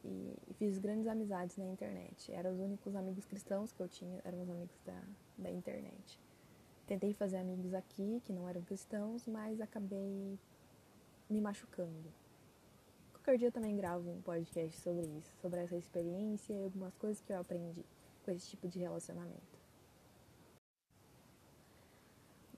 e, 0.05 0.35
e, 0.49 0.55
fiz 0.55 0.79
grandes 0.79 1.07
amizades 1.07 1.57
na 1.57 1.67
internet. 1.67 2.33
Eram 2.33 2.53
os 2.53 2.61
únicos 2.61 2.95
amigos 2.95 3.25
cristãos 3.27 3.73
que 3.73 3.81
eu 3.81 3.89
tinha, 3.89 4.21
eram 4.25 4.43
os 4.43 4.51
amigos 4.51 4.77
da, 4.85 5.03
da 5.37 5.51
internet. 5.51 6.19
Tentei 6.87 7.13
fazer 7.13 7.37
amigos 7.37 7.75
aqui 7.75 8.21
que 8.25 8.33
não 8.33 8.49
eram 8.49 8.63
cristãos, 8.63 9.27
mas 9.27 9.61
acabei 9.61 10.39
me 11.29 11.41
machucando. 11.41 12.13
Qualquer 13.13 13.39
dia 13.39 13.49
eu 13.49 13.53
também 13.53 13.77
gravo 13.77 14.11
um 14.11 14.21
podcast 14.23 14.81
sobre 14.81 15.07
isso, 15.07 15.33
sobre 15.41 15.61
essa 15.61 15.77
experiência 15.77 16.53
e 16.53 16.65
algumas 16.65 16.97
coisas 16.97 17.21
que 17.21 17.33
eu 17.33 17.39
aprendi 17.39 17.85
com 18.25 18.31
esse 18.31 18.49
tipo 18.49 18.67
de 18.67 18.79
relacionamento. 18.79 19.50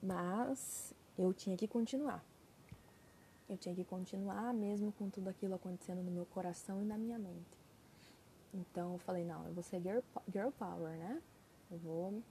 Mas 0.03 0.93
eu 1.17 1.33
tinha 1.33 1.55
que 1.55 1.65
continuar. 1.65 2.21
Eu 3.47 3.57
tinha 3.57 3.73
que 3.73 3.85
continuar 3.85 4.53
mesmo 4.53 4.91
com 4.91 5.09
tudo 5.09 5.29
aquilo 5.29 5.55
acontecendo 5.55 6.03
no 6.03 6.11
meu 6.11 6.25
coração 6.25 6.81
e 6.81 6.85
na 6.85 6.97
minha 6.97 7.17
mente. 7.17 7.57
Então 8.53 8.93
eu 8.93 8.99
falei, 8.99 9.23
não, 9.23 9.47
eu 9.47 9.53
vou 9.53 9.63
ser 9.63 9.81
girl, 9.81 9.99
girl 10.29 10.49
power, 10.59 10.91
né? 10.97 11.21
Eu 11.71 11.77
vou 11.77 12.21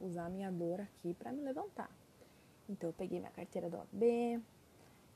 usar 0.00 0.28
minha 0.28 0.50
dor 0.50 0.80
aqui 0.80 1.14
para 1.14 1.30
me 1.30 1.40
levantar. 1.42 1.90
Então 2.68 2.88
eu 2.90 2.94
peguei 2.94 3.20
minha 3.20 3.30
carteira 3.30 3.70
do 3.70 3.76
OAB, 3.76 4.42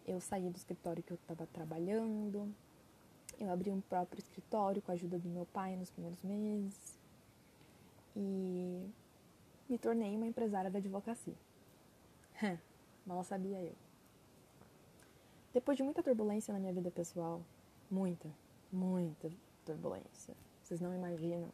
eu 0.07 0.21
saí 0.21 0.49
do 0.49 0.57
escritório 0.57 1.03
que 1.03 1.13
eu 1.13 1.17
estava 1.17 1.47
trabalhando, 1.47 2.55
eu 3.41 3.51
abri 3.51 3.71
um 3.71 3.81
próprio 3.81 4.21
escritório 4.21 4.81
com 4.81 4.93
a 4.93 4.95
ajuda 4.95 5.19
do 5.19 5.29
meu 5.29 5.47
pai 5.47 5.75
nos 5.75 5.91
primeiros 5.91 6.23
meses 6.23 6.99
e 8.15 8.89
me 9.69 9.79
tornei 9.79 10.15
uma 10.15 10.27
empresária 10.27 10.71
da 10.71 10.79
advocacia. 10.79 11.48
Mal 13.05 13.25
sabia 13.25 13.61
eu. 13.61 13.75
Depois 15.53 15.77
de 15.77 15.83
muita 15.83 16.03
turbulência 16.03 16.53
na 16.55 16.61
minha 16.61 16.73
vida 16.73 16.91
pessoal, 16.91 17.43
muita, 17.91 18.29
muita 18.71 19.31
turbulência, 19.65 20.37
vocês 20.63 20.81
não 20.81 20.95
imaginam 20.95 21.51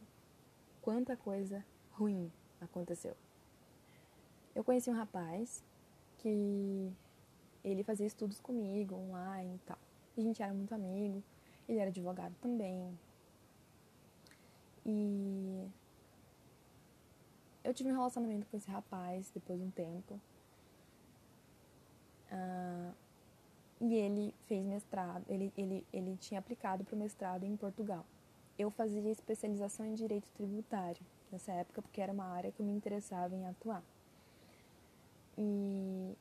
quanta 0.83 1.17
coisa 1.17 1.65
ruim 1.93 2.31
aconteceu. 2.61 3.17
Eu 4.55 4.63
conheci 4.63 4.91
um 4.91 4.95
rapaz 4.95 5.65
que 6.19 6.93
ele 7.65 7.83
fazia 7.83 8.07
estudos 8.07 8.39
comigo 8.41 8.95
online 8.95 9.55
e 9.55 9.59
tal. 9.61 9.79
A 10.17 10.21
gente 10.21 10.43
era 10.43 10.53
muito 10.53 10.75
amigo, 10.75 11.23
ele 11.67 11.79
era 11.79 11.89
advogado 11.89 12.35
também. 12.43 12.99
E 14.85 15.67
eu 17.65 17.73
tive 17.73 17.91
um 17.91 17.95
relacionamento 17.95 18.47
com 18.47 18.57
esse 18.57 18.71
rapaz 18.71 19.31
depois 19.31 19.59
de 19.59 19.65
um 19.65 19.71
tempo. 19.71 20.21
Ah, 22.35 22.93
e 23.81 23.95
ele 23.95 24.35
fez 24.47 24.65
mestrado, 24.65 25.25
ele, 25.29 25.53
ele, 25.57 25.87
ele 25.93 26.17
tinha 26.17 26.41
aplicado 26.41 26.85
para 26.85 26.95
o 26.95 26.99
mestrado 26.99 27.45
em 27.45 27.57
Portugal. 27.57 28.05
Eu 28.59 28.71
fazia 28.71 29.11
especialização 29.11 29.87
em 29.87 29.95
direito 29.95 30.31
tributário 30.33 31.03
nessa 31.31 31.53
época, 31.53 31.83
porque 31.83 32.01
era 32.01 32.13
uma 32.13 32.25
área 32.25 32.51
que 32.51 32.61
eu 32.61 32.67
me 32.67 32.73
interessava 32.73 33.35
em 33.35 33.47
atuar. 33.47 33.83
E 35.37 36.17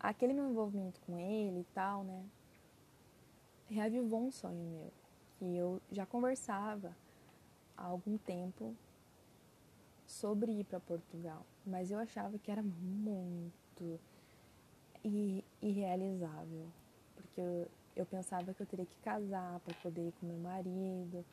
aquele 0.00 0.32
meu 0.32 0.48
envolvimento 0.48 1.00
com 1.00 1.18
ele 1.18 1.60
e 1.60 1.66
tal, 1.74 2.04
né, 2.04 2.24
reavivou 3.68 4.20
um 4.20 4.30
sonho 4.30 4.64
meu, 4.64 4.92
que 5.38 5.56
eu 5.56 5.80
já 5.90 6.06
conversava 6.06 6.96
há 7.76 7.84
algum 7.84 8.16
tempo 8.18 8.74
sobre 10.06 10.52
ir 10.52 10.64
para 10.64 10.80
Portugal, 10.80 11.44
mas 11.66 11.90
eu 11.90 11.98
achava 11.98 12.38
que 12.38 12.50
era 12.50 12.62
muito 12.62 13.98
irrealizável, 15.04 16.66
porque 17.14 17.40
eu, 17.40 17.68
eu 17.96 18.06
pensava 18.06 18.52
que 18.52 18.62
eu 18.62 18.66
teria 18.66 18.86
que 18.86 18.96
casar 19.02 19.60
para 19.60 19.74
poder 19.74 20.08
ir 20.08 20.12
com 20.12 20.26
meu 20.26 20.38
marido, 20.38 21.24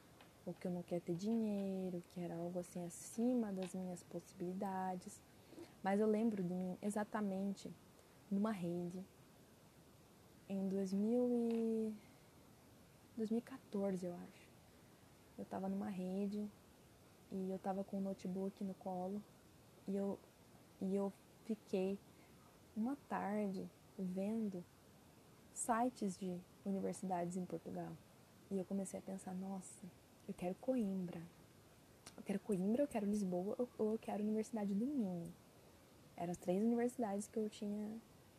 ou 0.46 0.54
que 0.54 0.68
eu 0.68 0.72
não 0.72 0.84
queria 0.84 1.02
ter 1.02 1.16
dinheiro, 1.16 2.04
que 2.14 2.22
era 2.22 2.36
algo 2.36 2.60
assim 2.60 2.84
acima 2.86 3.52
das 3.52 3.74
minhas 3.74 4.04
possibilidades. 4.04 5.20
Mas 5.84 6.00
eu 6.00 6.08
lembro 6.08 6.44
de 6.44 6.54
mim 6.54 6.78
exatamente 6.82 7.72
numa 8.30 8.52
rede 8.52 9.04
em 10.50 10.68
2000 10.68 11.30
e 11.32 11.94
2014, 13.18 14.06
eu 14.06 14.14
acho. 14.14 14.50
Eu 15.38 15.44
estava 15.44 15.68
numa 15.68 15.90
rede 15.90 16.48
e 17.32 17.50
eu 17.50 17.56
estava 17.56 17.84
com 17.84 17.98
o 17.98 18.02
notebook 18.02 18.64
no 18.64 18.74
colo 18.76 19.22
e 19.88 19.96
eu, 19.96 20.20
e 20.82 20.96
eu 20.96 21.12
fiquei 21.46 21.98
uma 22.76 22.98
tarde 23.08 23.70
vendo 23.98 24.64
sites 25.54 26.18
de 26.18 26.38
universidades 26.66 27.38
em 27.38 27.46
Portugal. 27.46 27.92
E 28.52 28.58
eu 28.58 28.66
comecei 28.66 29.00
a 29.00 29.04
pensar, 29.04 29.34
nossa, 29.34 29.86
eu 30.28 30.34
quero 30.34 30.56
Coimbra. 30.56 31.22
Eu 32.18 32.24
quero 32.24 32.40
Coimbra, 32.40 32.84
eu 32.84 32.88
quero 32.88 33.06
Lisboa 33.06 33.56
ou 33.78 33.94
eu 33.94 34.00
quero 34.00 34.24
Universidade 34.24 34.74
do 34.74 34.86
Minho. 34.86 35.34
Eram 36.18 36.32
as 36.32 36.38
três 36.38 36.64
universidades 36.64 37.28
que 37.28 37.38
eu 37.38 37.50
tinha 37.50 37.90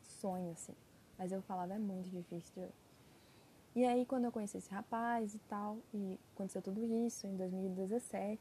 sonho, 0.03 0.53
assim. 0.53 0.75
Mas 1.19 1.33
eu 1.33 1.43
falava, 1.43 1.75
é 1.75 1.79
muito 1.79 2.09
difícil 2.09 2.63
de 2.63 3.81
E 3.81 3.85
aí, 3.85 4.07
quando 4.07 4.25
eu 4.25 4.33
conheci 4.33 4.59
esse 4.59 4.71
rapaz 4.71 5.35
e 5.35 5.39
tal, 5.41 5.79
e 5.93 6.19
aconteceu 6.35 6.63
tudo 6.63 6.85
isso 7.07 7.27
em 7.27 7.37
2017, 7.37 8.41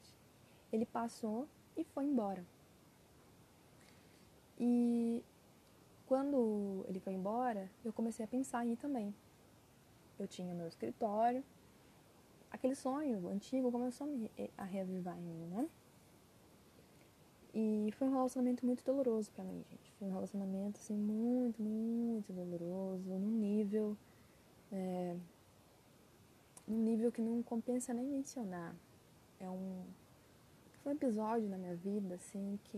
ele 0.71 0.85
passou 0.85 1.47
e 1.75 1.83
foi 1.83 2.05
embora. 2.05 2.45
E 4.57 5.23
quando 6.08 6.86
ele 6.88 6.99
foi 6.99 7.14
embora, 7.14 7.70
eu 7.84 7.91
comecei 7.93 8.24
a 8.26 8.28
pensar 8.28 8.60
aí 8.60 8.76
também. 8.76 9.14
Eu 10.18 10.28
tinha 10.28 10.53
meu 10.53 10.68
escritório, 10.68 11.43
aquele 12.51 12.76
sonho 12.76 13.28
antigo 13.28 13.72
começou 13.72 14.08
a 14.58 14.64
reavivar 14.64 15.18
em 15.18 15.22
mim, 15.22 15.47
né? 15.47 15.70
E 17.53 17.89
foi 17.93 18.08
um 18.10 18.12
relacionamento 18.12 18.66
muito 18.66 18.84
doloroso 18.84 19.32
para 19.32 19.43
mim, 19.43 19.64
gente. 19.70 19.93
Foi 19.93 20.10
um 20.10 20.12
relacionamento, 20.12 20.78
assim, 20.78 20.93
muito, 20.93 21.62
muito 21.62 22.34
doloroso, 22.34 23.10
num 23.10 23.32
nível. 23.32 23.97
É, 24.72 25.16
num 26.68 26.80
nível 26.80 27.12
que 27.12 27.22
não 27.22 27.41
compensa 27.41 27.93
nem 27.93 28.06
mencionar. 28.06 28.76
É 29.39 29.49
um. 29.49 29.86
Foi 30.84 30.91
um 30.91 30.95
episódio 30.95 31.47
na 31.47 31.58
minha 31.58 31.76
vida, 31.76 32.16
assim, 32.16 32.60
que. 32.66 32.78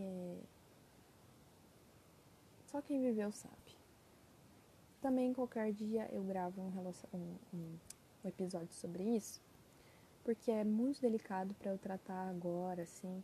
Só 2.68 2.82
quem 2.82 3.01
viveu 3.01 3.32
sabe. 3.32 3.78
Também 5.01 5.34
qualquer 5.34 5.72
dia 5.74 6.07
eu 6.11 6.24
gravo 6.24 6.61
um, 6.61 6.93
um, 7.13 7.36
um, 7.53 7.78
episódio 8.26 8.74
sobre 8.74 9.03
isso, 9.03 9.41
porque 10.24 10.51
é 10.51 10.63
muito 10.63 11.01
delicado 11.01 11.53
para 11.55 11.72
eu 11.72 11.78
tratar 11.78 12.30
agora, 12.30 12.84
assim 12.84 13.24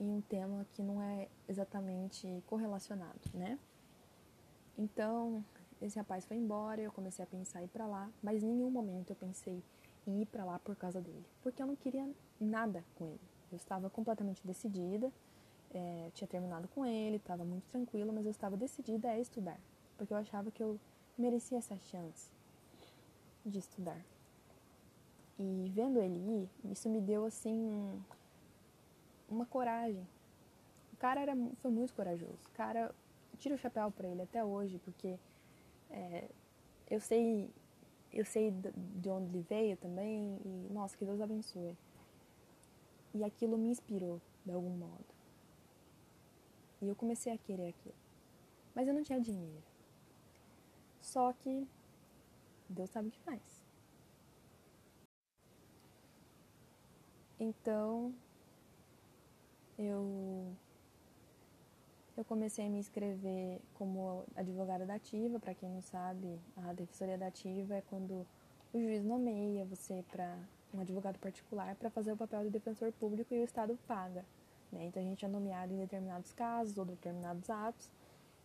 em 0.00 0.10
um 0.10 0.20
tema 0.22 0.66
que 0.72 0.82
não 0.82 1.00
é 1.02 1.28
exatamente 1.46 2.42
correlacionado, 2.46 3.20
né? 3.34 3.58
Então, 4.78 5.44
esse 5.80 5.98
rapaz 5.98 6.24
foi 6.24 6.38
embora, 6.38 6.80
eu 6.80 6.90
comecei 6.90 7.22
a 7.22 7.28
pensar 7.28 7.60
em 7.60 7.66
ir 7.66 7.68
para 7.68 7.86
lá, 7.86 8.10
mas 8.22 8.42
em 8.42 8.46
nenhum 8.46 8.70
momento 8.70 9.10
eu 9.10 9.16
pensei 9.16 9.62
em 10.06 10.22
ir 10.22 10.26
para 10.26 10.42
lá 10.42 10.58
por 10.58 10.74
causa 10.74 11.02
dele, 11.02 11.24
porque 11.42 11.62
eu 11.62 11.66
não 11.66 11.76
queria 11.76 12.08
nada 12.40 12.82
com 12.96 13.06
ele. 13.06 13.20
Eu 13.52 13.56
estava 13.56 13.90
completamente 13.90 14.40
decidida, 14.46 15.12
é, 15.72 16.10
tinha 16.14 16.26
terminado 16.28 16.68
com 16.68 16.84
ele, 16.84 17.16
estava 17.16 17.44
muito 17.44 17.64
tranquila, 17.68 18.12
mas 18.12 18.24
eu 18.24 18.30
estava 18.30 18.56
decidida 18.56 19.10
a 19.10 19.18
estudar, 19.18 19.58
porque 19.96 20.12
eu 20.12 20.16
achava 20.16 20.50
que 20.50 20.62
eu 20.62 20.78
merecia 21.16 21.58
essa 21.58 21.76
chance 21.78 22.30
de 23.44 23.58
estudar. 23.58 24.00
E 25.38 25.70
vendo 25.74 25.98
ele 25.98 26.18
ir, 26.18 26.70
isso 26.70 26.88
me 26.88 27.00
deu 27.00 27.24
assim 27.24 28.02
uma 29.28 29.46
coragem. 29.46 30.06
O 30.92 30.96
cara 30.96 31.20
era, 31.20 31.34
foi 31.62 31.70
muito 31.70 31.94
corajoso. 31.94 32.38
O 32.46 32.50
cara, 32.50 32.94
tira 33.38 33.54
o 33.54 33.58
chapéu 33.58 33.90
para 33.90 34.08
ele 34.08 34.22
até 34.22 34.44
hoje, 34.44 34.78
porque 34.84 35.18
é, 35.90 36.28
eu 36.90 37.00
sei 37.00 37.50
eu 38.12 38.24
sei 38.24 38.50
de 38.50 39.08
onde 39.08 39.30
ele 39.30 39.46
veio 39.48 39.76
também 39.76 40.40
e 40.44 40.72
nossa 40.72 40.96
que 40.96 41.04
Deus 41.04 41.20
abençoe 41.20 41.76
e 43.14 43.22
aquilo 43.22 43.56
me 43.56 43.68
inspirou 43.68 44.20
de 44.44 44.52
algum 44.52 44.70
modo 44.70 45.19
e 46.80 46.88
eu 46.88 46.96
comecei 46.96 47.32
a 47.32 47.38
querer 47.38 47.68
aquilo. 47.68 47.94
Mas 48.74 48.88
eu 48.88 48.94
não 48.94 49.02
tinha 49.02 49.20
dinheiro. 49.20 49.62
Só 51.00 51.32
que 51.32 51.66
Deus 52.68 52.90
sabe 52.90 53.08
o 53.08 53.10
que 53.10 53.20
faz. 53.20 53.64
Então 57.38 58.14
eu 59.78 60.54
eu 62.16 62.24
comecei 62.24 62.66
a 62.66 62.68
me 62.68 62.78
inscrever 62.78 63.60
como 63.74 64.24
advogada 64.36 64.84
da 64.84 64.94
ativa, 64.94 65.40
para 65.40 65.54
quem 65.54 65.70
não 65.70 65.80
sabe, 65.80 66.38
a 66.54 66.72
defensoria 66.74 67.16
da 67.16 67.28
ativa 67.28 67.76
é 67.76 67.80
quando 67.88 68.26
o 68.74 68.78
juiz 68.78 69.02
nomeia 69.02 69.64
você 69.64 70.04
para 70.10 70.38
um 70.74 70.80
advogado 70.80 71.18
particular 71.18 71.74
para 71.76 71.88
fazer 71.88 72.12
o 72.12 72.16
papel 72.16 72.44
de 72.44 72.50
defensor 72.50 72.92
público 72.92 73.32
e 73.34 73.40
o 73.40 73.44
Estado 73.44 73.78
paga. 73.88 74.24
Né? 74.72 74.86
Então 74.86 75.02
a 75.02 75.04
gente 75.04 75.24
é 75.24 75.28
nomeado 75.28 75.72
em 75.72 75.78
determinados 75.78 76.32
casos 76.32 76.76
ou 76.78 76.84
determinados 76.84 77.48
atos 77.50 77.90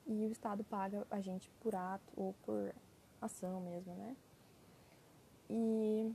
e 0.08 0.26
o 0.26 0.32
Estado 0.32 0.64
paga 0.64 1.06
a 1.10 1.20
gente 1.20 1.50
por 1.62 1.76
ato 1.76 2.14
ou 2.16 2.34
por 2.46 2.74
ação 3.22 3.62
mesmo, 3.62 3.94
né? 3.96 4.16
E 5.50 6.14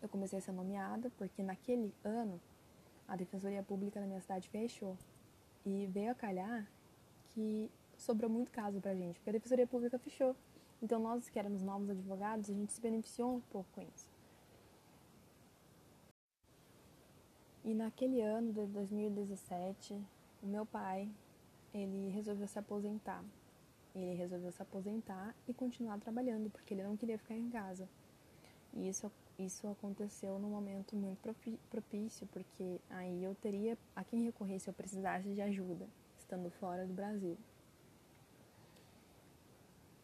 eu 0.00 0.08
comecei 0.08 0.38
a 0.38 0.42
ser 0.42 0.52
nomeada 0.52 1.10
porque 1.16 1.42
naquele 1.42 1.94
ano 2.04 2.40
a 3.06 3.16
Defensoria 3.16 3.62
Pública 3.62 4.00
da 4.00 4.06
minha 4.06 4.20
cidade 4.20 4.48
fechou. 4.48 4.96
E 5.64 5.86
veio 5.86 6.10
a 6.10 6.14
calhar 6.14 6.66
que 7.30 7.70
sobrou 7.96 8.28
muito 8.28 8.50
caso 8.50 8.80
pra 8.80 8.94
gente, 8.94 9.18
porque 9.18 9.30
a 9.30 9.32
Defensoria 9.32 9.66
Pública 9.66 9.98
fechou. 9.98 10.34
Então 10.82 11.00
nós 11.00 11.28
que 11.28 11.38
éramos 11.38 11.62
novos 11.62 11.88
advogados, 11.90 12.50
a 12.50 12.52
gente 12.52 12.72
se 12.72 12.80
beneficiou 12.80 13.36
um 13.36 13.40
pouco 13.40 13.68
com 13.72 13.82
isso. 13.82 14.11
E 17.64 17.74
naquele 17.74 18.20
ano 18.20 18.52
de 18.52 18.66
2017, 18.66 20.00
o 20.42 20.46
meu 20.46 20.66
pai, 20.66 21.08
ele 21.72 22.08
resolveu 22.10 22.46
se 22.48 22.58
aposentar. 22.58 23.24
Ele 23.94 24.14
resolveu 24.14 24.50
se 24.50 24.62
aposentar 24.62 25.34
e 25.46 25.54
continuar 25.54 25.98
trabalhando, 26.00 26.50
porque 26.50 26.74
ele 26.74 26.82
não 26.82 26.96
queria 26.96 27.18
ficar 27.18 27.36
em 27.36 27.48
casa. 27.50 27.88
E 28.72 28.88
isso 28.88 29.10
isso 29.38 29.66
aconteceu 29.66 30.38
num 30.38 30.50
momento 30.50 30.94
muito 30.94 31.34
propício, 31.70 32.26
porque 32.28 32.80
aí 32.90 33.24
eu 33.24 33.34
teria 33.34 33.78
a 33.96 34.04
quem 34.04 34.22
recorrer 34.22 34.58
se 34.58 34.68
eu 34.68 34.74
precisasse 34.74 35.32
de 35.32 35.40
ajuda, 35.40 35.88
estando 36.18 36.50
fora 36.50 36.86
do 36.86 36.92
Brasil. 36.92 37.36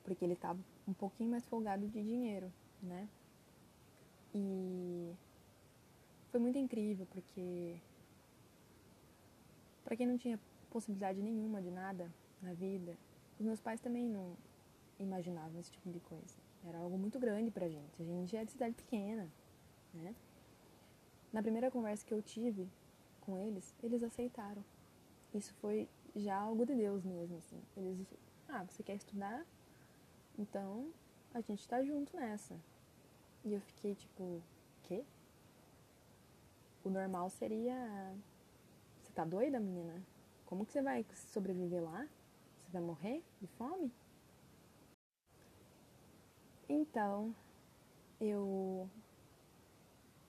Porque 0.05 0.25
ele 0.25 0.33
estava 0.33 0.59
um 0.87 0.93
pouquinho 0.93 1.31
mais 1.31 1.45
folgado 1.47 1.87
de 1.87 2.03
dinheiro, 2.03 2.51
né? 2.83 3.09
E 4.35 5.13
foi 6.39 6.43
muito 6.43 6.59
incrível, 6.59 7.05
porque 7.07 7.81
para 9.83 9.97
quem 9.97 10.07
não 10.07 10.17
tinha 10.17 10.39
possibilidade 10.71 11.21
nenhuma 11.21 11.61
de 11.61 11.69
nada 11.69 12.13
na 12.41 12.53
vida, 12.53 12.97
os 13.41 13.45
meus 13.45 13.61
pais 13.61 13.81
também 13.81 14.09
não 14.09 14.37
imaginavam 15.01 15.59
esse 15.59 15.73
tipo 15.73 15.91
de 15.91 15.99
coisa. 15.99 16.37
Era 16.65 16.79
algo 16.79 16.97
muito 16.97 17.19
grande 17.19 17.51
pra 17.51 17.69
gente. 17.69 18.01
A 18.01 18.05
gente 18.05 18.37
é 18.37 18.45
de 18.45 18.53
cidade 18.53 18.77
pequena, 18.77 19.29
né? 19.93 20.15
Na 21.33 21.43
primeira 21.43 21.73
conversa 21.73 22.07
que 22.07 22.15
eu 22.15 22.23
tive 22.23 22.69
com 23.21 23.37
eles, 23.37 23.75
eles 23.83 24.05
aceitaram. 24.05 24.65
Isso 25.35 25.53
foi 25.55 25.89
já 26.15 26.37
algo 26.37 26.65
de 26.65 26.77
Deus 26.77 27.03
mesmo, 27.05 27.37
assim. 27.37 27.61
Eles 27.77 28.07
Ah, 28.49 28.65
você 28.65 28.85
quer 28.85 28.95
estudar? 28.95 29.45
Então 30.39 30.89
a 31.35 31.41
gente 31.41 31.67
tá 31.67 31.83
junto 31.83 32.17
nessa. 32.17 32.55
E 33.45 33.55
eu 33.55 33.61
fiquei 33.61 33.97
tipo? 33.97 34.41
O 36.89 36.91
normal 36.91 37.29
seria. 37.29 37.77
Você 39.03 39.13
tá 39.13 39.23
doida, 39.23 39.61
menina? 39.61 40.03
Como 40.47 40.65
que 40.65 40.73
você 40.73 40.81
vai 40.81 41.05
sobreviver 41.13 41.85
lá? 41.85 42.09
Você 42.65 42.73
vai 42.73 42.81
morrer 42.81 43.23
de 43.43 43.47
fome? 43.47 43.93
Então, 46.67 47.35
eu 48.19 48.89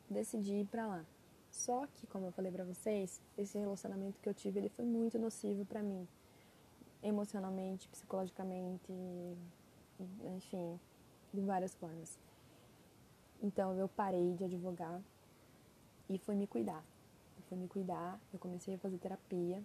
decidi 0.10 0.55
ir 0.55 0.66
pra 0.66 0.86
lá. 0.86 1.05
Só 1.49 1.88
que, 1.88 2.05
como 2.07 2.26
eu 2.26 2.32
falei 2.34 2.51
pra 2.51 2.66
vocês, 2.66 3.22
esse 3.38 3.57
relacionamento 3.57 4.20
que 4.20 4.28
eu 4.28 4.34
tive, 4.34 4.60
ele 4.60 4.70
foi 4.70 4.84
muito 4.84 5.18
nocivo 5.18 5.64
para 5.64 5.82
mim. 5.82 6.05
Emocionalmente, 7.01 7.88
psicologicamente, 7.88 8.91
enfim, 10.36 10.78
de 11.34 11.39
várias 11.39 11.74
formas. 11.76 12.20
Então, 13.41 13.74
eu 13.76 13.88
parei 13.88 14.34
de 14.34 14.43
advogar 14.43 15.01
e 16.10 16.18
fui 16.18 16.36
me 16.36 16.47
cuidar. 16.47 16.84
Eu 17.38 17.43
fui 17.43 17.57
me 17.57 17.68
cuidar, 17.68 18.20
eu 18.34 18.39
comecei 18.39 18.76
a 18.76 18.78
fazer 18.78 18.97
terapia. 18.97 19.64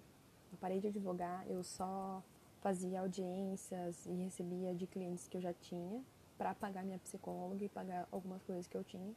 Eu 0.52 0.58
parei 0.60 0.80
de 0.80 0.88
advogar, 0.88 1.44
eu 1.48 1.64
só 1.64 2.22
fazia 2.60 3.00
audiências 3.00 4.06
e 4.06 4.12
recebia 4.12 4.74
de 4.74 4.86
clientes 4.86 5.26
que 5.26 5.36
eu 5.36 5.40
já 5.40 5.52
tinha 5.52 6.02
para 6.38 6.54
pagar 6.54 6.84
minha 6.84 6.98
psicóloga 6.98 7.64
e 7.64 7.68
pagar 7.68 8.08
algumas 8.12 8.42
coisas 8.42 8.66
que 8.66 8.76
eu 8.76 8.84
tinha. 8.84 9.14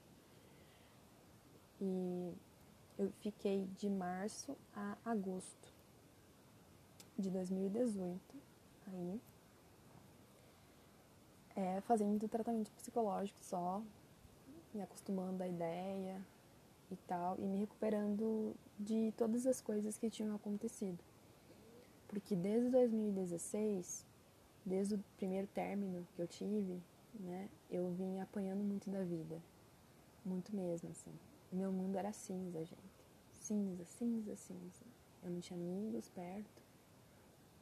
E 1.79 2.33
eu 2.97 3.11
fiquei 3.19 3.65
de 3.77 3.89
março 3.89 4.57
a 4.73 4.97
agosto 5.05 5.73
de 7.17 7.29
2018 7.29 8.19
aí 8.87 9.21
é, 11.55 11.81
fazendo 11.81 12.27
tratamento 12.27 12.71
psicológico 12.71 13.39
só, 13.41 13.81
me 14.73 14.81
acostumando 14.81 15.41
à 15.41 15.47
ideia 15.47 16.21
e 16.89 16.95
tal, 17.07 17.37
e 17.39 17.45
me 17.45 17.59
recuperando 17.59 18.55
de 18.79 19.13
todas 19.17 19.45
as 19.45 19.61
coisas 19.61 19.97
que 19.97 20.09
tinham 20.09 20.35
acontecido. 20.35 20.97
Porque 22.07 22.35
desde 22.35 22.69
2016, 22.69 24.05
desde 24.65 24.95
o 24.95 25.03
primeiro 25.17 25.47
término 25.47 26.07
que 26.15 26.21
eu 26.21 26.27
tive, 26.27 26.81
né, 27.19 27.49
eu 27.69 27.89
vim 27.91 28.19
apanhando 28.19 28.63
muito 28.63 28.89
da 28.89 29.03
vida. 29.03 29.41
Muito 30.23 30.55
mesmo, 30.55 30.89
assim. 30.89 31.13
Meu 31.51 31.71
mundo 31.71 31.97
era 31.97 32.11
cinza, 32.11 32.63
gente. 32.63 33.05
Cinza, 33.33 33.85
cinza, 33.85 34.35
cinza. 34.35 34.85
Eu 35.23 35.29
não 35.29 35.39
tinha 35.39 35.57
amigos 35.57 36.09
perto. 36.09 36.61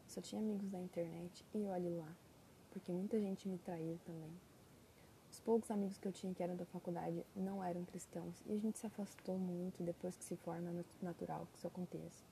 Só 0.08 0.22
tinha 0.22 0.42
amigos 0.42 0.70
da 0.70 0.80
internet 0.80 1.46
e 1.54 1.64
olhe 1.66 1.90
lá. 1.90 2.12
Porque 2.72 2.92
muita 2.92 3.20
gente 3.20 3.48
me 3.48 3.58
traiu 3.60 4.00
também. 4.06 4.34
Os 5.46 5.52
poucos 5.54 5.70
amigos 5.70 6.00
que 6.00 6.08
eu 6.08 6.12
tinha 6.12 6.34
que 6.34 6.42
eram 6.42 6.56
da 6.56 6.66
faculdade 6.66 7.24
não 7.36 7.64
eram 7.64 7.86
cristãos. 7.86 8.42
E 8.48 8.54
a 8.54 8.58
gente 8.58 8.80
se 8.80 8.88
afastou 8.88 9.38
muito 9.38 9.84
depois 9.84 10.16
que 10.18 10.24
se 10.24 10.36
forma 10.38 10.84
natural 11.04 11.48
que 11.52 11.60
isso 11.60 11.68
aconteça. 11.68 12.26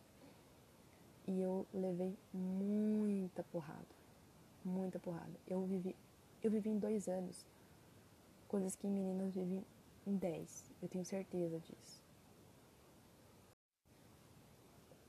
E 1.27 1.39
eu 1.39 1.63
levei 1.71 2.17
muita 2.33 3.43
porrada. 3.43 3.85
Muita 4.65 4.97
porrada. 4.97 5.31
Eu 5.47 5.63
vivi 5.63 5.95
eu 6.41 6.49
vivi 6.49 6.71
em 6.71 6.79
dois 6.79 7.07
anos 7.07 7.45
coisas 8.47 8.75
que 8.75 8.87
meninas 8.87 9.35
vivem 9.35 9.63
em 10.07 10.15
dez. 10.15 10.71
Eu 10.81 10.89
tenho 10.89 11.05
certeza 11.05 11.59
disso. 11.59 12.01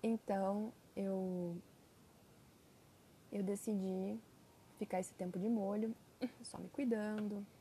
Então 0.03 0.75
eu 0.95 1.57
eu 3.33 3.43
decidi 3.43 4.21
ficar 4.79 5.01
esse 5.01 5.15
tempo 5.15 5.39
de 5.39 5.49
molho, 5.49 5.97
só 6.45 6.59
me 6.59 6.69
cuidando. 6.69 7.54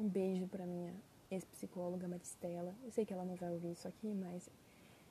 Um 0.00 0.08
beijo 0.08 0.46
para 0.46 0.64
minha 0.64 0.94
ex-psicóloga 1.30 2.08
Maristela. 2.08 2.74
Eu 2.82 2.90
sei 2.90 3.04
que 3.04 3.12
ela 3.12 3.22
não 3.22 3.34
vai 3.34 3.50
ouvir 3.50 3.72
isso 3.72 3.86
aqui, 3.86 4.14
mas 4.14 4.48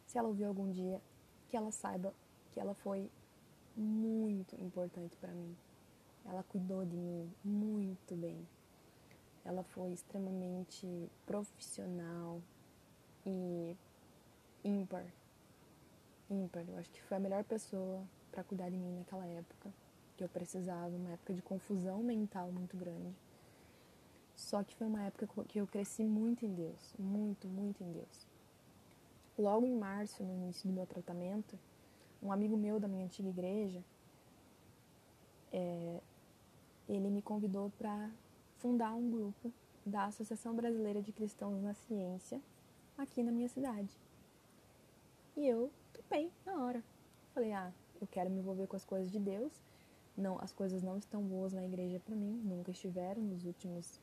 se 0.07 0.17
ela 0.17 0.27
ouvir 0.27 0.45
algum 0.45 0.71
dia, 0.71 0.99
que 1.47 1.55
ela 1.55 1.71
saiba 1.71 2.11
que 2.51 2.59
ela 2.59 2.73
foi 2.73 3.07
muito 3.77 4.59
importante 4.59 5.15
para 5.17 5.31
mim. 5.31 5.55
Ela 6.25 6.41
cuidou 6.41 6.83
de 6.87 6.97
mim 6.97 7.31
muito 7.43 8.15
bem. 8.15 8.47
Ela 9.45 9.61
foi 9.61 9.91
extremamente 9.91 10.87
profissional 11.23 12.41
e 13.23 13.77
ímpar. 14.63 15.05
Ímpar. 16.31 16.67
Eu 16.67 16.77
acho 16.79 16.89
que 16.89 17.01
foi 17.03 17.17
a 17.17 17.19
melhor 17.19 17.43
pessoa 17.43 18.03
para 18.31 18.43
cuidar 18.43 18.71
de 18.71 18.77
mim 18.77 18.95
naquela 18.97 19.27
época 19.27 19.71
que 20.17 20.23
eu 20.23 20.29
precisava, 20.29 20.87
uma 20.95 21.11
época 21.11 21.31
de 21.35 21.43
confusão 21.43 22.01
mental 22.01 22.51
muito 22.51 22.75
grande. 22.75 23.13
Só 24.39 24.63
que 24.63 24.73
foi 24.73 24.87
uma 24.87 25.03
época 25.03 25.27
que 25.47 25.59
eu 25.59 25.67
cresci 25.67 26.03
muito 26.03 26.45
em 26.45 26.53
Deus, 26.55 26.95
muito, 26.97 27.45
muito 27.47 27.83
em 27.83 27.91
Deus. 27.91 28.25
Logo 29.37 29.65
em 29.65 29.75
março, 29.77 30.23
no 30.23 30.33
início 30.33 30.67
do 30.67 30.73
meu 30.73 30.87
tratamento, 30.87 31.59
um 32.23 32.31
amigo 32.31 32.57
meu 32.57 32.79
da 32.79 32.87
minha 32.87 33.05
antiga 33.05 33.29
igreja, 33.29 33.83
é, 35.51 35.99
ele 36.87 37.09
me 37.09 37.21
convidou 37.21 37.69
para 37.77 38.09
fundar 38.57 38.93
um 38.95 39.11
grupo 39.11 39.51
da 39.85 40.05
Associação 40.05 40.55
Brasileira 40.55 41.01
de 41.01 41.11
Cristãos 41.11 41.61
na 41.61 41.73
Ciência 41.73 42.41
aqui 42.97 43.21
na 43.21 43.31
minha 43.31 43.49
cidade. 43.49 43.91
E 45.35 45.45
eu 45.45 45.69
topei 45.93 46.31
na 46.45 46.63
hora. 46.63 46.83
Falei, 47.33 47.51
ah, 47.51 47.71
eu 48.01 48.07
quero 48.07 48.29
me 48.29 48.39
envolver 48.39 48.67
com 48.67 48.77
as 48.77 48.85
coisas 48.85 49.11
de 49.11 49.19
Deus. 49.19 49.51
Não, 50.17 50.39
as 50.41 50.53
coisas 50.53 50.81
não 50.81 50.97
estão 50.97 51.21
boas 51.21 51.53
na 51.53 51.63
igreja 51.63 51.99
para 51.99 52.15
mim, 52.15 52.41
nunca 52.43 52.71
estiveram 52.71 53.21
nos 53.21 53.45
últimos 53.45 54.01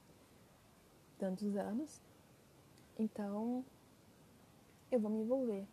tantos 1.19 1.57
anos. 1.57 2.01
Então, 2.99 3.65
eu 4.91 4.99
vou 5.01 5.11
me 5.11 5.21
envolver. 5.21 5.67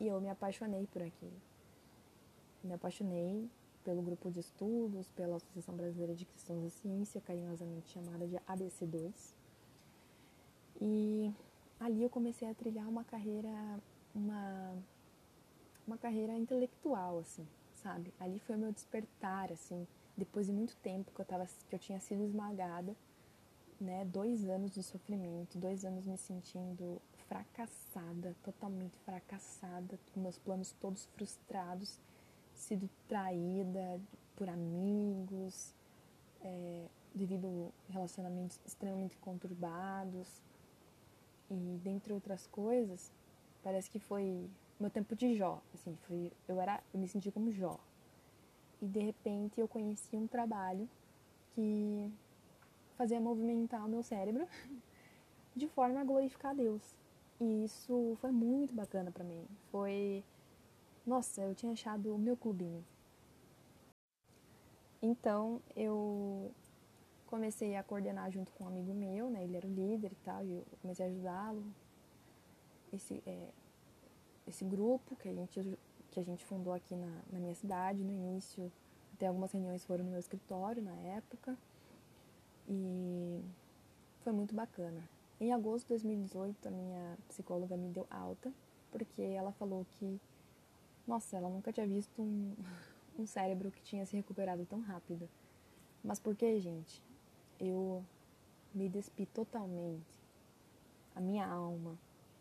E 0.00 0.06
eu 0.06 0.20
me 0.20 0.28
apaixonei 0.28 0.86
por 0.86 1.02
aquilo. 1.02 1.40
Me 2.62 2.72
apaixonei 2.72 3.48
pelo 3.84 4.02
grupo 4.02 4.30
de 4.30 4.40
estudos, 4.40 5.10
pela 5.10 5.36
Associação 5.36 5.76
Brasileira 5.76 6.14
de 6.14 6.24
Cristãos 6.24 6.62
da 6.62 6.70
Ciência, 6.70 7.20
carinhosamente 7.20 7.90
chamada 7.90 8.26
de 8.26 8.36
ABC2. 8.36 9.34
E 10.80 11.32
ali 11.78 12.02
eu 12.02 12.10
comecei 12.10 12.48
a 12.48 12.54
trilhar 12.54 12.88
uma 12.88 13.04
carreira, 13.04 13.48
uma, 14.14 14.74
uma 15.86 15.98
carreira 15.98 16.36
intelectual, 16.36 17.18
assim, 17.18 17.46
sabe? 17.74 18.12
Ali 18.18 18.38
foi 18.40 18.56
o 18.56 18.58
meu 18.58 18.72
despertar, 18.72 19.52
assim, 19.52 19.86
depois 20.16 20.46
de 20.46 20.52
muito 20.52 20.74
tempo 20.76 21.12
que 21.12 21.20
eu, 21.20 21.24
tava, 21.24 21.46
que 21.68 21.74
eu 21.74 21.78
tinha 21.78 22.00
sido 22.00 22.22
esmagada, 22.24 22.96
né? 23.84 24.04
Dois 24.06 24.48
anos 24.48 24.72
de 24.72 24.82
sofrimento, 24.82 25.58
dois 25.58 25.84
anos 25.84 26.06
me 26.06 26.16
sentindo 26.16 27.00
fracassada, 27.28 28.34
totalmente 28.42 28.98
fracassada, 29.00 29.98
com 30.12 30.20
meus 30.20 30.38
planos 30.38 30.72
todos 30.80 31.06
frustrados 31.14 32.00
sido 32.54 32.88
traída 33.08 34.00
por 34.36 34.48
amigos, 34.48 35.74
é, 36.42 36.86
devido 37.14 37.72
relacionamentos 37.88 38.58
extremamente 38.66 39.16
conturbados 39.18 40.42
e 41.50 41.78
dentre 41.82 42.12
outras 42.12 42.46
coisas, 42.46 43.12
parece 43.62 43.90
que 43.90 43.98
foi 43.98 44.48
meu 44.78 44.90
tempo 44.90 45.14
de 45.14 45.34
Jó, 45.36 45.62
assim, 45.72 45.96
foi, 46.02 46.32
eu 46.48 46.60
era, 46.60 46.82
eu 46.92 46.98
me 46.98 47.06
senti 47.06 47.30
como 47.30 47.52
Jó. 47.52 47.78
E 48.82 48.86
de 48.86 49.00
repente 49.00 49.60
eu 49.60 49.68
conheci 49.68 50.16
um 50.16 50.26
trabalho 50.26 50.88
que 51.54 52.10
fazia 52.96 53.20
movimentar 53.20 53.84
o 53.84 53.88
meu 53.88 54.02
cérebro 54.02 54.46
de 55.54 55.68
forma 55.68 56.00
a 56.00 56.04
glorificar 56.04 56.52
a 56.52 56.54
Deus. 56.54 56.96
E 57.40 57.64
isso 57.64 58.16
foi 58.20 58.30
muito 58.30 58.74
bacana 58.74 59.10
para 59.10 59.24
mim. 59.24 59.46
Foi 59.70 60.24
nossa, 61.06 61.42
eu 61.42 61.54
tinha 61.54 61.72
achado 61.72 62.14
o 62.14 62.18
meu 62.18 62.36
clubinho. 62.36 62.82
Então 65.02 65.60
eu 65.76 66.50
comecei 67.26 67.76
a 67.76 67.82
coordenar 67.82 68.30
junto 68.30 68.52
com 68.52 68.64
um 68.64 68.68
amigo 68.68 68.94
meu, 68.94 69.28
né? 69.28 69.44
Ele 69.44 69.56
era 69.56 69.66
o 69.66 69.70
líder 69.70 70.12
e 70.12 70.24
tal, 70.24 70.42
e 70.44 70.52
eu 70.52 70.64
comecei 70.80 71.04
a 71.04 71.08
ajudá-lo. 71.08 71.62
Esse, 72.90 73.22
é, 73.26 73.48
esse 74.46 74.64
grupo 74.64 75.14
que 75.16 75.28
a 75.28 75.34
gente, 75.34 75.78
que 76.10 76.20
a 76.20 76.22
gente 76.22 76.44
fundou 76.44 76.72
aqui 76.72 76.96
na, 76.96 77.22
na 77.30 77.38
minha 77.38 77.54
cidade, 77.54 78.02
no 78.02 78.12
início, 78.12 78.72
até 79.12 79.26
algumas 79.26 79.52
reuniões 79.52 79.84
foram 79.84 80.04
no 80.04 80.10
meu 80.10 80.20
escritório 80.20 80.82
na 80.82 80.94
época. 80.94 81.58
E 82.68 83.40
foi 84.20 84.32
muito 84.32 84.54
bacana. 84.54 85.02
Em 85.40 85.52
agosto 85.52 85.86
de 85.86 85.94
2018, 85.94 86.68
a 86.68 86.70
minha 86.70 87.18
psicóloga 87.28 87.76
me 87.76 87.88
deu 87.88 88.06
alta, 88.10 88.52
porque 88.90 89.22
ela 89.22 89.52
falou 89.52 89.84
que 89.98 90.20
nossa, 91.06 91.36
ela 91.36 91.50
nunca 91.50 91.72
tinha 91.72 91.86
visto 91.86 92.22
um, 92.22 92.54
um 93.18 93.26
cérebro 93.26 93.70
que 93.70 93.82
tinha 93.82 94.06
se 94.06 94.16
recuperado 94.16 94.64
tão 94.64 94.80
rápido. 94.80 95.28
Mas 96.02 96.18
por 96.18 96.34
que, 96.34 96.58
gente? 96.60 97.02
Eu 97.60 98.02
me 98.74 98.88
despi 98.88 99.26
totalmente 99.26 100.22
a 101.14 101.20
minha 101.20 101.46
alma 101.46 101.98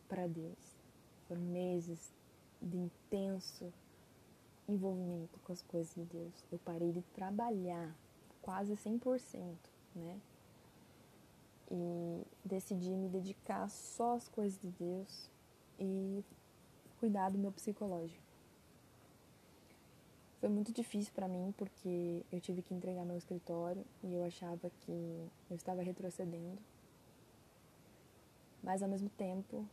para 0.08 0.28
Deus. 0.28 0.78
Foram 1.28 1.42
meses 1.42 2.14
de 2.62 2.78
intenso 2.78 3.72
envolvimento 4.68 5.40
com 5.42 5.52
as 5.52 5.62
coisas 5.62 5.94
de 5.94 6.04
Deus. 6.06 6.34
Eu 6.52 6.58
parei 6.60 6.92
de 6.92 7.02
trabalhar 7.14 7.94
quase 8.42 8.74
100%, 8.74 9.56
né? 9.96 10.20
E 11.72 12.24
decidi 12.46 12.90
me 12.92 13.10
dedicar 13.10 13.70
só 13.70 14.16
às 14.16 14.28
coisas 14.28 14.60
de 14.60 14.70
Deus 14.72 15.30
e 15.80 16.24
cuidar 17.00 17.30
do 17.30 17.38
meu 17.38 17.52
psicológico. 17.52 18.22
Foi 20.40 20.50
muito 20.50 20.74
difícil 20.74 21.14
para 21.14 21.28
mim 21.28 21.54
porque 21.58 22.24
eu 22.32 22.42
tive 22.42 22.62
que 22.62 22.74
entregar 22.74 23.06
meu 23.06 23.18
escritório 23.18 23.86
e 24.04 24.14
eu 24.14 24.26
achava 24.26 24.70
que 24.82 24.92
eu 25.50 25.56
estava 25.56 25.82
retrocedendo. 25.82 26.60
Mas 28.62 28.84
ao 28.84 28.90
mesmo 28.90 29.10
tempo, 29.10 29.66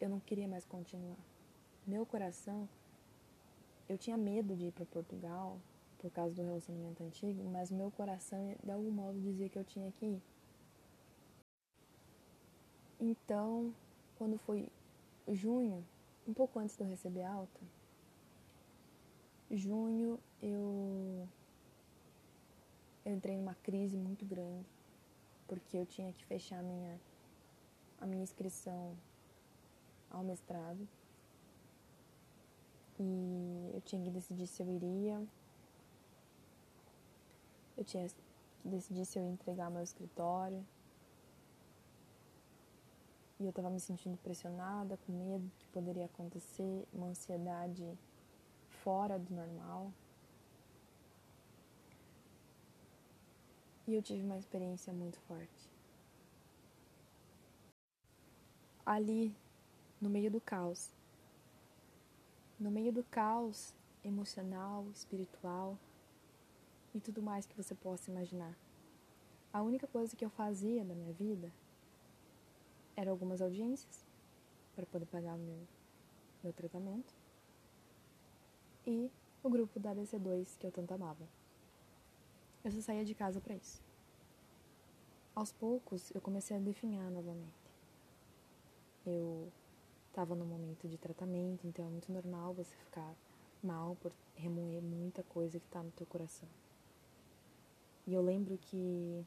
eu 0.00 0.08
não 0.08 0.20
queria 0.20 0.46
mais 0.46 0.64
continuar. 0.64 1.16
Meu 1.86 2.04
coração, 2.04 2.68
eu 3.88 3.98
tinha 3.98 4.16
medo 4.16 4.54
de 4.54 4.66
ir 4.66 4.72
para 4.72 4.84
Portugal 4.84 5.58
por 6.00 6.10
causa 6.10 6.34
do 6.34 6.42
relacionamento 6.42 7.02
antigo, 7.02 7.44
mas 7.44 7.70
meu 7.70 7.90
coração 7.90 8.56
de 8.64 8.70
algum 8.70 8.90
modo 8.90 9.20
dizia 9.20 9.48
que 9.48 9.58
eu 9.58 9.64
tinha 9.64 9.92
que 9.92 10.06
ir. 10.06 10.22
Então, 12.98 13.74
quando 14.16 14.38
foi 14.38 14.68
junho, 15.28 15.84
um 16.26 16.32
pouco 16.32 16.58
antes 16.58 16.76
de 16.76 16.82
eu 16.82 16.88
receber 16.88 17.24
alta, 17.24 17.60
junho 19.50 20.18
eu, 20.42 21.28
eu 23.04 23.12
entrei 23.12 23.36
numa 23.36 23.54
crise 23.56 23.96
muito 23.96 24.24
grande, 24.24 24.66
porque 25.46 25.76
eu 25.76 25.84
tinha 25.84 26.12
que 26.12 26.24
fechar 26.24 26.60
a 26.60 26.62
minha, 26.62 26.98
a 28.00 28.06
minha 28.06 28.22
inscrição 28.22 28.96
ao 30.10 30.24
mestrado. 30.24 30.88
E 32.98 33.70
eu 33.74 33.80
tinha 33.82 34.02
que 34.02 34.10
decidir 34.10 34.46
se 34.46 34.62
eu 34.62 34.70
iria. 34.70 35.26
Eu 37.80 37.84
tinha 37.86 38.06
que 38.06 38.14
decidir 38.62 39.06
se 39.06 39.18
eu 39.18 39.22
ia 39.22 39.30
entregar 39.30 39.70
meu 39.70 39.82
escritório. 39.82 40.62
E 43.38 43.44
eu 43.44 43.48
estava 43.48 43.70
me 43.70 43.80
sentindo 43.80 44.18
pressionada, 44.18 44.98
com 44.98 45.12
medo 45.12 45.46
do 45.46 45.50
que 45.58 45.66
poderia 45.68 46.04
acontecer, 46.04 46.86
uma 46.92 47.06
ansiedade 47.06 47.98
fora 48.84 49.18
do 49.18 49.34
normal. 49.34 49.90
E 53.88 53.94
eu 53.94 54.02
tive 54.02 54.22
uma 54.22 54.36
experiência 54.36 54.92
muito 54.92 55.18
forte. 55.20 55.70
Ali, 58.84 59.34
no 59.98 60.10
meio 60.10 60.30
do 60.30 60.38
caos, 60.38 60.90
no 62.58 62.70
meio 62.70 62.92
do 62.92 63.02
caos 63.04 63.74
emocional, 64.04 64.86
espiritual 64.90 65.78
e 66.94 67.00
tudo 67.00 67.22
mais 67.22 67.46
que 67.46 67.56
você 67.56 67.74
possa 67.74 68.10
imaginar. 68.10 68.56
A 69.52 69.62
única 69.62 69.86
coisa 69.86 70.14
que 70.14 70.24
eu 70.24 70.30
fazia 70.30 70.84
na 70.84 70.94
minha 70.94 71.12
vida 71.12 71.52
era 72.96 73.10
algumas 73.10 73.40
audiências 73.40 74.04
para 74.74 74.86
poder 74.86 75.06
pagar 75.06 75.34
o 75.34 75.38
meu, 75.38 75.58
meu 76.42 76.52
tratamento 76.52 77.14
e 78.86 79.10
o 79.42 79.48
grupo 79.48 79.80
da 79.80 79.94
ABC2 79.94 80.58
que 80.58 80.66
eu 80.66 80.70
tanto 80.70 80.92
amava. 80.94 81.26
Eu 82.62 82.70
só 82.70 82.80
saía 82.80 83.04
de 83.04 83.14
casa 83.14 83.40
para 83.40 83.54
isso. 83.54 83.82
Aos 85.34 85.52
poucos, 85.52 86.10
eu 86.14 86.20
comecei 86.20 86.56
a 86.56 86.60
definhar 86.60 87.10
novamente. 87.10 87.70
Eu 89.06 89.50
estava 90.08 90.34
no 90.34 90.44
momento 90.44 90.86
de 90.86 90.98
tratamento, 90.98 91.66
então 91.66 91.86
é 91.86 91.88
muito 91.88 92.12
normal 92.12 92.52
você 92.52 92.76
ficar 92.76 93.14
mal 93.62 93.96
por 94.00 94.12
remoer 94.34 94.82
muita 94.82 95.22
coisa 95.22 95.58
que 95.58 95.66
está 95.66 95.82
no 95.82 95.90
teu 95.92 96.06
coração. 96.06 96.48
E 98.10 98.14
eu 98.14 98.22
lembro 98.22 98.58
que 98.58 99.24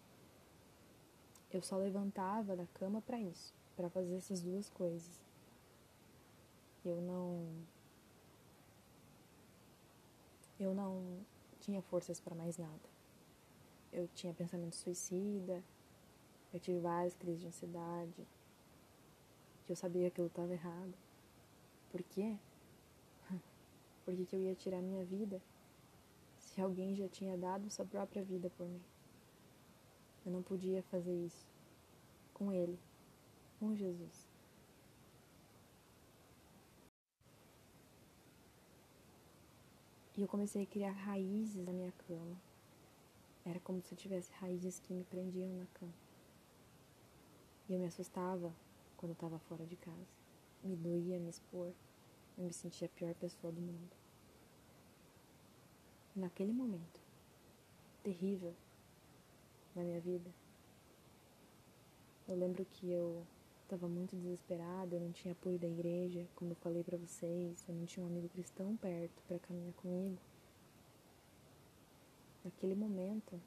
eu 1.50 1.62
só 1.62 1.78
levantava 1.78 2.54
da 2.54 2.66
cama 2.74 3.02
para 3.02 3.18
isso, 3.18 3.54
para 3.78 3.90
fazer 3.90 4.16
essas 4.16 4.42
duas 4.42 4.70
coisas. 4.72 5.22
Eu 6.84 7.02
não 7.02 7.48
eu 10.60 10.76
não 10.76 11.02
tinha 11.62 11.82
forças 11.82 12.20
para 12.20 12.36
mais 12.36 12.58
nada. 12.58 12.90
Eu 13.94 14.10
tinha 14.14 14.34
pensamento 14.34 14.76
suicida, 14.76 15.64
eu 16.54 16.60
tive 16.60 16.82
várias 16.82 17.16
crises 17.16 17.40
de 17.40 17.48
ansiedade, 17.48 18.28
que 19.66 19.72
eu 19.72 19.78
sabia 19.78 20.02
que 20.02 20.08
aquilo 20.08 20.28
estava 20.28 20.52
errado. 20.52 20.94
Por 21.90 22.04
quê? 22.04 22.36
Por 24.04 24.14
que, 24.14 24.26
que 24.26 24.36
eu 24.36 24.42
ia 24.42 24.56
tirar 24.56 24.82
minha 24.82 25.06
vida 25.06 25.42
se 26.54 26.62
alguém 26.62 26.96
já 26.96 27.10
tinha 27.10 27.36
dado 27.36 27.68
sua 27.72 27.84
própria 27.84 28.24
vida 28.24 28.48
por 28.52 28.68
mim? 28.68 28.82
Eu 30.24 30.32
não 30.32 30.44
podia 30.44 30.84
fazer 30.84 31.14
isso 31.26 31.48
com 32.32 32.52
Ele, 32.52 32.78
com 33.60 33.76
Jesus. 33.76 34.30
E 40.16 40.22
eu 40.22 40.28
comecei 40.28 40.62
a 40.62 40.68
criar 40.68 40.92
raízes 40.92 41.66
na 41.66 41.74
minha 41.74 41.92
cama. 42.08 42.40
Era 43.44 43.60
como 43.60 43.82
se 43.82 43.92
eu 43.92 43.98
tivesse 43.98 44.32
raízes 44.34 44.80
que 44.80 44.94
me 44.94 45.04
prendiam 45.06 45.52
na 45.58 45.66
cama. 45.74 45.94
E 47.68 47.74
eu 47.74 47.80
me 47.80 47.88
assustava 47.88 48.54
quando 48.96 49.14
estava 49.14 49.40
fora 49.40 49.66
de 49.66 49.76
casa. 49.76 50.08
Me 50.64 50.76
doía 50.76 51.20
me 51.20 51.32
expor. 51.32 51.74
Eu 52.38 52.44
me 52.44 52.54
sentia 52.54 52.86
a 52.86 52.92
pior 52.92 53.16
pessoa 53.16 53.52
do 53.52 53.60
mundo. 53.60 54.03
Naquele 56.16 56.54
momento, 56.54 57.02
terrível 58.04 58.54
na 59.76 59.82
minha 59.82 60.00
vida, 60.00 60.30
eu 62.28 62.36
lembro 62.36 62.64
que 62.66 62.92
eu 62.92 63.26
estava 63.64 63.88
muito 63.88 64.16
desesperada, 64.16 64.96
eu 64.96 65.02
não 65.02 65.12
tinha 65.12 65.32
apoio 65.32 65.58
da 65.58 65.68
igreja, 65.68 66.28
como 66.36 66.52
eu 66.52 66.56
falei 66.58 66.84
para 66.84 67.00
vocês, 67.00 67.66
eu 67.68 67.74
não 67.74 67.88
tinha 67.88 68.06
um 68.06 68.10
amigo 68.10 68.30
cristão 68.30 68.78
perto 68.78 69.24
para 69.28 69.40
caminhar 69.40 69.74
comigo. 69.74 70.20
Naquele 72.46 72.76
momento, 72.76 73.42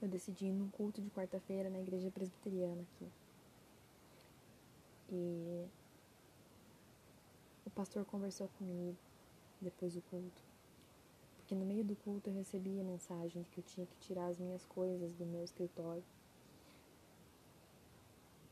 eu 0.00 0.08
decidi 0.08 0.46
ir 0.46 0.52
num 0.52 0.70
culto 0.70 1.02
de 1.02 1.10
quarta-feira 1.10 1.68
na 1.68 1.78
igreja 1.78 2.10
presbiteriana 2.10 2.80
aqui. 2.80 3.08
E 5.12 5.66
o 7.66 7.70
pastor 7.70 8.06
conversou 8.06 8.48
comigo 8.56 8.96
depois 9.60 9.94
do 9.94 10.02
culto. 10.02 10.42
Porque 11.36 11.54
no 11.54 11.64
meio 11.64 11.84
do 11.84 11.96
culto 11.96 12.30
eu 12.30 12.34
recebi 12.34 12.80
a 12.80 12.84
mensagem 12.84 13.42
de 13.42 13.50
que 13.50 13.58
eu 13.58 13.64
tinha 13.64 13.86
que 13.86 13.96
tirar 13.98 14.26
as 14.26 14.38
minhas 14.38 14.64
coisas 14.64 15.14
do 15.14 15.26
meu 15.26 15.42
escritório 15.42 16.02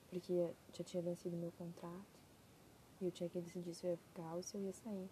porque 0.08 0.50
já 0.72 0.84
tinha 0.84 1.02
vencido 1.02 1.36
meu 1.36 1.52
contrato 1.52 2.20
e 3.00 3.04
eu 3.04 3.12
tinha 3.12 3.28
que 3.28 3.40
decidir 3.40 3.74
se 3.74 3.86
eu 3.86 3.90
ia 3.90 3.96
ficar 3.96 4.34
ou 4.34 4.42
se 4.42 4.56
eu 4.56 4.62
ia 4.62 4.72
sair. 4.72 5.08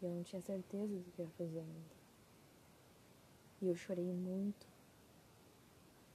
E 0.00 0.04
eu 0.06 0.10
não 0.10 0.22
tinha 0.22 0.40
certeza 0.40 0.94
do 0.94 1.12
que 1.12 1.20
eu 1.20 1.26
ia 1.26 1.32
fazer 1.32 1.58
ainda. 1.58 1.96
E 3.60 3.68
eu 3.68 3.76
chorei 3.76 4.12
muito 4.12 4.66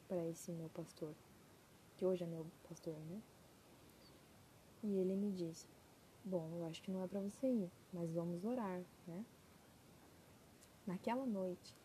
para 0.07 0.25
esse 0.27 0.51
meu 0.51 0.69
pastor, 0.69 1.13
que 1.97 2.05
hoje 2.05 2.23
é 2.23 2.27
meu 2.27 2.45
pastor, 2.67 2.95
né? 3.09 3.21
E 4.83 4.97
ele 4.97 5.15
me 5.15 5.31
disse: 5.31 5.67
Bom, 6.23 6.47
eu 6.55 6.65
acho 6.65 6.81
que 6.83 6.91
não 6.91 7.03
é 7.03 7.07
para 7.07 7.19
você 7.19 7.47
ir, 7.47 7.71
mas 7.91 8.11
vamos 8.11 8.45
orar, 8.45 8.81
né? 9.07 9.25
Naquela 10.85 11.25
noite, 11.25 11.75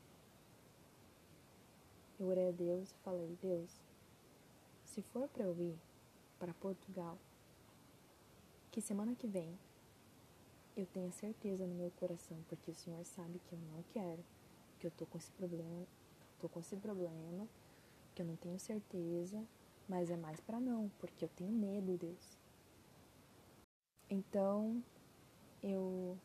eu 2.20 2.26
orei 2.26 2.48
a 2.48 2.52
Deus 2.52 2.90
e 2.90 2.94
falei: 3.02 3.36
Deus, 3.40 3.70
se 4.84 5.00
for 5.02 5.26
para 5.28 5.44
eu 5.44 5.58
ir 5.58 5.74
para 6.38 6.52
Portugal, 6.54 7.16
que 8.70 8.80
semana 8.80 9.14
que 9.14 9.26
vem 9.26 9.58
eu 10.76 10.84
tenha 10.84 11.10
certeza 11.10 11.66
no 11.66 11.74
meu 11.74 11.90
coração, 11.92 12.36
porque 12.50 12.70
o 12.70 12.74
Senhor 12.74 13.02
sabe 13.06 13.40
que 13.48 13.54
eu 13.54 13.58
não 13.58 13.82
quero, 13.94 14.22
que 14.78 14.86
eu 14.86 14.90
tô 14.90 15.06
com 15.06 15.16
esse 15.16 15.30
problema, 15.32 15.86
tô 16.38 16.48
com 16.50 16.60
esse 16.60 16.76
problema, 16.76 17.48
que 18.14 18.20
eu 18.20 18.26
não 18.26 18.36
tenho 18.36 18.58
certeza, 18.58 19.42
mas 19.88 20.10
é 20.10 20.16
mais 20.16 20.38
para 20.40 20.60
não, 20.60 20.90
porque 20.98 21.24
eu 21.24 21.28
tenho 21.30 21.50
medo, 21.50 21.96
Deus. 21.96 22.35
Então, 24.08 24.82
eu 25.62 26.16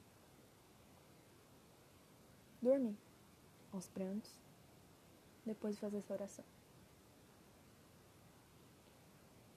dormi 2.62 2.96
aos 3.72 3.88
prantos 3.88 4.32
depois 5.44 5.76
de 5.76 5.82
fazer 5.82 5.98
essa 5.98 6.14
oração. 6.14 6.46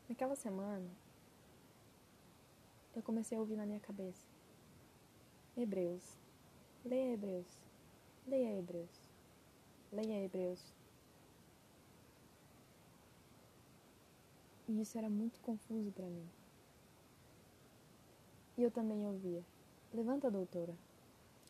Naquela 0.08 0.34
semana, 0.36 0.88
eu 2.94 3.02
comecei 3.02 3.36
a 3.36 3.40
ouvir 3.40 3.56
na 3.56 3.66
minha 3.66 3.80
cabeça: 3.80 4.26
Hebreus, 5.56 6.16
leia 6.84 7.12
Hebreus, 7.12 7.46
leia 8.26 8.58
Hebreus, 8.58 9.10
leia 9.92 10.24
Hebreus. 10.24 10.72
E 14.66 14.80
isso 14.80 14.96
era 14.96 15.10
muito 15.10 15.40
confuso 15.40 15.92
para 15.92 16.06
mim. 16.06 16.26
E 18.56 18.62
eu 18.62 18.70
também 18.70 19.04
ouvia: 19.06 19.44
Levanta, 19.92 20.30
doutora. 20.30 20.74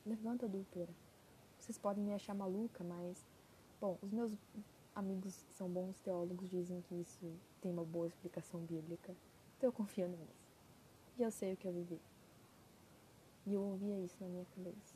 Levanta, 0.07 0.49
doutora. 0.49 0.93
Vocês 1.59 1.79
podem 1.79 2.05
me 2.05 2.15
achar 2.15 2.35
maluca, 2.35 2.83
mas. 2.85 3.27
Bom, 3.81 3.99
os 4.03 4.11
meus 4.11 4.33
amigos 4.95 5.43
que 5.43 5.55
são 5.55 5.69
bons 5.69 5.99
teólogos 6.01 6.49
dizem 6.49 6.81
que 6.83 6.95
isso 6.95 7.33
tem 7.61 7.71
uma 7.71 7.85
boa 7.85 8.07
explicação 8.07 8.61
bíblica. 8.61 9.15
Então 9.57 9.69
eu 9.69 9.73
confio 9.73 10.09
neles. 10.09 10.45
E 11.19 11.23
eu 11.23 11.31
sei 11.31 11.53
o 11.53 11.57
que 11.57 11.67
eu 11.67 11.73
vivi. 11.73 12.01
E 13.47 13.53
eu 13.53 13.61
ouvia 13.61 13.99
isso 14.01 14.17
na 14.21 14.29
minha 14.29 14.45
cabeça. 14.55 14.95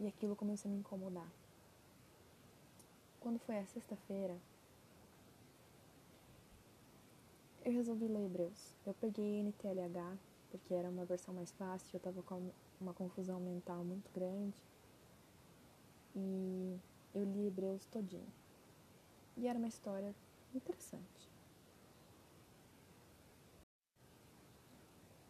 E 0.00 0.06
aquilo 0.06 0.36
começou 0.36 0.68
a 0.68 0.72
me 0.72 0.80
incomodar. 0.80 1.30
Quando 3.20 3.38
foi 3.38 3.58
a 3.58 3.66
sexta-feira, 3.66 4.36
eu 7.64 7.72
resolvi 7.72 8.06
ler 8.06 8.26
Hebreus. 8.26 8.74
Eu 8.84 8.94
peguei 8.94 9.40
NTLH, 9.40 10.18
porque 10.50 10.74
era 10.74 10.88
uma 10.88 11.04
versão 11.04 11.32
mais 11.34 11.50
fácil, 11.52 11.96
eu 11.96 12.00
tava 12.00 12.22
com 12.22 12.50
uma 12.80 12.92
confusão 12.92 13.40
mental 13.40 13.82
muito 13.82 14.10
grande. 14.12 14.54
E 16.14 16.78
eu 17.14 17.24
li 17.24 17.46
Hebreus 17.46 17.86
todinho. 17.86 18.28
E 19.36 19.48
era 19.48 19.58
uma 19.58 19.68
história 19.68 20.14
interessante. 20.54 21.32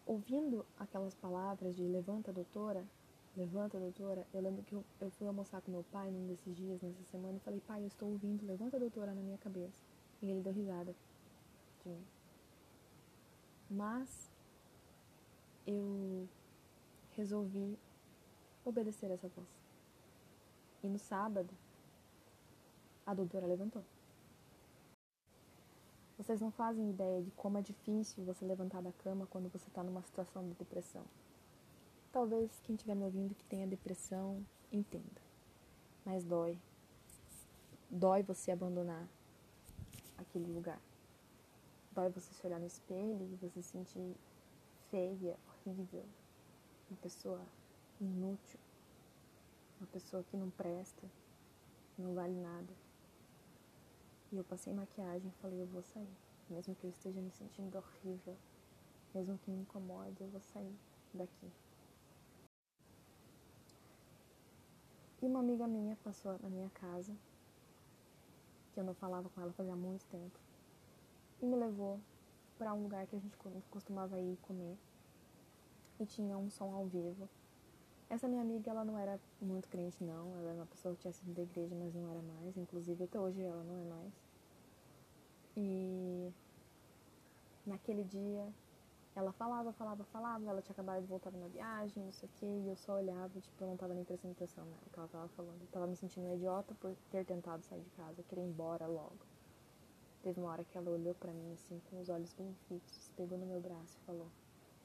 Ouvindo 0.05 0.66
aquelas 0.76 1.14
palavras 1.14 1.74
de 1.74 1.82
levanta, 1.82 2.32
doutora, 2.32 2.85
levanta, 3.37 3.78
doutora, 3.78 4.26
eu 4.35 4.41
lembro 4.43 4.62
que 4.64 4.74
eu, 4.74 4.85
eu 5.01 5.11
fui 5.12 5.26
almoçar 5.26 5.62
com 5.62 5.70
meu 5.70 5.85
pai 5.85 6.11
num 6.11 6.26
desses 6.26 6.55
dias, 6.55 6.82
nessa 6.82 7.03
semana, 7.05 7.37
e 7.37 7.41
falei, 7.41 7.61
pai, 7.61 7.82
eu 7.82 7.87
estou 7.87 8.11
ouvindo 8.11 8.45
levanta, 8.45 8.78
doutora, 8.78 9.14
na 9.14 9.22
minha 9.22 9.39
cabeça. 9.39 9.82
E 10.20 10.30
ele 10.30 10.43
deu 10.43 10.53
risada 10.53 10.95
de 11.82 11.89
mim. 11.89 12.13
Mas 13.70 14.30
eu 15.66 16.28
resolvi 17.12 17.78
obedecer 18.64 19.10
essa 19.10 19.28
voz. 19.28 19.48
E 20.82 20.88
no 20.88 20.98
sábado, 20.98 21.50
a 23.06 23.14
doutora 23.14 23.46
levantou. 23.46 23.84
Vocês 26.16 26.40
não 26.40 26.50
fazem 26.50 26.90
ideia 26.90 27.22
de 27.22 27.30
como 27.32 27.58
é 27.58 27.62
difícil 27.62 28.24
você 28.24 28.44
levantar 28.44 28.80
da 28.80 28.92
cama 28.92 29.26
quando 29.26 29.50
você 29.50 29.66
está 29.66 29.82
numa 29.82 30.02
situação 30.02 30.46
de 30.48 30.54
depressão. 30.54 31.04
Talvez 32.12 32.60
quem 32.62 32.76
estiver 32.76 32.94
me 32.94 33.04
ouvindo 33.04 33.34
que 33.34 33.44
tenha 33.44 33.66
depressão 33.66 34.44
entenda. 34.70 35.20
Mas 36.04 36.22
dói. 36.24 36.58
Dói 37.90 38.22
você 38.22 38.52
abandonar 38.52 39.08
aquele 40.16 40.52
lugar. 40.52 40.80
Dói 41.95 42.09
você 42.09 42.34
se 42.34 42.45
olhar 42.45 42.59
no 42.59 42.66
espelho 42.66 43.22
e 43.22 43.36
você 43.36 43.62
se 43.62 43.68
sentir 43.68 44.16
feia, 44.90 45.36
horrível, 45.47 46.05
uma 46.90 46.97
pessoa 47.01 47.40
inútil, 48.01 48.59
uma 49.78 49.86
pessoa 49.86 50.24
que 50.24 50.36
não 50.36 50.51
presta, 50.51 51.07
não 51.97 52.12
vale 52.12 52.34
nada. 52.34 52.72
E 54.32 54.36
eu 54.36 54.42
passei 54.42 54.72
maquiagem 54.72 55.28
e 55.28 55.40
falei, 55.40 55.62
eu 55.62 55.66
vou 55.66 55.84
sair. 55.84 56.16
Mesmo 56.51 56.74
que 56.74 56.84
eu 56.84 56.90
esteja 56.90 57.20
me 57.20 57.30
sentindo 57.30 57.78
horrível, 57.78 58.36
mesmo 59.14 59.38
que 59.38 59.51
me 59.53 59.59
incomode, 59.59 60.20
eu 60.20 60.28
vou 60.30 60.40
sair 60.40 60.74
daqui. 61.12 61.49
E 65.22 65.26
uma 65.26 65.38
amiga 65.38 65.68
minha 65.68 65.97
passou 66.03 66.36
na 66.42 66.49
minha 66.49 66.68
casa, 66.70 67.16
que 68.72 68.80
eu 68.80 68.84
não 68.84 68.95
falava 68.95 69.30
com 69.30 69.40
ela 69.40 69.53
fazia 69.53 69.76
muito 69.76 70.05
tempo, 70.07 70.43
e 71.45 71.47
me 71.47 71.57
levou 71.57 72.01
para 72.57 72.72
um 72.72 72.82
lugar 72.82 73.07
que 73.07 73.14
a 73.14 73.18
gente 73.18 73.36
costumava 73.70 74.18
ir 74.18 74.36
comer 74.38 74.76
e 76.01 76.07
tinha 76.07 76.36
um 76.38 76.49
som 76.49 76.74
ao 76.74 76.86
vivo. 76.86 77.28
Essa 78.09 78.26
minha 78.28 78.42
amiga, 78.42 78.70
ela 78.70 78.84
não 78.84 78.99
era 78.99 79.18
muito 79.40 79.68
crente, 79.68 80.03
não. 80.03 80.34
Ela 80.38 80.51
era 80.51 80.55
uma 80.55 80.66
pessoa 80.66 80.95
que 80.95 81.03
tinha 81.03 81.12
sido 81.12 81.32
da 81.34 81.42
igreja, 81.42 81.74
mas 81.74 81.95
não 81.95 82.09
era 82.11 82.22
mais. 82.22 82.57
Inclusive, 82.57 83.05
até 83.05 83.18
hoje 83.18 83.42
ela 83.42 83.62
não 83.62 83.76
é 83.78 83.84
mais. 83.84 84.12
E 85.57 86.32
naquele 87.66 88.05
dia, 88.05 88.47
ela 89.14 89.32
falava, 89.32 89.72
falava, 89.72 90.05
falava. 90.05 90.49
Ela 90.49 90.62
tinha 90.62 90.72
acabado 90.72 91.03
de 91.03 91.09
voltar 91.09 91.30
uma 91.30 91.49
viagem, 91.49 92.03
não 92.03 92.12
sei 92.12 92.28
o 92.28 92.32
quê. 92.36 92.47
E 92.47 92.68
eu 92.68 92.76
só 92.76 92.97
olhava, 92.97 93.40
tipo, 93.40 93.64
eu 93.64 93.68
não 93.68 93.76
tava 93.76 93.95
nem 93.95 94.05
prestando 94.05 94.32
atenção 94.32 94.64
no 94.64 94.90
que 94.90 94.99
ela 94.99 95.09
tava 95.09 95.28
falando. 95.28 95.61
Eu 95.61 95.68
tava 95.72 95.86
me 95.86 95.97
sentindo 95.97 96.26
uma 96.26 96.34
idiota 96.34 96.74
por 96.80 96.95
ter 97.11 97.24
tentado 97.24 97.62
sair 97.64 97.82
de 97.82 97.90
casa, 97.90 98.22
querer 98.24 98.42
ir 98.42 98.49
embora 98.49 98.86
logo. 98.86 99.34
Teve 100.25 100.41
uma 100.41 100.53
hora 100.53 100.64
que 100.64 100.79
ela 100.79 100.91
olhou 100.91 101.14
para 101.14 101.31
mim, 101.35 101.53
assim, 101.53 101.79
com 101.91 102.01
os 102.01 102.09
olhos 102.09 102.33
bem 102.33 102.51
fixos, 102.66 103.11
pegou 103.14 103.37
no 103.37 103.45
meu 103.45 103.61
braço 103.61 103.95
e 103.95 104.07
falou: 104.07 104.27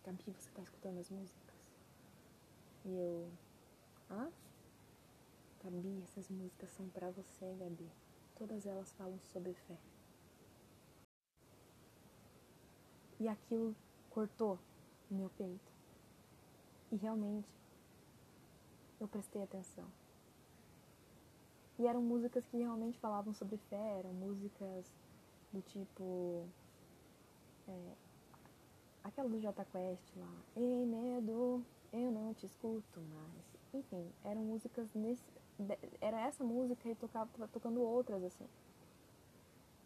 Gabi, 0.04 0.36
você 0.38 0.52
tá 0.52 0.62
escutando 0.62 1.00
as 1.00 1.10
músicas? 1.10 1.56
E 2.84 2.90
eu, 2.90 3.32
hã? 4.12 4.30
Gabi, 5.64 6.02
essas 6.04 6.28
músicas 6.28 6.70
são 6.72 6.90
para 6.90 7.10
você, 7.12 7.56
Gabi. 7.58 7.90
Todas 8.38 8.66
elas 8.66 8.92
falam 8.92 9.18
sobre 9.32 9.54
fé. 9.54 9.78
E 13.18 13.30
aquilo 13.30 13.74
cortou 14.10 14.60
o 15.10 15.14
meu 15.14 15.30
peito. 15.38 15.72
E 16.92 16.98
realmente, 16.98 17.48
eu 19.00 19.08
prestei 19.08 19.42
atenção. 19.42 19.86
E 21.78 21.88
eram 21.88 22.02
músicas 22.02 22.46
que 22.46 22.58
realmente 22.58 23.00
falavam 23.00 23.34
sobre 23.34 23.56
fé, 23.70 24.00
eram 24.00 24.12
músicas 24.12 24.86
do 25.52 25.62
tipo. 25.62 26.46
É, 27.68 27.94
aquela 29.04 29.30
do 29.30 29.40
Jota 29.40 29.66
Quest 29.66 30.16
lá. 30.16 30.34
Ei, 30.56 30.86
medo, 30.86 31.64
eu 31.92 32.12
não 32.12 32.34
te 32.34 32.46
escuto 32.46 33.00
mais. 33.02 33.60
Enfim, 33.74 34.12
eram 34.24 34.42
músicas 34.42 34.88
nesse. 34.94 35.24
Era 36.00 36.22
essa 36.22 36.44
música 36.44 36.90
e 36.90 36.96
tocava, 36.96 37.30
tocando 37.48 37.82
outras 37.82 38.24
assim. 38.24 38.48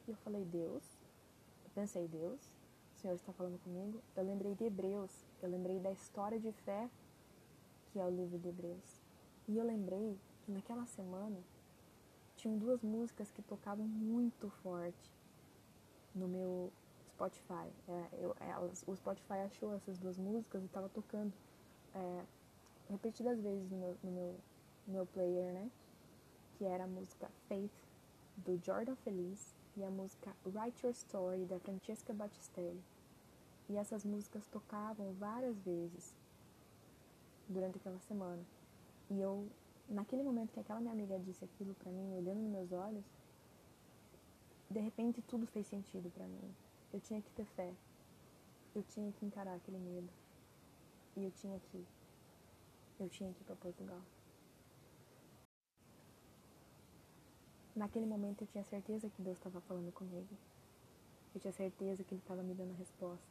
E 0.08 0.12
eu 0.12 0.18
falei, 0.18 0.44
Deus. 0.46 0.84
Eu 1.66 1.72
pensei, 1.74 2.08
Deus, 2.08 2.40
o 2.96 3.00
Senhor 3.00 3.16
está 3.16 3.34
falando 3.34 3.60
comigo. 3.64 4.02
Eu 4.16 4.24
lembrei 4.24 4.54
de 4.56 4.66
Hebreus. 4.66 5.26
Eu 5.42 5.50
lembrei 5.50 5.80
da 5.80 5.92
história 5.92 6.40
de 6.40 6.52
fé 6.52 6.90
que 7.94 8.00
é 8.00 8.06
o 8.06 8.10
livro 8.10 8.40
de 8.40 8.50
Hebreus. 8.50 9.02
E 9.48 9.56
eu 9.56 9.64
lembrei 9.64 10.18
que 10.42 10.52
naquela 10.52 10.86
semana 10.88 11.38
tinham 12.36 12.58
duas 12.58 12.82
músicas 12.82 13.30
que 13.32 13.42
tocavam 13.44 13.86
muito 13.86 14.50
forte 14.64 15.13
no 16.14 16.28
meu 16.28 16.72
Spotify. 17.10 17.70
É, 17.88 18.08
eu, 18.20 18.36
elas, 18.40 18.84
o 18.88 18.96
Spotify 18.96 19.40
achou 19.46 19.74
essas 19.76 19.98
duas 19.98 20.18
músicas 20.18 20.62
e 20.62 20.66
estava 20.66 20.90
tocando 20.90 21.34
é, 21.94 22.24
repetidas 22.90 23.40
vezes 23.40 23.70
no 23.70 23.78
meu, 23.78 23.98
no 24.04 24.12
meu, 24.12 24.36
no 24.88 24.94
meu 24.94 25.06
player, 25.08 25.54
né? 25.54 25.70
Que 26.58 26.66
era 26.66 26.84
a 26.84 26.88
música 26.88 27.30
Faith, 27.48 27.72
do 28.38 28.60
Jordan 28.64 28.96
Feliz, 28.98 29.54
e 29.76 29.84
a 29.84 29.90
música 29.90 30.36
Write 30.46 30.86
Your 30.86 30.94
Story, 30.94 31.46
da 31.46 31.60
Francesca 31.60 32.14
Battistelli. 32.14 32.82
E 33.70 33.78
essas 33.78 34.06
músicas 34.06 34.46
tocavam 34.48 35.14
várias 35.14 35.58
vezes 35.62 36.16
durante 37.50 37.78
aquela 37.78 38.00
semana. 38.00 38.44
E 39.10 39.20
eu, 39.20 39.48
naquele 39.90 40.22
momento 40.22 40.52
que 40.52 40.60
aquela 40.60 40.80
minha 40.80 40.94
amiga 40.94 41.18
disse 41.20 41.44
aquilo 41.44 41.74
pra 41.76 41.92
mim, 41.92 42.14
olhando 42.16 42.42
nos 42.42 42.52
meus 42.52 42.72
olhos, 42.72 43.04
de 44.70 44.80
repente 44.80 45.22
tudo 45.22 45.46
fez 45.48 45.68
sentido 45.68 46.10
para 46.12 46.28
mim. 46.28 46.56
Eu 46.92 47.00
tinha 47.00 47.22
que 47.22 47.30
ter 47.32 47.46
fé. 47.46 47.74
Eu 48.76 48.84
tinha 48.84 49.12
que 49.12 49.26
encarar 49.26 49.56
aquele 49.56 49.78
medo. 49.78 50.10
E 51.16 51.24
eu 51.24 51.32
tinha 51.32 51.60
que 51.60 51.78
ir. 51.78 51.88
Eu 53.00 53.10
tinha 53.10 53.32
que 53.34 53.42
ir 53.42 53.46
para 53.46 53.56
Portugal. 53.56 54.02
Naquele 57.76 58.06
momento 58.06 58.44
eu 58.44 58.48
tinha 58.48 58.64
certeza 58.64 59.10
que 59.10 59.22
Deus 59.22 59.38
estava 59.38 59.60
falando 59.62 59.92
comigo. 59.92 60.30
Eu 61.34 61.42
tinha 61.42 61.52
certeza 61.52 62.04
que 62.04 62.14
Ele 62.14 62.22
estava 62.22 62.44
me 62.44 62.54
dando 62.54 62.72
a 62.72 62.78
resposta. 62.78 63.26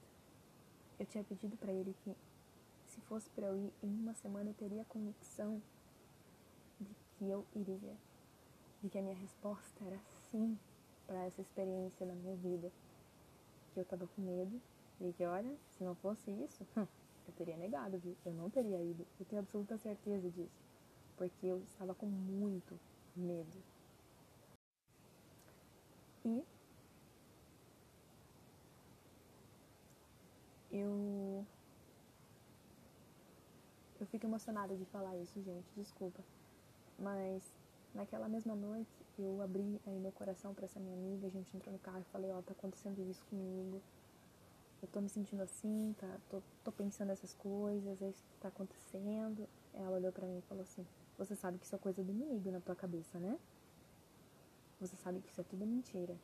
Eu 0.98 1.06
tinha 1.06 1.22
pedido 1.22 1.56
para 1.56 1.72
Ele 1.72 1.94
que, 2.02 2.16
se 2.86 3.00
fosse 3.02 3.30
para 3.30 3.46
eu 3.46 3.56
ir 3.56 3.72
em 3.82 3.88
uma 3.88 4.14
semana, 4.14 4.50
eu 4.50 4.54
teria 4.54 4.82
a 4.82 4.84
convicção 4.84 5.62
de 6.80 6.90
que 7.16 7.28
eu 7.28 7.46
iria. 7.54 7.96
De 8.82 8.88
que 8.88 8.98
a 8.98 9.02
minha 9.02 9.14
resposta 9.14 9.84
era 9.84 10.00
sim 10.30 10.58
para 11.06 11.24
essa 11.24 11.40
experiência 11.40 12.06
na 12.06 12.14
minha 12.14 12.36
vida 12.36 12.70
que 13.72 13.80
eu 13.80 13.84
tava 13.84 14.06
com 14.06 14.22
medo 14.22 14.60
e 15.00 15.12
que, 15.12 15.24
olha, 15.24 15.50
se 15.70 15.82
não 15.82 15.94
fosse 15.96 16.30
isso, 16.30 16.66
eu 16.76 17.32
teria 17.36 17.56
negado, 17.56 17.98
viu? 17.98 18.16
Eu 18.24 18.32
não 18.34 18.50
teria 18.50 18.80
ido. 18.82 19.04
Eu 19.18 19.26
tenho 19.26 19.42
absoluta 19.42 19.76
certeza 19.78 20.28
disso. 20.30 20.62
Porque 21.16 21.46
eu 21.46 21.58
estava 21.58 21.94
com 21.94 22.06
muito 22.06 22.78
medo. 23.16 23.58
E 26.24 26.42
eu 30.72 31.44
eu 34.00 34.06
fico 34.06 34.26
emocionada 34.26 34.74
de 34.76 34.84
falar 34.86 35.16
isso, 35.16 35.40
gente, 35.42 35.66
desculpa. 35.76 36.22
Mas 36.98 37.42
naquela 37.94 38.28
mesma 38.28 38.54
noite 38.54 39.01
eu 39.20 39.42
abri 39.42 39.80
aí 39.86 39.98
meu 39.98 40.12
coração 40.12 40.54
para 40.54 40.64
essa 40.64 40.80
minha 40.80 40.94
amiga, 40.94 41.26
a 41.26 41.30
gente 41.30 41.54
entrou 41.56 41.72
no 41.72 41.78
carro 41.78 42.00
e 42.00 42.12
falei, 42.12 42.30
ó, 42.30 42.38
oh, 42.38 42.42
tá 42.42 42.52
acontecendo 42.52 43.02
isso 43.10 43.24
comigo. 43.26 43.82
eu 44.80 44.88
tô 44.88 45.00
me 45.00 45.08
sentindo 45.08 45.42
assim, 45.42 45.94
tá, 45.98 46.18
tô, 46.30 46.40
tô 46.64 46.72
pensando 46.72 47.10
essas 47.10 47.34
coisas, 47.34 48.00
é 48.00 48.08
isso 48.08 48.22
tá 48.42 48.48
acontecendo. 48.48 49.48
Ela 49.72 49.96
olhou 49.96 50.12
para 50.12 50.26
mim 50.26 50.38
e 50.38 50.42
falou 50.42 50.62
assim: 50.62 50.84
Você 51.16 51.36
sabe 51.36 51.58
que 51.58 51.64
isso 51.64 51.74
é 51.74 51.78
coisa 51.78 52.02
do 52.02 52.10
inimigo 52.10 52.50
na 52.50 52.60
tua 52.60 52.74
cabeça, 52.74 53.18
né? 53.18 53.38
Você 54.80 54.96
sabe 54.96 55.20
que 55.20 55.30
isso 55.30 55.40
é 55.40 55.44
tudo 55.44 55.64
mentira. 55.64 56.16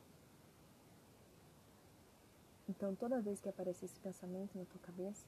Então, 2.67 2.93
toda 2.93 3.21
vez 3.21 3.39
que 3.41 3.49
aparecer 3.49 3.85
esse 3.85 3.99
pensamento 3.99 4.57
na 4.57 4.65
tua 4.65 4.79
cabeça, 4.81 5.25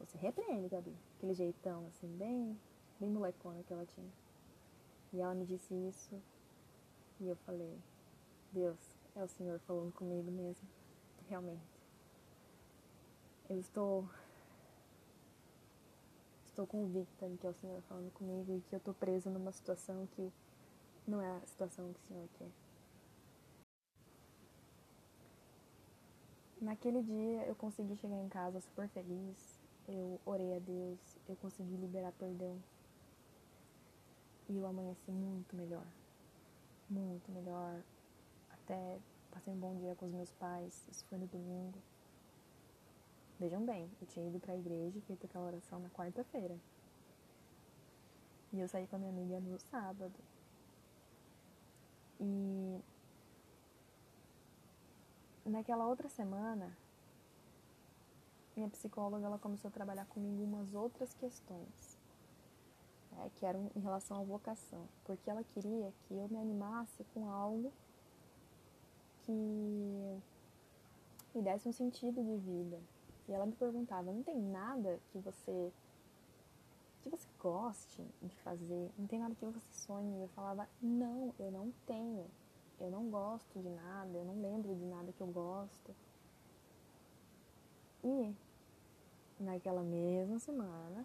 você 0.00 0.16
repreende, 0.18 0.68
Gabi. 0.68 0.92
Aquele 1.16 1.34
jeitão, 1.34 1.86
assim, 1.86 2.08
bem, 2.16 2.58
bem 2.98 3.10
molecona 3.10 3.62
que 3.62 3.72
ela 3.72 3.84
tinha. 3.84 4.10
E 5.12 5.20
ela 5.20 5.34
me 5.34 5.44
disse 5.44 5.72
isso. 5.74 6.20
E 7.20 7.28
eu 7.28 7.36
falei: 7.36 7.76
Deus, 8.52 8.78
é 9.16 9.22
o 9.22 9.28
Senhor 9.28 9.58
falando 9.60 9.92
comigo 9.92 10.30
mesmo. 10.30 10.68
Realmente. 11.28 11.78
Eu 13.48 13.58
estou 13.58 14.08
estou 16.46 16.66
convicta 16.66 17.28
de 17.28 17.36
que 17.36 17.46
é 17.46 17.50
o 17.50 17.54
Senhor 17.54 17.80
falando 17.82 18.10
comigo 18.12 18.52
e 18.52 18.60
que 18.62 18.74
eu 18.74 18.78
estou 18.78 18.92
presa 18.92 19.30
numa 19.30 19.52
situação 19.52 20.08
que 20.16 20.32
não 21.06 21.20
é 21.20 21.30
a 21.30 21.46
situação 21.46 21.92
que 21.92 22.00
o 22.00 22.08
Senhor 22.08 22.28
quer. 22.36 22.48
Naquele 26.60 27.00
dia 27.02 27.46
eu 27.46 27.54
consegui 27.54 27.94
chegar 27.96 28.18
em 28.18 28.28
casa 28.28 28.60
super 28.60 28.88
feliz, 28.88 29.60
eu 29.86 30.20
orei 30.26 30.56
a 30.56 30.58
Deus, 30.58 30.98
eu 31.28 31.36
consegui 31.36 31.76
liberar 31.76 32.12
perdão. 32.12 32.58
E 34.48 34.56
eu 34.56 34.66
amanheci 34.66 35.12
muito 35.12 35.54
melhor, 35.54 35.86
muito 36.88 37.30
melhor. 37.30 37.82
Até 38.50 38.98
passei 39.30 39.52
um 39.52 39.58
bom 39.58 39.74
dia 39.76 39.94
com 39.94 40.06
os 40.06 40.12
meus 40.12 40.32
pais, 40.32 40.86
isso 40.90 41.04
foi 41.06 41.18
no 41.18 41.26
domingo. 41.26 41.78
Vejam 43.38 43.64
bem, 43.64 43.88
eu 44.00 44.06
tinha 44.08 44.26
ido 44.26 44.40
para 44.40 44.52
a 44.52 44.56
igreja 44.56 44.98
e 44.98 45.02
feito 45.02 45.26
aquela 45.26 45.46
oração 45.46 45.78
na 45.78 45.88
quarta-feira. 45.90 46.56
E 48.52 48.58
eu 48.60 48.68
saí 48.68 48.86
com 48.86 48.96
a 48.96 48.98
minha 48.98 49.12
amiga 49.12 49.38
no 49.38 49.58
sábado. 49.58 50.18
E 52.20 52.80
naquela 55.44 55.86
outra 55.86 56.08
semana, 56.08 56.76
minha 58.56 58.68
psicóloga 58.68 59.24
ela 59.24 59.38
começou 59.38 59.68
a 59.68 59.72
trabalhar 59.72 60.04
comigo 60.06 60.42
umas 60.42 60.74
outras 60.74 61.14
questões, 61.14 61.87
né, 63.12 63.30
que 63.36 63.46
eram 63.46 63.70
em 63.74 63.80
relação 63.80 64.20
à 64.20 64.22
vocação, 64.22 64.86
porque 65.04 65.28
ela 65.28 65.42
queria 65.42 65.92
que 66.02 66.14
eu 66.14 66.28
me 66.28 66.38
animasse 66.38 67.04
com 67.14 67.28
algo 67.28 67.72
que 69.24 69.32
me 71.34 71.42
desse 71.42 71.68
um 71.68 71.72
sentido 71.72 72.22
de 72.22 72.36
vida, 72.36 72.80
e 73.28 73.32
ela 73.32 73.46
me 73.46 73.52
perguntava: 73.52 74.10
não 74.10 74.22
tem 74.22 74.40
nada 74.40 74.98
que 75.12 75.18
você 75.18 75.72
que 77.02 77.08
você 77.08 77.28
goste 77.38 78.04
de 78.22 78.34
fazer? 78.36 78.90
Não 78.98 79.06
tem 79.06 79.18
nada 79.18 79.34
que 79.34 79.44
você 79.44 79.72
sonhe? 79.72 80.20
Eu 80.20 80.28
falava: 80.28 80.68
não, 80.82 81.34
eu 81.38 81.50
não 81.50 81.72
tenho. 81.86 82.26
Eu 82.80 82.90
não 82.90 83.10
gosto 83.10 83.58
de 83.58 83.68
nada, 83.68 84.16
eu 84.16 84.24
não 84.24 84.40
lembro 84.40 84.74
de 84.74 84.84
nada 84.84 85.12
que 85.12 85.20
eu 85.20 85.26
gosto. 85.26 85.94
E 88.04 88.34
naquela 89.40 89.82
mesma 89.82 90.38
semana 90.38 91.04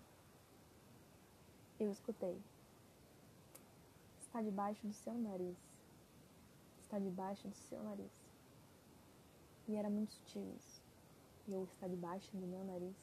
eu 1.80 1.92
escutei: 1.92 2.42
está 4.20 4.42
debaixo 4.42 4.86
do 4.86 4.94
seu 4.94 5.14
nariz. 5.14 5.58
Está 6.82 7.00
debaixo 7.00 7.48
do 7.48 7.56
seu 7.56 7.82
nariz. 7.84 8.12
E 9.68 9.76
era 9.76 9.90
muito 9.90 10.14
sutil 10.14 10.54
isso 10.58 10.84
e 11.48 11.54
ou 11.54 11.66
está 11.66 11.88
debaixo 11.88 12.30
do 12.36 12.48
meu 12.48 12.64
nariz. 12.64 12.96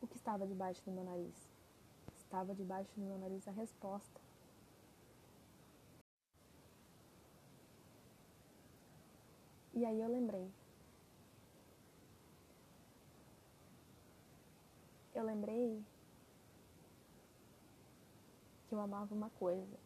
O 0.00 0.06
que 0.06 0.16
estava 0.16 0.46
debaixo 0.46 0.82
do 0.84 0.92
meu 0.92 1.04
nariz? 1.04 1.50
Estava 2.16 2.54
debaixo 2.54 2.90
do 2.94 3.02
meu 3.02 3.18
nariz 3.18 3.46
a 3.48 3.50
resposta. 3.50 4.20
E 9.74 9.84
aí 9.84 10.00
eu 10.00 10.08
lembrei. 10.08 10.50
Eu 15.14 15.24
lembrei 15.24 15.82
que 18.68 18.74
eu 18.74 18.80
amava 18.80 19.14
uma 19.14 19.30
coisa 19.30 19.78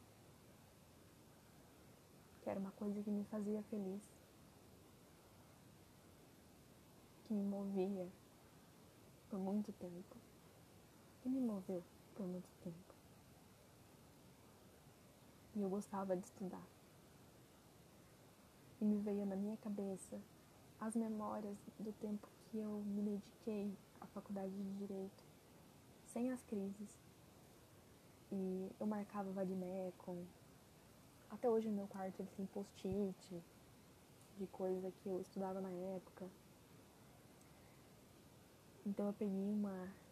que 2.46 2.50
era 2.50 2.60
uma 2.60 2.70
coisa 2.70 3.02
que 3.02 3.10
me 3.10 3.24
fazia 3.24 3.60
feliz, 3.64 4.08
que 7.24 7.34
me 7.34 7.42
movia 7.42 8.06
por 9.28 9.40
muito 9.40 9.72
tempo, 9.72 10.16
que 11.20 11.28
me 11.28 11.40
moveu 11.40 11.82
por 12.14 12.24
muito 12.24 12.48
tempo. 12.62 12.94
E 15.56 15.60
eu 15.60 15.68
gostava 15.68 16.16
de 16.16 16.24
estudar. 16.24 16.62
E 18.80 18.84
me 18.84 19.00
veio 19.00 19.26
na 19.26 19.34
minha 19.34 19.56
cabeça 19.56 20.16
as 20.80 20.94
memórias 20.94 21.56
do 21.80 21.92
tempo 21.94 22.28
que 22.44 22.58
eu 22.58 22.80
me 22.86 23.02
dediquei 23.02 23.76
à 24.00 24.06
faculdade 24.06 24.50
de 24.50 24.78
Direito, 24.78 25.24
sem 26.06 26.30
as 26.30 26.42
crises. 26.44 26.88
E 28.32 28.70
eu 28.80 28.86
marcava 28.86 29.30
vademecum, 29.30 30.24
até 31.30 31.50
hoje 31.50 31.68
no 31.68 31.74
meu 31.74 31.86
quarto 31.86 32.20
ele 32.20 32.28
tem 32.36 32.46
post-it 32.46 33.42
de 34.38 34.46
coisa 34.46 34.90
que 34.90 35.08
eu 35.08 35.20
estudava 35.20 35.60
na 35.60 35.70
época. 35.70 36.26
Então 38.84 39.08
eu 39.08 39.12
peguei 39.12 39.50
uma. 39.50 39.70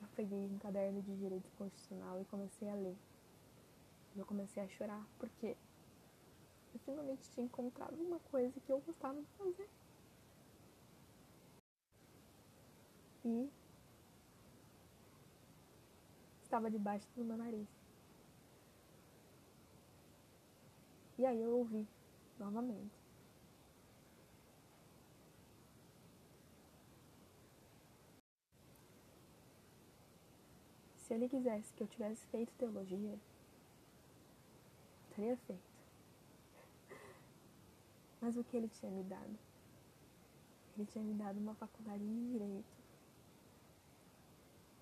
Eu 0.00 0.06
peguei 0.14 0.38
um 0.38 0.58
caderno 0.58 1.02
de 1.02 1.16
direito 1.16 1.50
constitucional 1.58 2.20
e 2.20 2.24
comecei 2.26 2.68
a 2.68 2.74
ler. 2.74 2.96
Eu 4.16 4.24
comecei 4.24 4.62
a 4.62 4.68
chorar 4.68 5.04
porque 5.18 5.56
eu 6.72 6.80
finalmente 6.84 7.28
tinha 7.30 7.46
encontrado 7.46 7.94
uma 7.94 8.20
coisa 8.20 8.60
que 8.60 8.70
eu 8.70 8.78
gostava 8.80 9.20
de 9.20 9.26
fazer. 9.36 9.68
E 13.24 13.50
estava 16.42 16.70
debaixo 16.70 17.06
do 17.14 17.24
meu 17.24 17.36
nariz. 17.36 17.68
E 21.18 21.26
aí 21.26 21.42
eu 21.42 21.50
ouvi 21.58 21.86
novamente. 22.38 22.96
Se 30.96 31.14
ele 31.14 31.28
quisesse 31.28 31.72
que 31.74 31.82
eu 31.82 31.88
tivesse 31.88 32.26
feito 32.28 32.52
teologia, 32.54 33.18
teria 35.16 35.36
feito. 35.38 35.62
Mas 38.20 38.36
o 38.36 38.44
que 38.44 38.56
ele 38.56 38.68
tinha 38.68 38.92
me 38.92 39.02
dado? 39.02 39.38
Ele 40.76 40.86
tinha 40.86 41.02
me 41.02 41.14
dado 41.14 41.38
uma 41.38 41.54
faculdade 41.54 42.04
de 42.04 42.32
direito. 42.32 42.77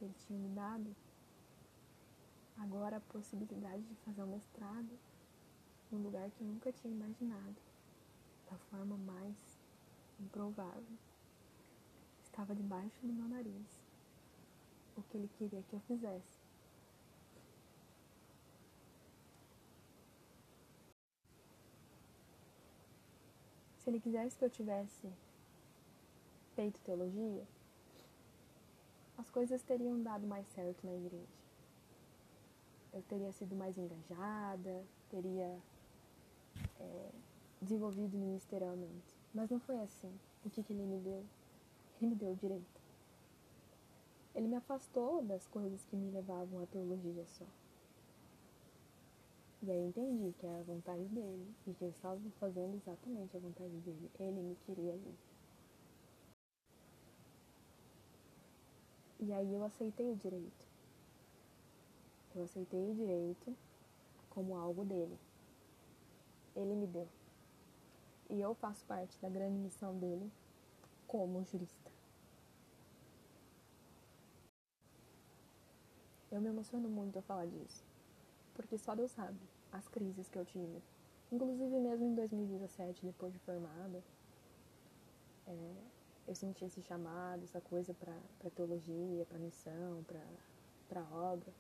Ele 0.01 0.15
tinha 0.27 0.39
me 0.39 0.49
dado 0.51 0.95
agora 2.59 2.97
a 2.97 3.01
possibilidade 3.01 3.83
de 3.83 3.95
fazer 3.97 4.23
um 4.23 4.27
mestrado 4.27 4.99
num 5.91 6.03
lugar 6.03 6.31
que 6.31 6.41
eu 6.41 6.47
nunca 6.47 6.73
tinha 6.73 6.93
imaginado, 6.93 7.57
da 8.51 8.59
forma 8.71 8.97
mais 8.97 9.37
improvável. 10.21 10.99
Estava 12.23 12.55
debaixo 12.55 13.01
do 13.07 13.13
meu 13.13 13.29
nariz 13.29 13.87
o 14.97 15.03
que 15.03 15.17
ele 15.17 15.29
queria 15.39 15.63
que 15.63 15.75
eu 15.75 15.81
fizesse. 15.81 16.47
Se 23.79 23.91
ele 23.91 24.01
quisesse 24.01 24.37
que 24.37 24.45
eu 24.45 24.51
tivesse 24.51 25.13
feito 26.55 26.81
teologia, 26.81 27.47
as 29.19 29.31
coisas 29.31 29.63
teriam 29.63 30.03
dado 30.03 30.27
mais 30.27 30.47
certo 30.49 30.87
na 30.87 30.95
igreja. 30.95 31.37
Eu 32.93 33.03
teria 33.03 33.33
sido 33.33 33.55
mais 33.55 33.77
engajada, 33.77 34.85
teria 35.11 35.59
é, 36.81 37.11
desenvolvido 37.61 38.17
ministerialmente. 38.17 39.17
Mas 39.35 39.51
não 39.51 39.59
foi 39.61 39.79
assim. 39.81 40.13
O 40.45 40.51
que, 40.51 40.63
que 40.63 40.73
ele 40.73 40.85
me 40.85 40.99
deu? 41.01 41.25
Ele 42.01 42.11
me 42.11 42.15
deu 42.15 42.35
direito. 42.35 42.81
Ele 44.35 44.49
me 44.49 44.57
afastou 44.57 45.23
das 45.23 45.47
coisas 45.47 45.85
que 45.87 45.97
me 45.97 46.11
levavam 46.11 46.63
à 46.63 46.67
teologia 46.67 47.25
só. 47.27 47.47
E 49.63 49.71
aí 49.71 49.89
entendi 49.89 50.35
que 50.39 50.47
era 50.47 50.59
a 50.59 50.63
vontade 50.63 51.05
dele 51.07 51.55
e 51.67 51.73
que 51.73 51.83
eu 51.83 51.89
estava 51.89 52.21
fazendo 52.39 52.77
exatamente 52.77 53.37
a 53.37 53.41
vontade 53.41 53.75
dele. 53.81 54.11
Ele 54.21 54.43
me 54.43 54.57
queria 54.67 54.93
ali. 54.93 55.15
E 59.27 59.33
aí 59.33 59.53
eu 59.53 59.65
aceitei 59.65 60.09
o 60.09 60.17
direito. 60.17 60.67
Eu 62.35 62.45
aceitei 62.45 62.91
o 62.91 62.95
direito 62.95 63.57
como 64.31 64.57
algo 64.57 64.85
dele 64.85 65.19
ele 66.57 66.75
me 66.75 66.87
deu. 66.87 67.07
E 68.31 68.41
eu 68.41 68.55
faço 68.55 68.85
parte 68.87 69.17
da 69.21 69.29
grande 69.29 69.59
missão 69.59 69.97
dele 69.99 70.31
como 71.07 71.45
jurista. 71.45 71.93
Eu 76.31 76.41
me 76.41 76.49
emociono 76.49 76.89
muito 76.89 77.17
ao 77.17 77.23
falar 77.23 77.47
disso, 77.47 77.85
porque 78.55 78.77
só 78.77 78.95
Deus 78.95 79.11
sabe 79.13 79.39
as 79.71 79.87
crises 79.89 80.29
que 80.29 80.39
eu 80.39 80.45
tive. 80.45 80.83
Inclusive 81.31 81.79
mesmo 81.79 82.07
em 82.07 82.15
2017, 82.15 83.05
depois 83.05 83.33
de 83.33 83.39
formada, 83.41 84.03
é, 85.47 85.75
eu 86.27 86.35
senti 86.35 86.65
esse 86.65 86.83
chamado, 86.83 87.45
essa 87.45 87.61
coisa 87.61 87.95
para 87.95 88.51
teologia, 88.51 89.25
para 89.27 89.39
missão, 89.39 90.05
para 90.89 91.03
obra, 91.13 91.53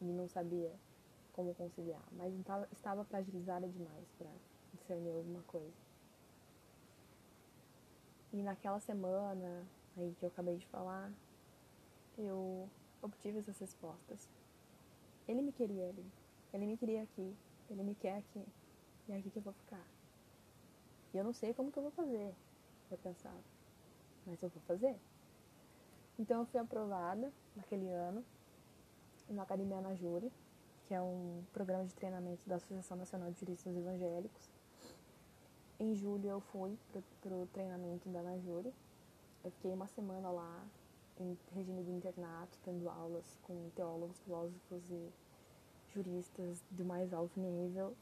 e 0.00 0.04
não 0.04 0.28
sabia 0.28 0.72
como 1.32 1.54
conciliar, 1.54 2.02
mas 2.12 2.32
tava, 2.44 2.68
estava 2.72 3.04
fragilizada 3.04 3.68
demais 3.68 4.06
para 4.18 4.30
discernir 4.74 5.10
alguma 5.10 5.42
coisa. 5.42 5.90
E 8.32 8.42
naquela 8.42 8.80
semana 8.80 9.66
aí 9.96 10.14
que 10.18 10.24
eu 10.24 10.28
acabei 10.28 10.56
de 10.56 10.66
falar, 10.66 11.12
eu 12.18 12.68
obtive 13.02 13.38
essas 13.38 13.58
respostas. 13.58 14.28
Ele 15.28 15.42
me 15.42 15.52
queria 15.52 15.88
ali, 15.88 16.04
ele 16.52 16.66
me 16.66 16.76
queria 16.76 17.02
aqui, 17.02 17.36
ele 17.68 17.82
me 17.82 17.94
quer 17.94 18.18
aqui, 18.18 18.44
e 19.08 19.12
é 19.12 19.16
aqui 19.16 19.30
que 19.30 19.38
eu 19.38 19.42
vou 19.42 19.52
ficar. 19.52 19.84
E 21.12 21.18
eu 21.18 21.24
não 21.24 21.32
sei 21.32 21.54
como 21.54 21.70
que 21.70 21.78
eu 21.78 21.82
vou 21.82 21.92
fazer, 21.92 22.34
eu 22.90 22.98
pensava, 22.98 23.42
mas 24.26 24.42
eu 24.42 24.48
vou 24.48 24.62
fazer. 24.62 24.96
Então 26.18 26.40
eu 26.40 26.46
fui 26.46 26.60
aprovada 26.60 27.32
naquele 27.56 27.88
ano 27.90 28.24
na 29.28 29.42
Academia 29.42 29.78
Ana 29.78 29.94
Júri, 29.94 30.30
que 30.86 30.94
é 30.94 31.00
um 31.00 31.42
programa 31.52 31.84
de 31.84 31.94
treinamento 31.94 32.48
da 32.48 32.56
Associação 32.56 32.96
Nacional 32.96 33.30
de 33.30 33.38
Juristas 33.38 33.76
Evangélicos. 33.76 34.50
Em 35.78 35.94
julho 35.94 36.28
eu 36.28 36.40
fui 36.40 36.76
para 37.22 37.32
o 37.32 37.46
treinamento 37.46 38.08
da 38.08 38.20
Ana. 38.20 38.72
Eu 39.42 39.50
fiquei 39.52 39.72
uma 39.72 39.86
semana 39.86 40.30
lá, 40.30 40.62
em 41.18 41.38
regime 41.54 41.82
de 41.84 41.90
internato, 41.90 42.58
tendo 42.64 42.88
aulas 42.88 43.38
com 43.42 43.70
teólogos, 43.74 44.18
filósofos 44.20 44.90
e 44.90 45.12
juristas 45.94 46.62
do 46.70 46.84
mais 46.84 47.12
alto 47.14 47.38
nível. 47.38 47.94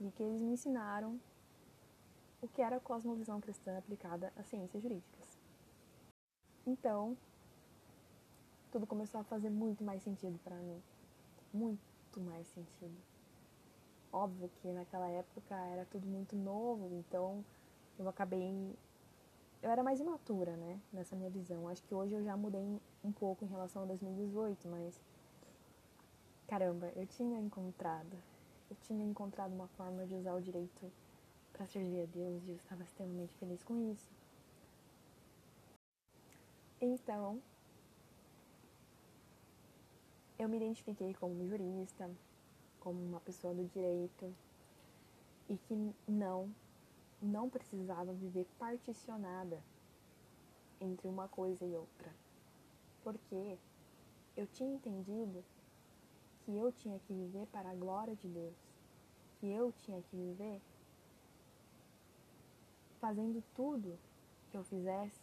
E 0.00 0.10
que 0.10 0.22
eles 0.22 0.40
me 0.40 0.52
ensinaram 0.52 1.18
o 2.42 2.48
que 2.48 2.60
era 2.60 2.76
a 2.76 2.80
cosmovisão 2.80 3.40
cristã 3.40 3.78
aplicada 3.78 4.30
às 4.36 4.46
ciências 4.46 4.82
jurídicas. 4.82 5.38
Então, 6.66 7.16
tudo 8.70 8.86
começou 8.86 9.20
a 9.20 9.24
fazer 9.24 9.48
muito 9.48 9.82
mais 9.82 10.02
sentido 10.02 10.38
para 10.44 10.56
mim 10.56 10.82
muito 11.52 12.20
mais 12.20 12.46
sentido. 12.48 12.96
Óbvio 14.12 14.50
que 14.60 14.68
naquela 14.72 15.08
época 15.08 15.54
era 15.54 15.84
tudo 15.86 16.06
muito 16.06 16.34
novo, 16.36 16.88
então 16.94 17.44
eu 17.98 18.08
acabei. 18.08 18.74
Eu 19.62 19.70
era 19.70 19.82
mais 19.82 20.00
imatura, 20.00 20.56
né? 20.56 20.80
Nessa 20.92 21.14
minha 21.14 21.30
visão. 21.30 21.68
Acho 21.68 21.82
que 21.84 21.94
hoje 21.94 22.14
eu 22.14 22.24
já 22.24 22.36
mudei 22.36 22.80
um 23.04 23.12
pouco 23.12 23.44
em 23.44 23.48
relação 23.48 23.82
a 23.82 23.86
2018, 23.86 24.68
mas. 24.68 25.00
Caramba, 26.48 26.90
eu 26.96 27.06
tinha 27.06 27.38
encontrado. 27.38 28.16
Eu 28.70 28.76
tinha 28.82 29.04
encontrado 29.04 29.52
uma 29.52 29.68
forma 29.68 30.06
de 30.06 30.14
usar 30.14 30.34
o 30.34 30.40
direito 30.40 30.90
para 31.62 31.68
servir 31.68 32.02
a 32.02 32.06
Deus 32.06 32.42
e 32.44 32.50
eu 32.50 32.56
estava 32.56 32.82
extremamente 32.82 33.36
feliz 33.36 33.62
com 33.62 33.92
isso. 33.92 34.10
Então, 36.80 37.40
eu 40.36 40.48
me 40.48 40.56
identifiquei 40.56 41.14
como 41.14 41.46
jurista, 41.46 42.10
como 42.80 43.00
uma 43.00 43.20
pessoa 43.20 43.54
do 43.54 43.64
direito 43.68 44.34
e 45.48 45.56
que 45.56 45.94
não, 46.08 46.52
não 47.22 47.48
precisava 47.48 48.12
viver 48.12 48.44
particionada 48.58 49.62
entre 50.80 51.06
uma 51.06 51.28
coisa 51.28 51.64
e 51.64 51.76
outra. 51.76 52.12
Porque 53.04 53.56
eu 54.36 54.48
tinha 54.48 54.74
entendido 54.74 55.44
que 56.44 56.56
eu 56.56 56.72
tinha 56.72 56.98
que 56.98 57.12
viver 57.12 57.46
para 57.52 57.70
a 57.70 57.74
glória 57.74 58.16
de 58.16 58.26
Deus, 58.26 58.56
que 59.38 59.46
eu 59.46 59.72
tinha 59.84 60.02
que 60.02 60.16
viver 60.16 60.60
fazendo 63.02 63.42
tudo 63.52 63.98
que 64.48 64.56
eu 64.56 64.62
fizesse 64.62 65.20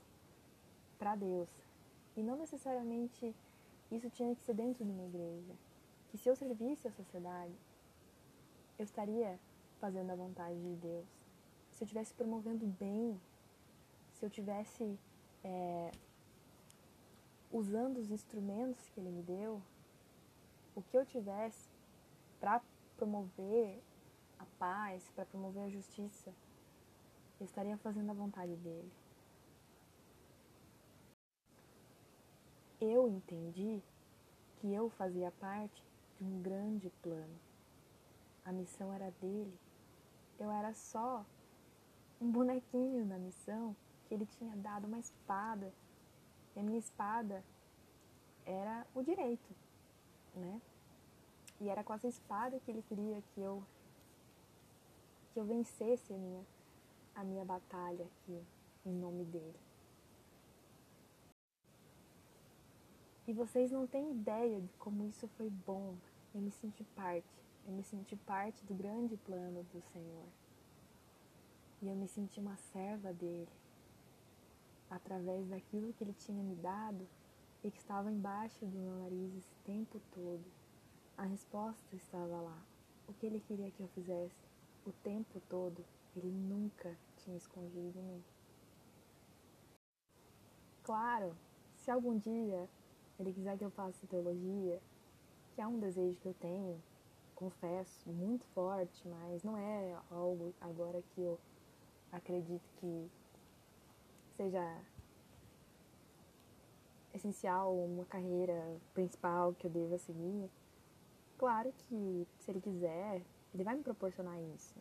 para 0.98 1.16
Deus 1.16 1.50
e 2.18 2.22
não 2.22 2.36
necessariamente 2.36 3.34
isso 3.90 4.10
tinha 4.10 4.36
que 4.36 4.42
ser 4.42 4.54
dentro 4.54 4.84
de 4.84 4.92
uma 4.92 5.06
igreja. 5.06 5.54
Que 6.10 6.18
se 6.18 6.28
eu 6.28 6.36
servisse 6.36 6.90
a 6.90 6.92
sociedade, 6.92 7.56
eu 8.78 8.84
estaria 8.84 9.40
fazendo 9.80 10.12
a 10.12 10.16
vontade 10.16 10.60
de 10.60 10.76
Deus. 10.76 11.08
Se 11.72 11.84
eu 11.84 11.86
estivesse 11.86 12.14
promovendo 12.14 12.66
bem, 12.68 13.18
se 14.12 14.26
eu 14.26 14.30
tivesse 14.30 15.00
é, 15.42 15.92
usando 17.50 17.98
os 17.98 18.12
instrumentos 18.12 18.90
que 18.90 19.00
Ele 19.00 19.10
me 19.10 19.24
deu, 19.24 19.62
o 20.76 20.82
que 20.82 20.98
eu 20.98 21.06
tivesse 21.06 21.70
para 22.42 22.62
promover 22.98 23.82
a 24.38 24.46
paz, 24.58 25.10
para 25.16 25.26
promover 25.26 25.64
a 25.64 25.70
justiça, 25.70 26.34
eu 27.40 27.46
estaria 27.46 27.78
fazendo 27.78 28.10
a 28.10 28.14
vontade 28.14 28.56
dele. 28.58 28.92
eu 32.82 33.10
entendi 33.10 33.82
que 34.58 34.74
eu 34.74 34.90
fazia 34.92 35.32
parte 35.32 35.84
de 36.18 36.24
um 36.24 36.42
grande 36.42 36.90
plano. 37.02 37.40
A 38.46 38.52
missão 38.52 38.94
era 38.94 39.12
dele. 39.22 39.58
Eu 40.40 40.50
era 40.50 40.74
só 40.74 41.26
um 42.22 42.32
bonequinho 42.32 43.06
na 43.06 43.18
missão 43.18 43.76
que 44.06 44.14
ele 44.14 44.26
tinha 44.26 44.56
dado 44.56 44.88
uma 44.88 45.00
espada. 45.00 45.74
E 46.56 46.60
a 46.60 46.64
minha 46.64 46.80
espada 46.80 47.44
era 48.46 48.88
o 48.96 49.04
direito, 49.04 49.56
né? 50.34 50.62
E 51.60 51.70
era 51.70 51.84
com 51.84 51.94
essa 51.94 52.08
espada 52.08 52.60
que 52.62 52.72
ele 52.72 52.82
queria 52.84 53.22
que 53.34 53.42
eu 53.42 53.64
que 55.34 55.40
eu 55.40 55.46
vencesse 55.46 56.12
a 56.12 56.18
minha 56.18 56.44
a 57.16 57.24
minha 57.24 57.46
batalha 57.46 58.06
aqui 58.06 58.44
em 58.86 58.94
nome 58.94 59.24
dele. 59.26 59.60
E 63.28 63.34
vocês 63.34 63.70
não 63.70 63.86
têm 63.86 64.12
ideia 64.12 64.60
de 64.60 64.74
como 64.80 65.06
isso 65.06 65.28
foi 65.38 65.50
bom. 65.50 65.96
Eu 66.34 66.42
me 66.42 66.50
senti 66.50 66.84
parte. 66.84 67.28
Eu 67.68 67.74
me 67.74 67.84
senti 67.84 68.16
parte 68.16 68.66
do 68.66 68.74
grande 68.74 69.16
plano 69.18 69.64
do 69.72 69.82
Senhor. 69.94 70.26
E 71.82 71.88
eu 71.88 71.96
me 71.96 72.08
senti 72.08 72.40
uma 72.40 72.58
serva 72.58 73.14
dele. 73.14 73.48
Através 74.90 75.48
daquilo 75.48 75.94
que 75.94 76.04
ele 76.04 76.14
tinha 76.14 76.44
me 76.44 76.56
dado 76.56 77.08
e 77.64 77.70
que 77.70 77.78
estava 77.78 78.12
embaixo 78.12 78.66
do 78.66 78.78
meu 78.78 78.96
nariz 79.04 79.36
esse 79.36 79.56
tempo 79.64 80.02
todo. 80.12 80.44
A 81.16 81.24
resposta 81.24 81.96
estava 81.96 82.42
lá. 82.42 82.58
O 83.08 83.14
que 83.14 83.28
ele 83.28 83.40
queria 83.42 83.70
que 83.70 83.82
eu 83.82 83.88
fizesse 83.90 84.50
o 84.86 84.92
tempo 85.04 85.40
todo, 85.48 85.86
ele 86.16 86.32
nunca 86.32 86.98
tinha 87.18 87.38
escondido 87.38 87.92
de 87.92 88.02
mim. 88.02 88.24
Claro, 90.84 91.36
se 91.76 91.92
algum 91.92 92.18
dia 92.18 92.68
ele 93.20 93.34
quiser 93.34 93.58
que 93.58 93.66
eu 93.66 93.70
faça 93.72 94.08
teologia, 94.08 94.82
que 95.54 95.62
é 95.62 95.68
um 95.68 95.80
desejo 95.80 96.18
que 96.20 96.28
eu 96.28 96.34
tenho, 96.36 96.82
confesso, 97.36 98.10
muito 98.10 98.46
forte, 98.48 99.08
mas 99.08 99.44
não 99.44 99.58
é 99.58 99.98
algo 100.10 100.54
agora 100.60 101.02
que 101.14 101.22
eu 101.22 101.40
acredito 102.12 102.68
que 102.78 103.12
seja 104.36 104.82
essencial, 107.14 107.76
uma 107.76 108.06
carreira 108.06 108.78
principal 108.94 109.54
que 109.54 109.68
eu 109.68 109.72
deva 109.72 109.98
seguir. 109.98 110.50
Claro 111.38 111.74
que 111.74 112.28
se 112.40 112.52
ele 112.52 112.62
quiser, 112.62 113.22
ele 113.54 113.64
vai 113.64 113.76
me 113.76 113.84
proporcionar 113.84 114.40
isso. 114.56 114.76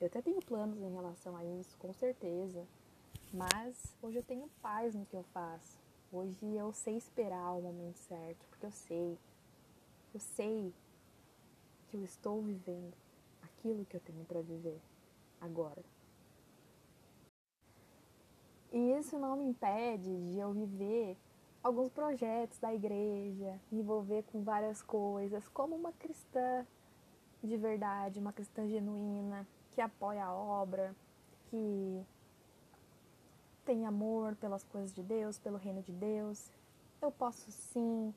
Eu 0.00 0.06
até 0.06 0.22
tenho 0.22 0.40
planos 0.40 0.80
em 0.80 0.92
relação 0.92 1.36
a 1.36 1.44
isso, 1.44 1.76
com 1.78 1.92
certeza. 1.92 2.64
Mas 3.32 3.96
hoje 4.00 4.18
eu 4.18 4.22
tenho 4.22 4.48
paz 4.62 4.94
no 4.94 5.04
que 5.04 5.16
eu 5.16 5.24
faço. 5.34 5.78
Hoje 6.12 6.38
eu 6.54 6.72
sei 6.72 6.96
esperar 6.96 7.52
o 7.52 7.62
momento 7.62 7.96
certo, 7.96 8.46
porque 8.48 8.64
eu 8.64 8.70
sei, 8.70 9.18
eu 10.14 10.20
sei 10.20 10.72
que 11.88 11.96
eu 11.96 12.04
estou 12.04 12.40
vivendo 12.40 12.94
aquilo 13.42 13.84
que 13.84 13.96
eu 13.96 14.00
tenho 14.00 14.24
para 14.24 14.40
viver 14.40 14.80
agora. 15.40 15.82
E 18.72 18.92
isso 18.92 19.18
não 19.18 19.36
me 19.36 19.44
impede 19.44 20.16
de 20.30 20.38
eu 20.38 20.52
viver 20.52 21.16
alguns 21.62 21.90
projetos 21.90 22.58
da 22.58 22.72
igreja, 22.72 23.58
me 23.70 23.80
envolver 23.80 24.22
com 24.24 24.42
várias 24.42 24.80
coisas, 24.80 25.46
como 25.48 25.74
uma 25.74 25.92
cristã 25.92 26.66
de 27.42 27.56
verdade, 27.56 28.18
uma 28.18 28.32
cristã 28.32 28.66
genuína, 28.66 29.46
que 29.78 29.82
apoia 29.82 30.24
a 30.24 30.34
obra, 30.34 30.92
que 31.46 32.04
tem 33.64 33.86
amor 33.86 34.34
pelas 34.34 34.64
coisas 34.64 34.92
de 34.92 35.04
Deus, 35.04 35.38
pelo 35.38 35.56
reino 35.56 35.80
de 35.82 35.92
Deus. 35.92 36.50
Eu 37.00 37.12
posso 37.12 37.48
sim 37.52 38.12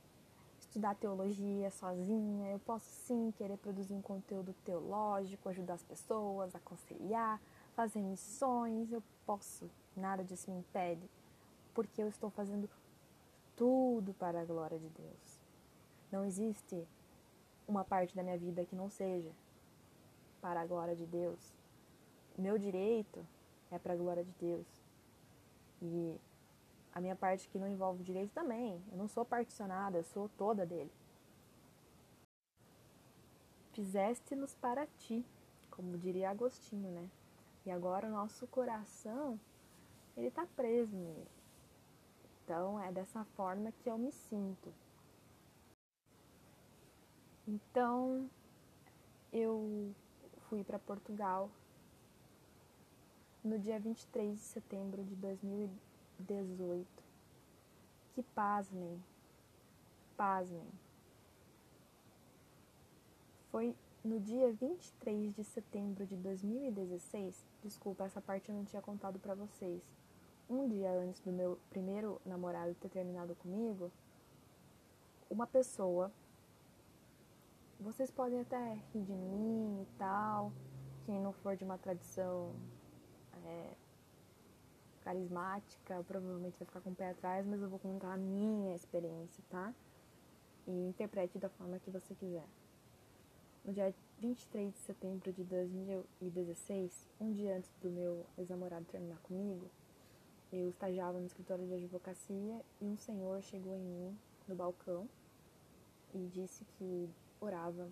estudar 0.57 0.95
teologia 0.95 1.69
sozinha, 1.69 2.49
eu 2.49 2.57
posso 2.57 2.87
sim 3.05 3.31
querer 3.37 3.57
produzir 3.57 3.93
um 3.93 4.01
conteúdo 4.01 4.55
teológico, 4.65 5.49
ajudar 5.49 5.75
as 5.75 5.83
pessoas, 5.83 6.55
aconselhar, 6.55 7.39
fazer 7.75 8.01
missões, 8.01 8.91
eu 8.91 9.03
posso, 9.23 9.69
nada 9.95 10.23
disso 10.23 10.49
me 10.49 10.57
impede, 10.57 11.07
porque 11.75 12.01
eu 12.01 12.07
estou 12.07 12.31
fazendo 12.31 12.67
tudo 13.55 14.15
para 14.15 14.41
a 14.41 14.45
glória 14.45 14.79
de 14.79 14.89
Deus. 14.89 15.39
Não 16.11 16.25
existe 16.25 16.87
uma 17.67 17.83
parte 17.83 18.15
da 18.15 18.23
minha 18.23 18.37
vida 18.39 18.65
que 18.65 18.75
não 18.75 18.89
seja 18.89 19.31
para 20.41 20.61
a 20.61 20.65
glória 20.65 20.95
de 20.95 21.05
Deus. 21.05 21.53
Meu 22.37 22.57
direito 22.57 23.25
é 23.69 23.77
para 23.77 23.93
a 23.93 23.97
glória 23.97 24.23
de 24.23 24.31
Deus. 24.39 24.67
E 25.81 26.19
a 26.93 26.99
minha 26.99 27.15
parte 27.15 27.47
que 27.47 27.59
não 27.59 27.67
envolve 27.67 28.03
direito 28.03 28.31
também. 28.33 28.81
Eu 28.91 28.97
não 28.97 29.07
sou 29.07 29.23
particionada, 29.23 29.97
eu 29.97 30.03
sou 30.03 30.29
toda 30.37 30.65
dele. 30.65 30.91
Fizeste-nos 33.73 34.53
para 34.55 34.85
ti, 34.85 35.25
como 35.69 35.97
diria 35.97 36.29
Agostinho, 36.29 36.91
né? 36.91 37.09
E 37.65 37.71
agora 37.71 38.07
o 38.07 38.11
nosso 38.11 38.45
coração, 38.47 39.39
ele 40.17 40.27
está 40.27 40.45
preso 40.45 40.95
nele. 40.95 41.27
Então 42.43 42.79
é 42.79 42.91
dessa 42.91 43.23
forma 43.23 43.71
que 43.71 43.89
eu 43.89 43.97
me 43.97 44.11
sinto. 44.11 44.73
Então 47.47 48.29
eu 49.31 49.93
fui 50.51 50.65
para 50.65 50.77
Portugal 50.77 51.49
no 53.41 53.57
dia 53.57 53.79
23 53.79 54.37
de 54.37 54.43
setembro 54.43 55.01
de 55.01 55.15
2018. 55.15 56.85
Que 58.13 58.21
pasmem, 58.21 59.01
pasmem. 60.17 60.67
Foi 63.49 63.73
no 64.03 64.19
dia 64.19 64.51
23 64.51 65.33
de 65.33 65.43
setembro 65.45 66.05
de 66.05 66.17
2016, 66.17 67.45
desculpa, 67.63 68.03
essa 68.03 68.19
parte 68.19 68.49
eu 68.49 68.55
não 68.55 68.65
tinha 68.65 68.81
contado 68.81 69.19
para 69.19 69.33
vocês. 69.33 69.81
Um 70.49 70.67
dia 70.67 70.91
antes 70.91 71.21
do 71.21 71.31
meu 71.31 71.57
primeiro 71.69 72.19
namorado 72.25 72.75
ter 72.75 72.89
terminado 72.89 73.35
comigo, 73.35 73.89
uma 75.29 75.47
pessoa 75.47 76.11
vocês 77.81 78.11
podem 78.11 78.41
até 78.41 78.73
rir 78.93 79.03
de 79.03 79.11
mim 79.11 79.81
e 79.81 79.97
tal, 79.97 80.51
quem 81.05 81.19
não 81.19 81.33
for 81.33 81.55
de 81.57 81.63
uma 81.63 81.79
tradição 81.79 82.53
é, 83.43 83.73
carismática 85.03 86.03
provavelmente 86.07 86.57
vai 86.59 86.67
ficar 86.67 86.81
com 86.81 86.91
o 86.91 86.95
pé 86.95 87.09
atrás, 87.09 87.45
mas 87.45 87.59
eu 87.59 87.69
vou 87.69 87.79
contar 87.79 88.13
a 88.13 88.17
minha 88.17 88.75
experiência, 88.75 89.43
tá? 89.49 89.73
E 90.67 90.71
interprete 90.89 91.39
da 91.39 91.49
forma 91.49 91.79
que 91.79 91.89
você 91.89 92.13
quiser. 92.13 92.45
No 93.65 93.73
dia 93.73 93.93
23 94.19 94.71
de 94.71 94.79
setembro 94.79 95.31
de 95.31 95.43
2016, 95.43 97.09
um 97.19 97.31
dia 97.31 97.57
antes 97.57 97.71
do 97.81 97.89
meu 97.89 98.25
ex-namorado 98.37 98.85
terminar 98.85 99.17
comigo, 99.19 99.69
eu 100.53 100.69
estagiava 100.69 101.19
no 101.19 101.25
escritório 101.25 101.65
de 101.65 101.73
advocacia 101.73 102.61
e 102.79 102.85
um 102.85 102.97
senhor 102.97 103.41
chegou 103.41 103.75
em 103.75 103.83
mim 103.83 104.17
no 104.47 104.55
balcão 104.55 105.07
e 106.13 106.27
disse 106.27 106.65
que 106.77 107.09
orava 107.41 107.89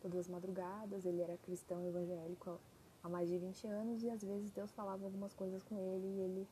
todas 0.00 0.20
as 0.20 0.28
madrugadas, 0.28 1.04
ele 1.04 1.20
era 1.20 1.36
cristão 1.38 1.84
evangélico 1.84 2.60
há 3.02 3.08
mais 3.08 3.28
de 3.28 3.38
20 3.38 3.66
anos 3.66 4.02
e 4.02 4.10
às 4.10 4.22
vezes 4.22 4.50
Deus 4.50 4.70
falava 4.72 5.04
algumas 5.04 5.34
coisas 5.34 5.62
com 5.62 5.78
ele 5.78 6.06
e 6.06 6.20
ele 6.20 6.48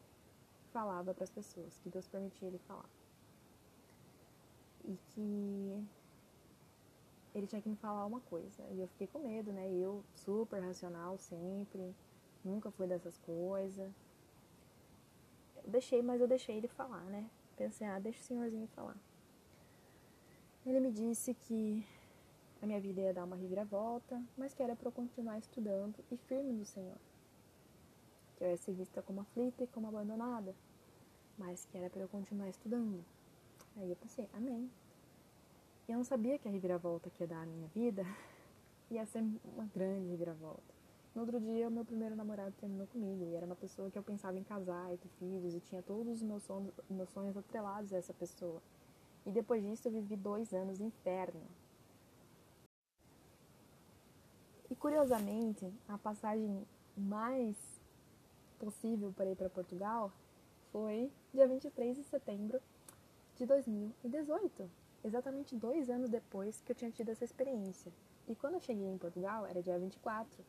falava 0.72 1.14
para 1.14 1.24
as 1.24 1.30
pessoas, 1.30 1.78
que 1.78 1.88
Deus 1.88 2.06
permitia 2.08 2.48
ele 2.48 2.58
falar. 2.58 2.88
E 4.84 4.96
que 5.10 5.86
ele 7.34 7.46
tinha 7.46 7.60
que 7.60 7.68
me 7.68 7.76
falar 7.76 8.06
uma 8.06 8.20
coisa. 8.20 8.62
E 8.70 8.80
eu 8.80 8.88
fiquei 8.88 9.06
com 9.06 9.18
medo, 9.18 9.52
né? 9.52 9.70
Eu, 9.70 10.02
super 10.14 10.62
racional 10.62 11.18
sempre, 11.18 11.94
nunca 12.44 12.70
fui 12.70 12.86
dessas 12.86 13.18
coisas. 13.18 13.92
Eu 15.56 15.70
deixei, 15.70 16.00
mas 16.02 16.20
eu 16.20 16.26
deixei 16.26 16.56
ele 16.56 16.68
falar, 16.68 17.04
né? 17.04 17.28
Pensei, 17.56 17.86
ah, 17.86 17.98
deixa 17.98 18.20
o 18.20 18.24
senhorzinho 18.24 18.66
falar. 18.68 18.96
Ele 20.64 20.80
me 20.80 20.90
disse 20.90 21.34
que 21.34 21.86
a 22.60 22.66
minha 22.66 22.80
vida 22.80 23.00
ia 23.00 23.14
dar 23.14 23.24
uma 23.24 23.36
reviravolta, 23.36 24.20
mas 24.36 24.52
que 24.52 24.62
era 24.62 24.74
para 24.74 24.88
eu 24.88 24.92
continuar 24.92 25.38
estudando 25.38 25.94
e 26.10 26.16
firme 26.16 26.52
no 26.52 26.64
Senhor. 26.64 26.96
Que 28.36 28.44
eu 28.44 28.48
ia 28.48 28.56
ser 28.56 28.72
vista 28.72 29.00
como 29.02 29.20
aflita 29.20 29.64
e 29.64 29.66
como 29.68 29.88
abandonada, 29.88 30.54
mas 31.36 31.64
que 31.66 31.78
era 31.78 31.88
para 31.88 32.02
eu 32.02 32.08
continuar 32.08 32.48
estudando. 32.48 33.04
Aí 33.76 33.88
eu 33.88 33.96
pensei, 33.96 34.28
amém. 34.34 34.68
E 35.88 35.92
eu 35.92 35.96
não 35.96 36.04
sabia 36.04 36.38
que 36.38 36.48
a 36.48 36.50
reviravolta 36.50 37.08
que 37.10 37.22
ia 37.22 37.28
dar 37.28 37.42
à 37.42 37.46
minha 37.46 37.68
vida 37.68 38.04
ia 38.90 39.06
ser 39.06 39.22
uma 39.44 39.64
grande 39.74 40.08
reviravolta. 40.10 40.78
No 41.14 41.22
outro 41.22 41.40
dia, 41.40 41.68
o 41.68 41.70
meu 41.70 41.84
primeiro 41.84 42.14
namorado 42.14 42.54
terminou 42.60 42.86
comigo 42.88 43.24
e 43.24 43.34
era 43.34 43.46
uma 43.46 43.56
pessoa 43.56 43.90
que 43.90 43.98
eu 43.98 44.02
pensava 44.02 44.38
em 44.38 44.42
casar 44.42 44.92
e 44.92 44.96
ter 44.98 45.08
filhos 45.18 45.54
e 45.54 45.60
tinha 45.60 45.82
todos 45.82 46.16
os 46.16 46.22
meus 46.22 46.42
sonhos, 46.42 46.72
meus 46.88 47.08
sonhos 47.10 47.36
atrelados 47.36 47.92
a 47.92 47.96
essa 47.96 48.12
pessoa. 48.12 48.60
E 49.24 49.30
depois 49.30 49.62
disso, 49.62 49.88
eu 49.88 49.92
vivi 49.92 50.16
dois 50.16 50.52
anos 50.52 50.80
inferno, 50.80 51.42
E 54.70 54.76
curiosamente, 54.76 55.72
a 55.88 55.96
passagem 55.96 56.66
mais 56.96 57.56
possível 58.58 59.12
para 59.16 59.30
ir 59.30 59.36
para 59.36 59.48
Portugal 59.48 60.12
foi 60.70 61.10
dia 61.32 61.46
23 61.46 61.96
de 61.96 62.04
setembro 62.04 62.60
de 63.36 63.46
2018, 63.46 64.68
exatamente 65.04 65.56
dois 65.56 65.88
anos 65.88 66.10
depois 66.10 66.60
que 66.60 66.72
eu 66.72 66.76
tinha 66.76 66.90
tido 66.90 67.10
essa 67.10 67.24
experiência. 67.24 67.90
E 68.28 68.34
quando 68.34 68.54
eu 68.54 68.60
cheguei 68.60 68.86
em 68.86 68.98
Portugal, 68.98 69.46
era 69.46 69.62
dia 69.62 69.78
24, 69.78 70.44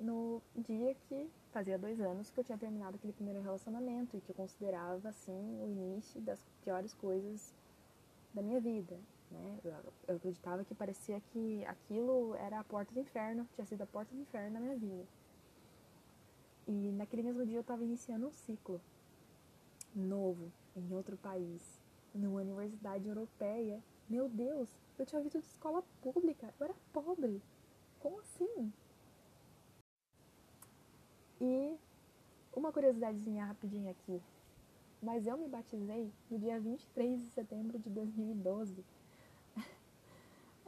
no 0.00 0.42
dia 0.56 0.94
que 1.08 1.30
fazia 1.52 1.78
dois 1.78 2.00
anos 2.00 2.30
que 2.30 2.40
eu 2.40 2.44
tinha 2.44 2.58
terminado 2.58 2.96
aquele 2.96 3.12
primeiro 3.12 3.42
relacionamento 3.42 4.16
e 4.16 4.20
que 4.20 4.30
eu 4.30 4.34
considerava 4.34 5.08
assim 5.08 5.62
o 5.62 5.68
início 5.68 6.20
das 6.20 6.40
piores 6.64 6.92
coisas 6.94 7.54
da 8.34 8.42
minha 8.42 8.60
vida. 8.60 8.98
Né? 9.30 9.58
Eu, 9.64 9.72
eu 10.08 10.16
acreditava 10.16 10.64
que 10.64 10.74
parecia 10.74 11.20
que 11.32 11.64
aquilo 11.64 12.34
era 12.36 12.60
a 12.60 12.64
porta 12.64 12.92
do 12.92 13.00
inferno, 13.00 13.48
tinha 13.54 13.64
sido 13.66 13.82
a 13.82 13.86
porta 13.86 14.14
do 14.14 14.20
inferno 14.20 14.54
na 14.54 14.60
minha 14.60 14.76
vida. 14.76 15.06
E 16.66 16.92
naquele 16.92 17.22
mesmo 17.22 17.44
dia 17.46 17.56
eu 17.56 17.60
estava 17.60 17.84
iniciando 17.84 18.26
um 18.26 18.32
ciclo 18.32 18.80
novo 19.94 20.52
em 20.76 20.92
outro 20.92 21.16
país, 21.16 21.80
numa 22.14 22.40
universidade 22.40 23.08
europeia. 23.08 23.82
Meu 24.08 24.28
Deus, 24.28 24.68
eu 24.98 25.06
tinha 25.06 25.22
visto 25.22 25.38
de 25.40 25.46
escola 25.46 25.82
pública, 26.02 26.52
eu 26.58 26.64
era 26.64 26.74
pobre. 26.92 27.42
Como 28.00 28.20
assim? 28.20 28.72
E 31.40 31.76
uma 32.52 32.72
curiosidadezinha 32.72 33.44
rapidinha 33.44 33.92
aqui. 33.92 34.20
Mas 35.02 35.26
eu 35.26 35.36
me 35.36 35.48
batizei 35.48 36.10
no 36.30 36.38
dia 36.38 36.58
23 36.58 37.20
de 37.20 37.30
setembro 37.30 37.78
de 37.78 37.90
2012. 37.90 38.84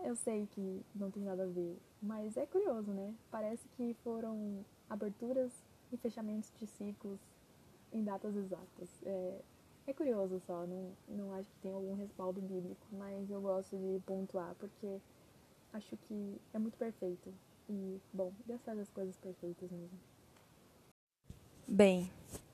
Eu 0.03 0.15
sei 0.15 0.47
que 0.47 0.83
não 0.95 1.11
tem 1.11 1.23
nada 1.25 1.43
a 1.43 1.47
ver, 1.47 1.77
mas 2.01 2.37
é 2.37 2.47
curioso, 2.47 2.93
né? 2.93 3.15
Parece 3.31 3.69
que 3.77 3.95
foram 4.05 4.65
aberturas 4.89 5.53
e 5.93 5.97
fechamentos 5.97 6.53
de 6.59 6.67
ciclos 6.67 7.19
em 7.93 8.05
datas 8.05 8.37
exatas. 8.37 8.89
É, 9.05 9.41
é 9.87 9.93
curioso 9.93 10.41
só, 10.47 10.67
não, 10.67 10.93
não 11.09 11.35
acho 11.35 11.51
que 11.51 11.59
tem 11.63 11.73
algum 11.73 11.95
respaldo 11.95 12.41
bíblico, 12.41 12.87
mas 12.93 13.31
eu 13.31 13.41
gosto 13.41 13.77
de 13.77 14.01
pontuar 14.07 14.55
porque 14.57 15.01
acho 15.73 15.97
que 15.97 16.41
é 16.53 16.59
muito 16.59 16.77
perfeito. 16.77 17.33
E, 17.69 18.01
bom, 18.13 18.33
Deus 18.47 18.63
faz 18.63 18.79
as 18.79 18.91
coisas 18.91 19.17
perfeitas 19.17 19.71
mesmo. 19.71 19.99
Bem, 21.67 22.11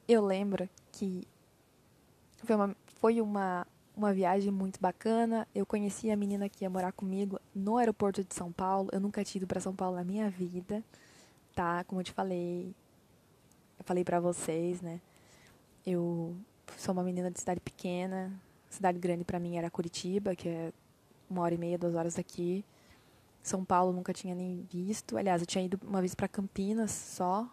eu 0.08 0.24
lembro 0.24 0.68
que 0.90 1.26
foi 2.38 2.56
uma, 2.56 2.76
foi 2.86 3.20
uma 3.20 3.66
uma 3.96 4.12
viagem 4.12 4.50
muito 4.50 4.80
bacana. 4.80 5.46
Eu 5.54 5.64
conheci 5.64 6.10
a 6.10 6.16
menina 6.16 6.48
que 6.48 6.64
ia 6.64 6.70
morar 6.70 6.92
comigo 6.92 7.40
no 7.54 7.76
aeroporto 7.78 8.24
de 8.24 8.34
São 8.34 8.50
Paulo. 8.52 8.88
Eu 8.92 9.00
nunca 9.00 9.24
tinha 9.24 9.40
ido 9.40 9.46
para 9.46 9.60
São 9.60 9.74
Paulo 9.74 9.96
na 9.96 10.04
minha 10.04 10.28
vida, 10.28 10.82
tá? 11.54 11.84
Como 11.84 12.00
eu 12.00 12.04
te 12.04 12.12
falei, 12.12 12.74
eu 13.78 13.84
falei 13.84 14.04
para 14.04 14.20
vocês, 14.20 14.80
né? 14.80 15.00
Eu 15.86 16.34
sou 16.76 16.92
uma 16.92 17.02
menina 17.02 17.30
de 17.30 17.38
cidade 17.38 17.60
pequena. 17.60 18.32
Cidade 18.68 18.98
grande 18.98 19.24
para 19.24 19.38
mim 19.38 19.56
era 19.56 19.70
Curitiba, 19.70 20.34
que 20.34 20.48
é 20.48 20.72
uma 21.30 21.42
hora 21.42 21.54
e 21.54 21.58
meia, 21.58 21.78
duas 21.78 21.94
horas 21.94 22.14
daqui. 22.14 22.64
São 23.42 23.64
Paulo 23.64 23.92
nunca 23.92 24.12
tinha 24.12 24.34
nem 24.34 24.66
visto. 24.70 25.16
Aliás, 25.16 25.42
eu 25.42 25.46
tinha 25.46 25.64
ido 25.64 25.78
uma 25.86 26.00
vez 26.00 26.14
para 26.14 26.26
Campinas 26.26 26.90
só. 26.90 27.48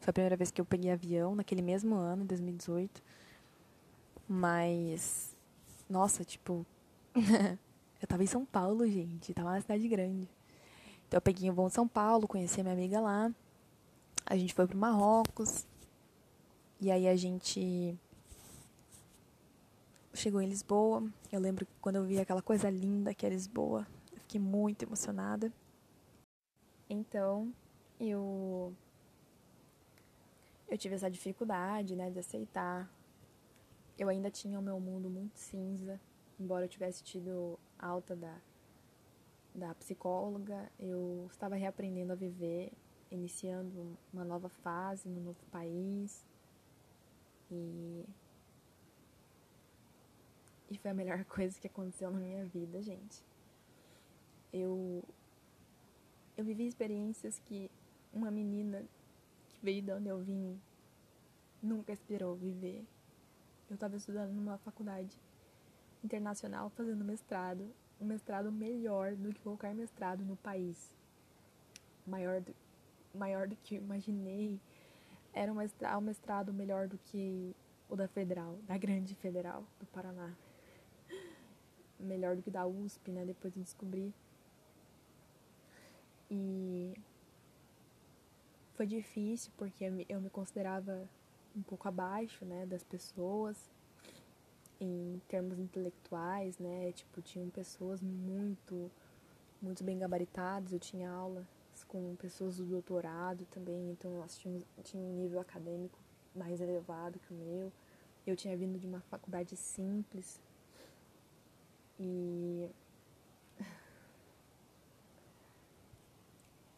Foi 0.00 0.10
a 0.10 0.12
primeira 0.12 0.36
vez 0.36 0.50
que 0.50 0.60
eu 0.60 0.64
peguei 0.64 0.90
avião, 0.90 1.34
naquele 1.34 1.60
mesmo 1.60 1.94
ano, 1.94 2.22
em 2.22 2.26
2018. 2.26 3.02
Mas, 4.28 5.34
nossa, 5.88 6.22
tipo, 6.24 6.66
eu 8.00 8.06
tava 8.06 8.22
em 8.22 8.26
São 8.26 8.44
Paulo, 8.44 8.86
gente, 8.86 9.32
tava 9.32 9.52
na 9.52 9.60
cidade 9.60 9.88
grande. 9.88 10.28
Então 11.06 11.16
eu 11.16 11.22
peguei 11.22 11.50
um 11.50 11.54
voo 11.54 11.66
em 11.66 11.70
São 11.70 11.88
Paulo, 11.88 12.28
conheci 12.28 12.60
a 12.60 12.62
minha 12.62 12.74
amiga 12.74 13.00
lá. 13.00 13.32
A 14.26 14.36
gente 14.36 14.52
foi 14.52 14.66
pro 14.66 14.76
Marrocos. 14.76 15.66
E 16.78 16.90
aí 16.90 17.08
a 17.08 17.16
gente 17.16 17.98
chegou 20.12 20.42
em 20.42 20.48
Lisboa. 20.48 21.02
Eu 21.32 21.40
lembro 21.40 21.64
que 21.64 21.72
quando 21.80 21.96
eu 21.96 22.04
vi 22.04 22.20
aquela 22.20 22.42
coisa 22.42 22.68
linda 22.68 23.14
que 23.14 23.24
é 23.24 23.30
Lisboa, 23.30 23.86
eu 24.12 24.18
fiquei 24.20 24.38
muito 24.38 24.82
emocionada. 24.82 25.50
Então, 26.90 27.52
eu 27.98 28.74
eu 30.68 30.76
tive 30.76 30.94
essa 30.94 31.10
dificuldade, 31.10 31.96
né, 31.96 32.10
de 32.10 32.18
aceitar. 32.18 32.88
Eu 33.98 34.08
ainda 34.08 34.30
tinha 34.30 34.58
o 34.58 34.62
meu 34.62 34.78
mundo 34.78 35.10
muito 35.10 35.36
cinza, 35.36 36.00
embora 36.38 36.64
eu 36.64 36.68
tivesse 36.68 37.02
tido 37.02 37.58
alta 37.78 38.14
da 38.14 38.40
da 39.54 39.74
psicóloga, 39.74 40.70
eu 40.78 41.26
estava 41.32 41.56
reaprendendo 41.56 42.12
a 42.12 42.16
viver, 42.16 42.70
iniciando 43.10 43.98
uma 44.12 44.24
nova 44.24 44.48
fase 44.48 45.08
no 45.08 45.20
novo 45.20 45.44
país. 45.50 46.24
E 47.50 48.04
e 50.70 50.78
foi 50.78 50.90
a 50.90 50.94
melhor 50.94 51.24
coisa 51.26 51.58
que 51.58 51.66
aconteceu 51.66 52.10
na 52.10 52.20
minha 52.20 52.44
vida, 52.44 52.80
gente. 52.80 53.24
Eu 54.52 55.02
eu 56.36 56.44
vivi 56.44 56.66
experiências 56.66 57.40
que 57.40 57.68
uma 58.12 58.30
menina 58.30 58.84
que 59.48 59.58
veio 59.60 59.82
de 59.82 59.92
onde 59.92 60.08
eu 60.08 60.18
vim 60.20 60.60
nunca 61.60 61.92
esperou 61.92 62.36
viver. 62.36 62.86
Eu 63.68 63.74
estava 63.74 63.96
estudando 63.96 64.32
numa 64.32 64.56
faculdade 64.58 65.20
internacional 66.02 66.70
fazendo 66.70 67.04
mestrado, 67.04 67.70
um 68.00 68.06
mestrado 68.06 68.50
melhor 68.50 69.14
do 69.14 69.32
que 69.32 69.42
qualquer 69.42 69.74
mestrado 69.74 70.24
no 70.24 70.36
país. 70.36 70.90
Maior 72.06 72.40
do, 72.40 72.54
maior 73.14 73.46
do 73.46 73.56
que 73.56 73.74
eu 73.74 73.82
imaginei. 73.82 74.58
Era 75.34 75.52
um 75.52 75.56
mestrado, 75.56 75.98
um 75.98 76.00
mestrado 76.00 76.52
melhor 76.52 76.88
do 76.88 76.96
que 76.96 77.54
o 77.88 77.96
da 77.96 78.08
Federal, 78.08 78.56
da 78.66 78.78
Grande 78.78 79.14
Federal 79.14 79.64
do 79.78 79.86
Paraná. 79.86 80.34
Melhor 82.00 82.36
do 82.36 82.42
que 82.42 82.50
da 82.50 82.66
USP, 82.66 83.10
né? 83.10 83.24
Depois 83.24 83.54
eu 83.54 83.62
descobri. 83.62 84.14
E 86.30 86.94
foi 88.74 88.86
difícil 88.86 89.52
porque 89.56 89.84
eu 90.08 90.20
me 90.20 90.30
considerava 90.30 91.08
um 91.56 91.62
pouco 91.62 91.88
abaixo, 91.88 92.44
né, 92.44 92.66
das 92.66 92.82
pessoas 92.84 93.70
em 94.80 95.20
termos 95.28 95.58
intelectuais, 95.58 96.58
né? 96.58 96.92
Tipo, 96.92 97.20
tinham 97.20 97.50
pessoas 97.50 98.00
muito 98.00 98.90
muito 99.60 99.82
bem 99.82 99.98
gabaritadas, 99.98 100.72
eu 100.72 100.78
tinha 100.78 101.10
aulas 101.10 101.44
com 101.88 102.14
pessoas 102.16 102.58
do 102.58 102.64
doutorado 102.64 103.44
também, 103.46 103.90
então 103.90 104.14
elas 104.16 104.38
tinham, 104.38 104.62
tinham 104.84 105.04
um 105.04 105.14
nível 105.14 105.40
acadêmico 105.40 105.98
mais 106.34 106.60
elevado 106.60 107.18
que 107.18 107.32
o 107.32 107.36
meu. 107.36 107.72
Eu 108.26 108.36
tinha 108.36 108.56
vindo 108.56 108.78
de 108.78 108.86
uma 108.86 109.00
faculdade 109.00 109.56
simples 109.56 110.40
e 111.98 112.68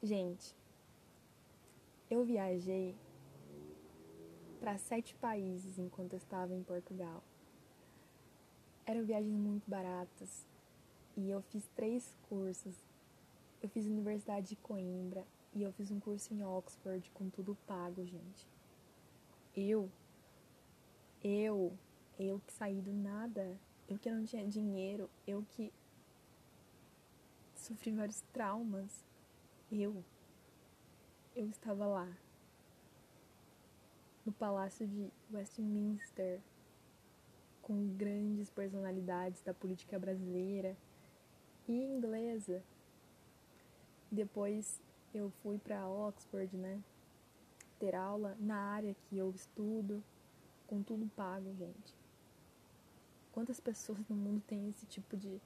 Gente, 0.02 0.54
eu 2.10 2.24
viajei 2.24 2.94
para 4.60 4.78
sete 4.78 5.14
países 5.16 5.78
enquanto 5.78 6.12
eu 6.12 6.18
estava 6.18 6.54
em 6.54 6.62
Portugal. 6.62 7.22
Eram 8.86 9.04
viagens 9.04 9.34
muito 9.34 9.68
baratas 9.68 10.46
e 11.16 11.30
eu 11.30 11.42
fiz 11.42 11.66
três 11.74 12.16
cursos. 12.28 12.84
Eu 13.62 13.68
fiz 13.68 13.86
Universidade 13.86 14.50
de 14.50 14.56
Coimbra 14.56 15.26
e 15.52 15.62
eu 15.62 15.72
fiz 15.72 15.90
um 15.90 15.98
curso 15.98 16.32
em 16.32 16.44
Oxford 16.44 17.10
com 17.10 17.28
tudo 17.28 17.56
pago, 17.66 18.04
gente. 18.04 18.46
Eu, 19.56 19.90
eu, 21.24 21.72
eu 22.18 22.40
que 22.46 22.52
saí 22.52 22.80
do 22.80 22.92
nada, 22.92 23.58
eu 23.88 23.98
que 23.98 24.10
não 24.10 24.24
tinha 24.24 24.46
dinheiro, 24.46 25.10
eu 25.26 25.44
que 25.50 25.72
sofri 27.54 27.90
vários 27.90 28.20
traumas 28.32 29.04
eu, 29.78 30.04
eu 31.36 31.48
estava 31.48 31.86
lá, 31.86 32.08
no 34.24 34.32
Palácio 34.32 34.86
de 34.86 35.10
Westminster, 35.32 36.40
com 37.62 37.88
grandes 37.96 38.50
personalidades 38.50 39.42
da 39.42 39.54
política 39.54 39.98
brasileira 39.98 40.76
e 41.68 41.72
inglesa. 41.72 42.62
Depois 44.10 44.80
eu 45.14 45.30
fui 45.42 45.58
para 45.58 45.88
Oxford, 45.88 46.56
né? 46.56 46.80
Ter 47.78 47.94
aula 47.94 48.36
na 48.38 48.56
área 48.56 48.94
que 49.08 49.16
eu 49.16 49.30
estudo, 49.30 50.02
com 50.66 50.82
tudo 50.82 51.08
pago, 51.16 51.54
gente. 51.54 51.94
Quantas 53.32 53.60
pessoas 53.60 54.00
no 54.08 54.16
mundo 54.16 54.42
têm 54.46 54.68
esse 54.68 54.86
tipo 54.86 55.16
de, 55.16 55.40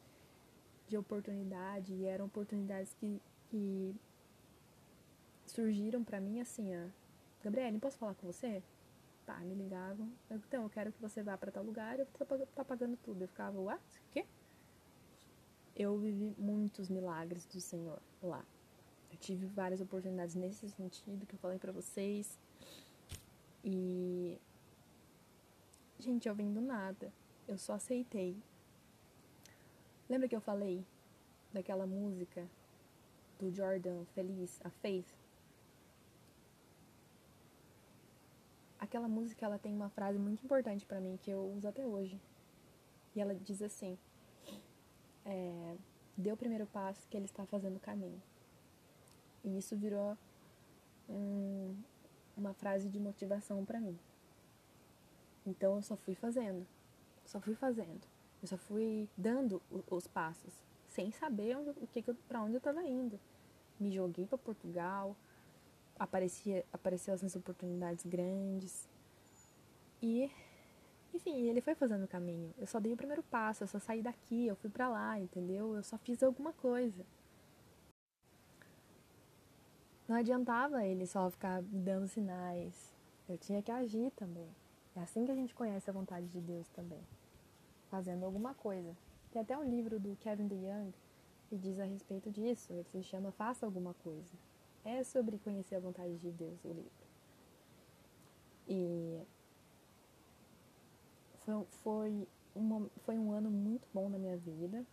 de 0.88 0.96
oportunidade? 0.96 1.92
E 1.92 2.06
eram 2.06 2.26
oportunidades 2.26 2.94
que, 2.94 3.20
que 3.50 3.94
surgiram 5.46 6.02
para 6.02 6.20
mim 6.20 6.40
assim, 6.40 6.74
ó. 6.74 7.03
Gabriele, 7.44 7.78
posso 7.78 7.98
falar 7.98 8.14
com 8.14 8.26
você? 8.26 8.62
Tá, 9.26 9.38
me 9.40 9.54
ligavam. 9.54 10.10
Então, 10.30 10.62
eu 10.62 10.70
quero 10.70 10.90
que 10.90 10.98
você 10.98 11.22
vá 11.22 11.36
para 11.36 11.52
tal 11.52 11.62
lugar, 11.62 11.98
eu 11.98 12.06
tô, 12.06 12.24
tá 12.24 12.64
pagando 12.64 12.96
tudo. 12.96 13.20
Eu 13.20 13.28
ficava, 13.28 13.60
what? 13.60 13.82
O 13.82 14.10
quê? 14.10 14.24
Eu 15.76 15.98
vivi 15.98 16.34
muitos 16.38 16.88
milagres 16.88 17.44
do 17.44 17.60
Senhor 17.60 18.00
lá. 18.22 18.42
Eu 19.12 19.18
tive 19.18 19.44
várias 19.44 19.82
oportunidades 19.82 20.34
nesse 20.34 20.70
sentido 20.70 21.26
que 21.26 21.34
eu 21.34 21.38
falei 21.38 21.58
para 21.58 21.70
vocês. 21.70 22.38
E 23.62 24.40
gente, 25.98 26.26
eu 26.26 26.34
vim 26.34 26.50
do 26.50 26.62
nada. 26.62 27.12
Eu 27.46 27.58
só 27.58 27.74
aceitei. 27.74 28.38
Lembra 30.08 30.28
que 30.28 30.36
eu 30.36 30.40
falei 30.40 30.82
daquela 31.52 31.86
música 31.86 32.48
do 33.38 33.50
Jordan 33.50 34.06
Feliz, 34.14 34.60
a 34.64 34.70
Faith? 34.70 35.23
Aquela 38.84 39.08
música 39.08 39.44
ela 39.44 39.58
tem 39.58 39.74
uma 39.74 39.88
frase 39.90 40.18
muito 40.18 40.44
importante 40.44 40.86
para 40.86 41.00
mim 41.00 41.18
que 41.22 41.30
eu 41.30 41.52
uso 41.56 41.66
até 41.66 41.84
hoje. 41.84 42.20
E 43.14 43.20
ela 43.20 43.34
diz 43.34 43.62
assim: 43.62 43.98
é, 45.24 45.76
dê 46.16 46.30
o 46.30 46.36
primeiro 46.36 46.66
passo 46.66 47.06
que 47.08 47.16
ele 47.16 47.26
está 47.26 47.44
fazendo 47.46 47.76
o 47.76 47.80
caminho. 47.80 48.22
E 49.42 49.58
isso 49.58 49.76
virou 49.76 50.16
um, 51.08 51.74
uma 52.36 52.54
frase 52.54 52.88
de 52.88 52.98
motivação 52.98 53.64
para 53.64 53.80
mim. 53.80 53.98
Então 55.46 55.76
eu 55.76 55.82
só 55.82 55.96
fui 55.96 56.14
fazendo, 56.14 56.66
só 57.26 57.38
fui 57.38 57.54
fazendo, 57.54 58.06
eu 58.40 58.48
só 58.48 58.56
fui 58.56 59.06
dando 59.16 59.60
os 59.90 60.06
passos, 60.06 60.54
sem 60.88 61.10
saber 61.10 61.56
onde, 61.56 61.70
o 61.70 61.86
que, 61.86 62.02
para 62.26 62.40
onde 62.40 62.54
eu 62.54 62.58
estava 62.58 62.82
indo. 62.82 63.20
Me 63.78 63.90
joguei 63.90 64.26
para 64.26 64.38
Portugal, 64.38 65.14
aparecia, 65.98 66.64
apareceu 66.72 67.14
essas 67.14 67.34
oportunidades 67.36 68.04
grandes. 68.04 68.88
E, 70.02 70.30
enfim, 71.12 71.48
ele 71.48 71.60
foi 71.60 71.74
fazendo 71.74 72.04
o 72.04 72.08
caminho. 72.08 72.52
Eu 72.58 72.66
só 72.66 72.78
dei 72.80 72.92
o 72.92 72.96
primeiro 72.96 73.22
passo, 73.22 73.64
eu 73.64 73.68
só 73.68 73.78
saí 73.78 74.02
daqui, 74.02 74.46
eu 74.46 74.56
fui 74.56 74.70
para 74.70 74.88
lá, 74.88 75.18
entendeu? 75.18 75.74
Eu 75.74 75.82
só 75.82 75.96
fiz 75.98 76.22
alguma 76.22 76.52
coisa. 76.52 77.04
Não 80.06 80.16
adiantava 80.16 80.84
ele 80.84 81.06
só 81.06 81.30
ficar 81.30 81.62
dando 81.62 82.06
sinais. 82.06 82.92
Eu 83.26 83.38
tinha 83.38 83.62
que 83.62 83.70
agir 83.70 84.10
também. 84.12 84.48
É 84.94 85.00
assim 85.00 85.24
que 85.24 85.32
a 85.32 85.34
gente 85.34 85.54
conhece 85.54 85.88
a 85.88 85.92
vontade 85.92 86.28
de 86.28 86.40
Deus 86.40 86.68
também. 86.68 87.00
Fazendo 87.90 88.24
alguma 88.24 88.52
coisa. 88.52 88.94
Tem 89.32 89.40
até 89.40 89.56
um 89.56 89.64
livro 89.64 89.98
do 89.98 90.14
Kevin 90.16 90.46
DeYoung 90.46 90.92
que 91.48 91.56
diz 91.56 91.78
a 91.78 91.84
respeito 91.84 92.30
disso. 92.30 92.72
Ele 92.72 92.84
se 92.84 93.02
chama 93.02 93.32
Faça 93.32 93.64
Alguma 93.64 93.94
Coisa. 93.94 94.32
É 94.84 95.02
sobre 95.02 95.38
conhecer 95.38 95.76
a 95.76 95.80
vontade 95.80 96.16
de 96.18 96.30
Deus, 96.30 96.62
o 96.64 96.68
livro. 96.68 96.90
E 98.68 99.20
foi, 101.44 101.64
foi, 101.82 102.28
uma, 102.54 102.90
foi 103.04 103.18
um 103.18 103.32
ano 103.32 103.50
muito 103.50 103.88
bom 103.94 104.08
na 104.08 104.18
minha 104.18 104.36
vida. 104.36 104.84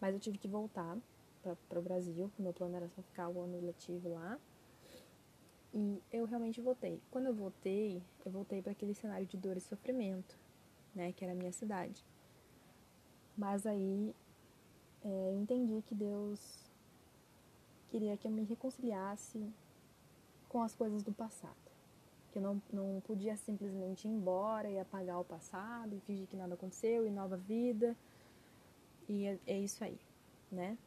Mas 0.00 0.14
eu 0.14 0.20
tive 0.20 0.38
que 0.38 0.48
voltar 0.48 0.96
para 1.68 1.78
o 1.78 1.82
Brasil, 1.82 2.30
o 2.38 2.42
meu 2.42 2.52
plano 2.52 2.76
era 2.76 2.88
só 2.88 3.02
ficar 3.02 3.28
o 3.28 3.40
ano 3.40 3.60
letivo 3.60 4.14
lá. 4.14 4.38
E 5.72 6.02
eu 6.12 6.24
realmente 6.24 6.60
voltei. 6.60 7.00
Quando 7.10 7.26
eu 7.26 7.34
voltei, 7.34 8.02
eu 8.24 8.32
voltei 8.32 8.60
para 8.60 8.72
aquele 8.72 8.94
cenário 8.94 9.26
de 9.26 9.36
dor 9.36 9.56
e 9.56 9.60
sofrimento, 9.60 10.36
né, 10.94 11.12
que 11.12 11.24
era 11.24 11.32
a 11.32 11.36
minha 11.36 11.52
cidade. 11.52 12.04
Mas 13.36 13.66
aí 13.66 14.14
é, 15.02 15.32
eu 15.32 15.40
entendi 15.40 15.82
que 15.82 15.94
Deus 15.94 16.69
queria 17.90 18.16
que 18.16 18.26
eu 18.26 18.30
me 18.30 18.44
reconciliasse 18.44 19.52
com 20.48 20.62
as 20.62 20.74
coisas 20.74 21.02
do 21.02 21.12
passado. 21.12 21.54
Que 22.32 22.38
eu 22.38 22.42
não, 22.42 22.62
não 22.72 23.02
podia 23.04 23.36
simplesmente 23.36 24.06
ir 24.06 24.10
embora 24.10 24.70
e 24.70 24.78
apagar 24.78 25.20
o 25.20 25.24
passado 25.24 25.94
e 25.94 26.00
fingir 26.00 26.26
que 26.26 26.36
nada 26.36 26.54
aconteceu 26.54 27.06
e 27.06 27.10
nova 27.10 27.36
vida. 27.36 27.96
E 29.08 29.26
é, 29.26 29.38
é 29.46 29.58
isso 29.58 29.82
aí, 29.82 29.98
né? 30.50 30.78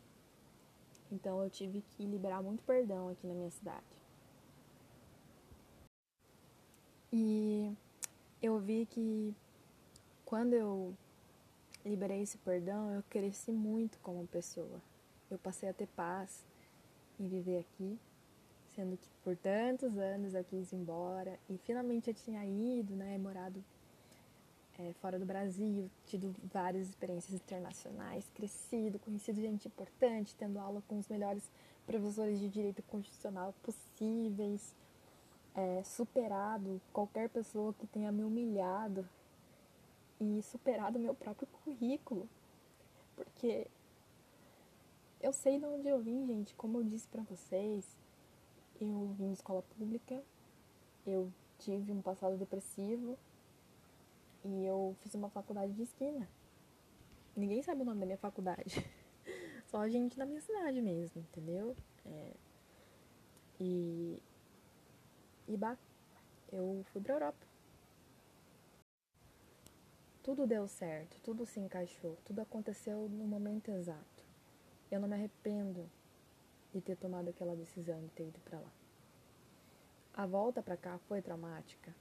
Então 1.11 1.43
eu 1.43 1.49
tive 1.49 1.81
que 1.81 2.05
liberar 2.05 2.41
muito 2.41 2.63
perdão 2.63 3.09
aqui 3.09 3.27
na 3.27 3.33
minha 3.33 3.51
cidade. 3.51 3.83
E 7.11 7.71
eu 8.41 8.57
vi 8.59 8.85
que 8.85 9.35
quando 10.25 10.53
eu 10.53 10.95
liberei 11.85 12.21
esse 12.21 12.37
perdão, 12.39 12.89
eu 12.91 13.03
cresci 13.09 13.51
muito 13.51 13.99
como 13.99 14.25
pessoa. 14.27 14.81
Eu 15.29 15.37
passei 15.37 15.69
a 15.69 15.73
ter 15.73 15.87
paz 15.87 16.43
em 17.19 17.27
viver 17.27 17.59
aqui, 17.59 17.97
sendo 18.75 18.97
que 18.97 19.09
por 19.23 19.35
tantos 19.37 19.97
anos 19.97 20.33
eu 20.33 20.43
quis 20.43 20.71
ir 20.71 20.75
embora 20.75 21.39
e 21.49 21.57
finalmente 21.57 22.09
eu 22.09 22.13
tinha 22.13 22.45
ido, 22.45 22.95
né, 22.95 23.17
morado 23.17 23.63
é, 24.79 24.93
fora 24.93 25.19
do 25.19 25.25
Brasil, 25.25 25.89
tido 26.05 26.33
várias 26.51 26.89
experiências 26.89 27.33
internacionais, 27.33 28.29
crescido, 28.33 28.97
conhecido 28.99 29.39
gente 29.39 29.67
importante, 29.67 30.35
tendo 30.35 30.59
aula 30.59 30.81
com 30.87 30.97
os 30.97 31.07
melhores 31.07 31.43
professores 31.85 32.39
de 32.39 32.49
direito 32.49 32.81
constitucional 32.83 33.53
possíveis, 33.61 34.75
é, 35.55 35.83
superado 35.83 36.81
qualquer 36.91 37.29
pessoa 37.29 37.73
que 37.73 37.85
tenha 37.87 38.11
me 38.11 38.23
humilhado 38.23 39.07
e 40.19 40.41
superado 40.41 40.97
meu 40.97 41.13
próprio 41.13 41.47
currículo, 41.47 42.27
porque 43.15 43.67
eu 45.23 45.31
sei 45.31 45.57
de 45.57 45.65
onde 45.65 45.87
eu 45.87 45.99
vim, 45.99 46.27
gente. 46.27 46.53
Como 46.55 46.77
eu 46.79 46.83
disse 46.83 47.07
para 47.07 47.23
vocês, 47.23 47.97
eu 48.79 49.15
vim 49.17 49.27
de 49.27 49.33
escola 49.35 49.63
pública, 49.77 50.21
eu 51.07 51.31
tive 51.57 51.93
um 51.93 52.01
passado 52.01 52.37
depressivo 52.37 53.17
e 54.43 54.65
eu 54.65 54.95
fiz 54.99 55.15
uma 55.15 55.29
faculdade 55.29 55.71
de 55.71 55.83
esquina. 55.83 56.27
Ninguém 57.35 57.63
sabe 57.63 57.81
o 57.81 57.85
nome 57.85 58.01
da 58.01 58.05
minha 58.05 58.17
faculdade. 58.17 58.85
Só 59.71 59.77
a 59.77 59.89
gente 59.89 60.17
da 60.17 60.25
minha 60.25 60.41
cidade 60.41 60.81
mesmo, 60.81 61.21
entendeu? 61.21 61.75
É, 62.05 62.33
e. 63.59 64.19
E 65.47 65.57
bah, 65.57 65.77
eu 66.51 66.85
fui 66.91 67.01
pra 67.01 67.13
Europa. 67.13 67.47
Tudo 70.21 70.45
deu 70.45 70.67
certo, 70.67 71.19
tudo 71.21 71.45
se 71.45 71.59
encaixou, 71.59 72.17
tudo 72.23 72.39
aconteceu 72.39 73.09
no 73.09 73.25
momento 73.25 73.71
exato. 73.71 74.12
Eu 74.93 74.99
não 74.99 75.07
me 75.07 75.15
arrependo 75.15 75.89
de 76.71 76.79
ter 76.79 76.95
tomado 76.95 77.27
aquela 77.27 77.55
decisão 77.55 77.99
de 77.99 78.09
ter 78.09 78.27
ido 78.27 78.39
para 78.41 78.59
lá. 78.59 78.71
A 80.13 80.27
volta 80.27 80.61
para 80.61 80.77
cá 80.77 80.99
foi 81.07 81.19
traumática? 81.19 81.91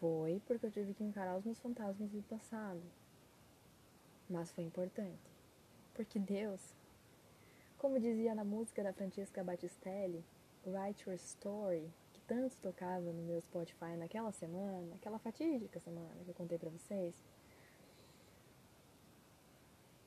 Foi, 0.00 0.40
porque 0.46 0.64
eu 0.64 0.70
tive 0.70 0.94
que 0.94 1.04
encarar 1.04 1.36
os 1.36 1.44
meus 1.44 1.60
fantasmas 1.60 2.10
do 2.10 2.22
passado. 2.22 2.80
Mas 4.30 4.50
foi 4.50 4.64
importante. 4.64 5.30
Porque 5.92 6.18
Deus, 6.18 6.74
como 7.76 8.00
dizia 8.00 8.34
na 8.34 8.44
música 8.44 8.82
da 8.82 8.94
Francesca 8.94 9.44
Battistelli, 9.44 10.24
Write 10.64 11.06
Your 11.06 11.16
Story, 11.16 11.92
que 12.14 12.20
tanto 12.22 12.56
tocava 12.62 13.12
no 13.12 13.22
meu 13.24 13.38
Spotify 13.42 13.94
naquela 13.98 14.32
semana, 14.32 14.94
aquela 14.94 15.18
fatídica 15.18 15.78
semana 15.80 16.24
que 16.24 16.30
eu 16.30 16.34
contei 16.34 16.56
para 16.56 16.70
vocês, 16.70 17.22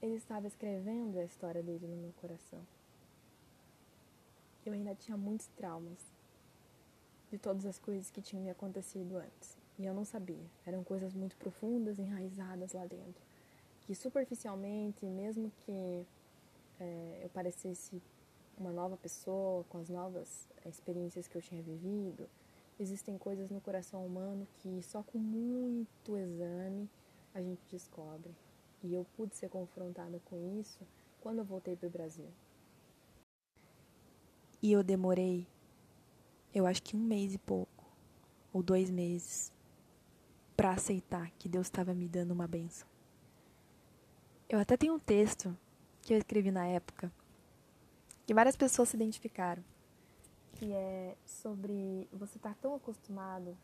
ele 0.07 0.17
estava 0.17 0.47
escrevendo 0.47 1.19
a 1.19 1.23
história 1.23 1.61
dele 1.61 1.85
no 1.87 1.97
meu 1.97 2.13
coração. 2.21 2.65
Eu 4.65 4.73
ainda 4.73 4.95
tinha 4.95 5.15
muitos 5.15 5.47
traumas 5.47 5.99
de 7.29 7.37
todas 7.37 7.65
as 7.65 7.77
coisas 7.77 8.09
que 8.09 8.21
tinham 8.21 8.43
me 8.43 8.49
acontecido 8.49 9.17
antes. 9.17 9.57
E 9.77 9.85
eu 9.85 9.93
não 9.93 10.03
sabia. 10.03 10.45
Eram 10.65 10.83
coisas 10.83 11.13
muito 11.13 11.35
profundas, 11.37 11.99
enraizadas 11.99 12.73
lá 12.73 12.85
dentro. 12.85 13.21
Que 13.81 13.93
superficialmente, 13.93 15.05
mesmo 15.05 15.51
que 15.65 16.05
é, 16.79 17.21
eu 17.23 17.29
parecesse 17.29 18.01
uma 18.57 18.71
nova 18.71 18.97
pessoa, 18.97 19.63
com 19.69 19.77
as 19.77 19.89
novas 19.89 20.47
experiências 20.65 21.27
que 21.27 21.37
eu 21.37 21.41
tinha 21.41 21.61
vivido, 21.61 22.27
existem 22.79 23.17
coisas 23.17 23.49
no 23.49 23.61
coração 23.61 24.05
humano 24.05 24.47
que 24.55 24.81
só 24.81 25.03
com 25.03 25.17
muito 25.17 26.17
exame 26.17 26.89
a 27.33 27.41
gente 27.41 27.61
descobre. 27.69 28.33
E 28.83 28.93
eu 28.93 29.05
pude 29.15 29.35
ser 29.35 29.49
confrontada 29.49 30.19
com 30.25 30.59
isso 30.59 30.79
quando 31.21 31.39
eu 31.39 31.45
voltei 31.45 31.75
para 31.75 31.87
o 31.87 31.91
Brasil. 31.91 32.27
E 34.61 34.71
eu 34.71 34.83
demorei, 34.83 35.47
eu 36.53 36.65
acho 36.65 36.81
que 36.81 36.95
um 36.95 36.99
mês 36.99 37.33
e 37.33 37.37
pouco, 37.37 37.85
ou 38.51 38.63
dois 38.63 38.89
meses, 38.89 39.51
para 40.55 40.71
aceitar 40.71 41.29
que 41.37 41.47
Deus 41.47 41.67
estava 41.67 41.93
me 41.93 42.07
dando 42.07 42.31
uma 42.31 42.47
benção. 42.47 42.87
Eu 44.49 44.59
até 44.59 44.75
tenho 44.77 44.95
um 44.95 44.99
texto 44.99 45.55
que 46.01 46.13
eu 46.13 46.17
escrevi 46.17 46.51
na 46.51 46.65
época 46.65 47.11
que 48.25 48.33
várias 48.33 48.55
pessoas 48.55 48.89
se 48.89 48.95
identificaram, 48.95 49.63
que 50.53 50.73
é 50.73 51.15
sobre 51.25 52.07
você 52.11 52.37
estar 52.37 52.53
tá 52.53 52.57
tão 52.61 52.75
acostumado 52.75 53.57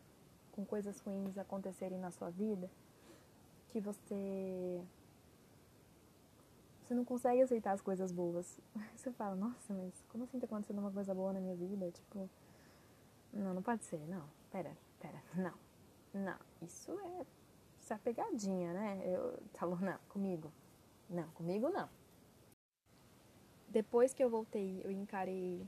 com 0.52 0.64
coisas 0.64 1.00
ruins 1.00 1.36
acontecerem 1.36 1.98
na 1.98 2.10
sua 2.10 2.30
vida 2.30 2.70
que 3.70 3.80
você 3.80 4.80
você 6.84 6.94
não 6.94 7.04
consegue 7.04 7.40
aceitar 7.40 7.72
as 7.72 7.80
coisas 7.80 8.12
boas. 8.12 8.60
Você 8.94 9.10
fala, 9.12 9.34
nossa, 9.34 9.72
mas 9.72 10.04
como 10.08 10.24
assim 10.24 10.38
tá 10.38 10.46
acontecendo 10.46 10.78
uma 10.78 10.90
coisa 10.90 11.14
boa 11.14 11.32
na 11.32 11.40
minha 11.40 11.56
vida? 11.56 11.90
Tipo, 11.90 12.28
não, 13.32 13.54
não 13.54 13.62
pode 13.62 13.84
ser, 13.84 14.00
não. 14.06 14.28
Pera, 14.50 14.76
pera, 15.00 15.22
não. 15.34 15.54
Não, 16.12 16.38
isso 16.62 16.92
é, 17.00 17.26
isso 17.80 17.92
é 17.92 17.98
pegadinha, 17.98 18.72
né? 18.72 19.02
Eu 19.04 19.38
falou, 19.54 19.78
não, 19.80 19.98
comigo. 20.08 20.52
Não, 21.08 21.28
comigo 21.30 21.70
não. 21.70 21.88
Depois 23.68 24.14
que 24.14 24.22
eu 24.22 24.30
voltei, 24.30 24.80
eu 24.84 24.90
encarei 24.90 25.66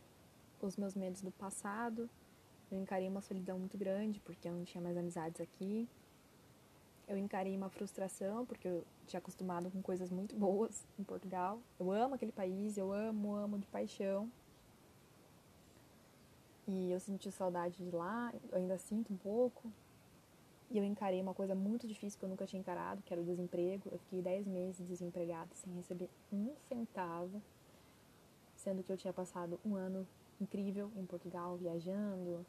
os 0.60 0.76
meus 0.76 0.94
medos 0.94 1.22
do 1.22 1.30
passado. 1.32 2.08
Eu 2.70 2.78
encarei 2.78 3.08
uma 3.08 3.20
solidão 3.20 3.58
muito 3.58 3.76
grande, 3.76 4.20
porque 4.20 4.48
eu 4.48 4.52
não 4.52 4.64
tinha 4.64 4.82
mais 4.82 4.96
amizades 4.96 5.40
aqui. 5.40 5.88
Eu 7.08 7.16
encarei 7.16 7.56
uma 7.56 7.68
frustração, 7.68 8.44
porque 8.44 8.66
eu 8.66 8.84
tinha 9.06 9.18
acostumado 9.18 9.70
com 9.70 9.80
coisas 9.80 10.10
muito 10.10 10.34
boas 10.36 10.84
em 10.98 11.04
Portugal. 11.04 11.60
Eu 11.78 11.90
amo 11.92 12.14
aquele 12.14 12.32
país, 12.32 12.76
eu 12.76 12.92
amo, 12.92 13.34
amo 13.34 13.58
de 13.58 13.66
paixão. 13.66 14.30
E 16.66 16.90
eu 16.90 16.98
senti 16.98 17.30
saudade 17.30 17.84
de 17.84 17.94
lá, 17.94 18.34
ainda 18.52 18.76
sinto 18.76 19.12
um 19.12 19.16
pouco, 19.16 19.70
e 20.68 20.78
eu 20.78 20.84
encarei 20.84 21.20
uma 21.20 21.32
coisa 21.32 21.54
muito 21.54 21.86
difícil 21.86 22.18
que 22.18 22.24
eu 22.24 22.28
nunca 22.28 22.44
tinha 22.44 22.58
encarado, 22.58 23.02
que 23.02 23.12
era 23.12 23.22
o 23.22 23.24
desemprego. 23.24 23.88
Eu 23.90 23.98
fiquei 23.98 24.20
10 24.20 24.46
meses 24.46 24.88
desempregada, 24.88 25.48
sem 25.54 25.72
receber 25.74 26.10
um 26.32 26.52
centavo, 26.68 27.40
sendo 28.56 28.82
que 28.82 28.90
eu 28.90 28.96
tinha 28.96 29.12
passado 29.12 29.60
um 29.64 29.76
ano 29.76 30.06
incrível 30.40 30.90
em 30.96 31.06
Portugal, 31.06 31.56
viajando, 31.56 32.44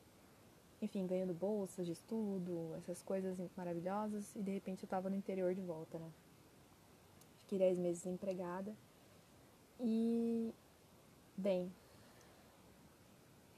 enfim, 0.82 1.08
ganhando 1.08 1.34
bolsas 1.34 1.86
de 1.86 1.92
estudo, 1.92 2.76
essas 2.78 3.02
coisas 3.02 3.38
maravilhosas, 3.56 4.36
e 4.36 4.42
de 4.42 4.52
repente 4.52 4.84
eu 4.84 4.88
estava 4.88 5.10
no 5.10 5.16
interior 5.16 5.54
de 5.54 5.62
volta, 5.62 5.98
né? 5.98 6.12
Fiquei 7.40 7.60
10 7.60 7.78
meses 7.80 8.04
desempregada. 8.04 8.76
E, 9.80 10.54
bem, 11.36 11.72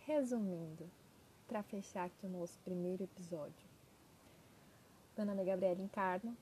resumindo, 0.06 0.90
para 1.48 1.64
fechar 1.64 2.06
aqui 2.06 2.26
o 2.26 2.30
nosso 2.30 2.58
primeiro 2.60 3.04
episódio, 3.04 3.68
meu 5.18 5.26
nome 5.26 5.42
é 5.42 5.46
Gabriela 5.46 5.82
Encarno, 5.82 6.36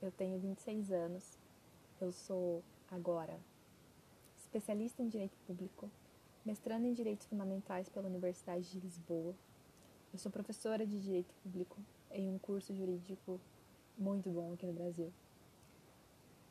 eu 0.00 0.10
tenho 0.12 0.38
26 0.38 0.92
anos, 0.92 1.38
eu 2.00 2.12
sou 2.12 2.62
agora 2.90 3.38
especialista 4.52 5.02
em 5.02 5.08
Direito 5.08 5.34
Público, 5.46 5.90
mestrando 6.44 6.86
em 6.86 6.92
Direitos 6.92 7.26
Fundamentais 7.26 7.88
pela 7.88 8.06
Universidade 8.06 8.70
de 8.70 8.80
Lisboa. 8.80 9.34
Eu 10.12 10.18
sou 10.18 10.30
professora 10.30 10.86
de 10.86 11.00
Direito 11.00 11.34
Público 11.42 11.78
em 12.10 12.28
um 12.28 12.38
curso 12.38 12.74
jurídico 12.74 13.40
muito 13.96 14.28
bom 14.28 14.52
aqui 14.52 14.66
no 14.66 14.74
Brasil. 14.74 15.10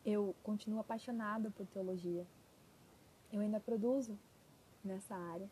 Eu 0.04 0.36
continuo 0.42 0.80
apaixonada 0.80 1.52
por 1.52 1.68
teologia. 1.68 2.26
Eu 3.32 3.40
ainda 3.40 3.60
produzo 3.60 4.18
nessa 4.84 5.16
área. 5.16 5.48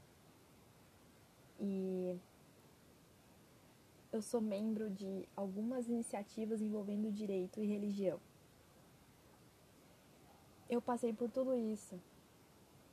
E 1.60 2.18
eu 4.12 4.24
sou 4.24 4.42
membro 4.42 4.90
de 4.90 5.30
algumas 5.36 5.88
iniciativas 5.88 6.64
envolvendo 6.64 7.12
direito 7.12 7.62
e 7.62 7.68
religião. 7.68 8.20
Eu 10.68 10.82
passei 10.82 11.14
por 11.14 11.30
tudo 11.30 11.56
isso 11.56 12.02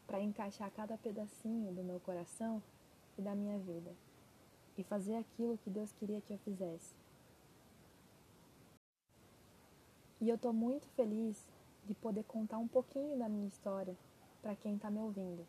para 0.07 0.21
encaixar 0.21 0.71
cada 0.73 0.99
pedacinho 0.99 1.73
do 1.73 1.83
meu 1.83 2.01
coração 2.01 2.63
e 3.17 3.23
da 3.23 3.35
minha 3.35 3.59
vida 3.59 3.97
e 4.77 4.85
fazer 4.85 5.17
aquilo 5.17 5.59
que 5.59 5.71
Deus 5.71 5.93
queria 5.93 6.21
que 6.21 6.33
eu 6.33 6.39
fizesse. 6.39 6.95
E 10.21 10.29
eu 10.29 10.37
estou 10.37 10.53
muito 10.53 10.87
feliz 10.89 11.49
de 11.87 11.95
poder 11.95 12.25
contar 12.25 12.59
um 12.59 12.69
pouquinho 12.69 13.19
da 13.19 13.29
minha 13.29 13.47
história 13.47 13.97
para 14.43 14.57
quem 14.57 14.77
está 14.77 14.91
me 14.91 14.99
ouvindo, 14.99 15.47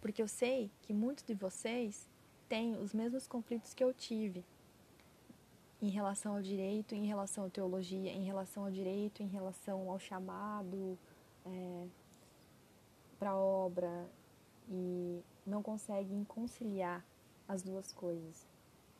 porque 0.00 0.22
eu 0.22 0.28
sei 0.28 0.70
que 0.82 0.92
muitos 0.92 1.24
de 1.24 1.34
vocês 1.34 2.08
têm 2.48 2.76
os 2.76 2.92
mesmos 2.92 3.26
conflitos 3.26 3.74
que 3.74 3.84
eu 3.84 3.92
tive 3.92 4.44
em 5.80 5.88
relação 5.88 6.34
ao 6.34 6.42
direito, 6.42 6.94
em 6.94 7.06
relação 7.06 7.44
à 7.44 7.50
teologia, 7.50 8.10
em 8.10 8.24
relação 8.24 8.64
ao 8.64 8.70
direito, 8.70 9.22
em 9.22 9.28
relação 9.28 9.90
ao 9.90 9.98
chamado 9.98 10.98
é, 11.46 11.86
para 13.18 13.30
a 13.30 13.36
obra 13.36 14.08
e 14.68 15.22
não 15.46 15.62
conseguem 15.62 16.24
conciliar 16.24 17.04
as 17.46 17.62
duas 17.62 17.92
coisas. 17.92 18.47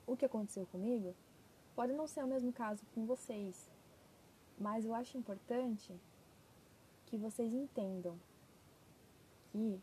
O 0.08 0.16
que 0.16 0.24
aconteceu 0.24 0.64
comigo 0.72 1.14
pode 1.76 1.92
não 1.92 2.06
ser 2.06 2.24
o 2.24 2.26
mesmo 2.26 2.50
caso 2.50 2.82
com 2.94 3.04
vocês, 3.04 3.70
Mas 4.58 4.86
eu 4.86 4.94
acho 4.94 5.18
importante 5.18 5.94
que 7.06 7.16
vocês 7.16 7.52
entendam 7.52 8.18
que 9.52 9.78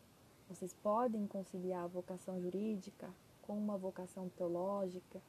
vocês 0.50 0.74
podem 0.74 1.28
conciliar 1.28 1.84
a 1.84 1.88
vocação 1.88 2.42
jurídica 2.42 3.08
com 3.44 3.56
uma 3.58 3.78
vocação 3.78 4.28
teológica 4.30 5.22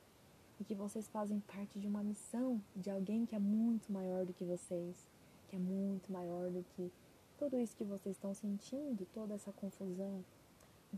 e 0.59 0.65
que 0.65 0.75
vocês 0.75 1.07
fazem 1.09 1.41
parte 1.41 1.79
de 1.79 1.87
uma 1.87 2.03
missão 2.03 2.61
de 2.75 2.91
alguém 2.91 3.27
que 3.27 3.37
é 3.37 3.39
muito 3.39 3.93
maior 3.93 4.25
do 4.25 4.33
que 4.33 4.45
vocês, 4.45 5.09
que 5.49 5.57
é 5.57 5.59
muito 5.59 6.11
maior 6.11 6.51
do 6.51 6.65
que 6.75 6.91
tudo 7.39 7.59
isso 7.59 7.77
que 7.77 7.85
vocês 7.85 8.17
estão 8.17 8.33
sentindo, 8.35 9.07
toda 9.13 9.35
essa 9.35 9.53
confusão. 9.53 10.25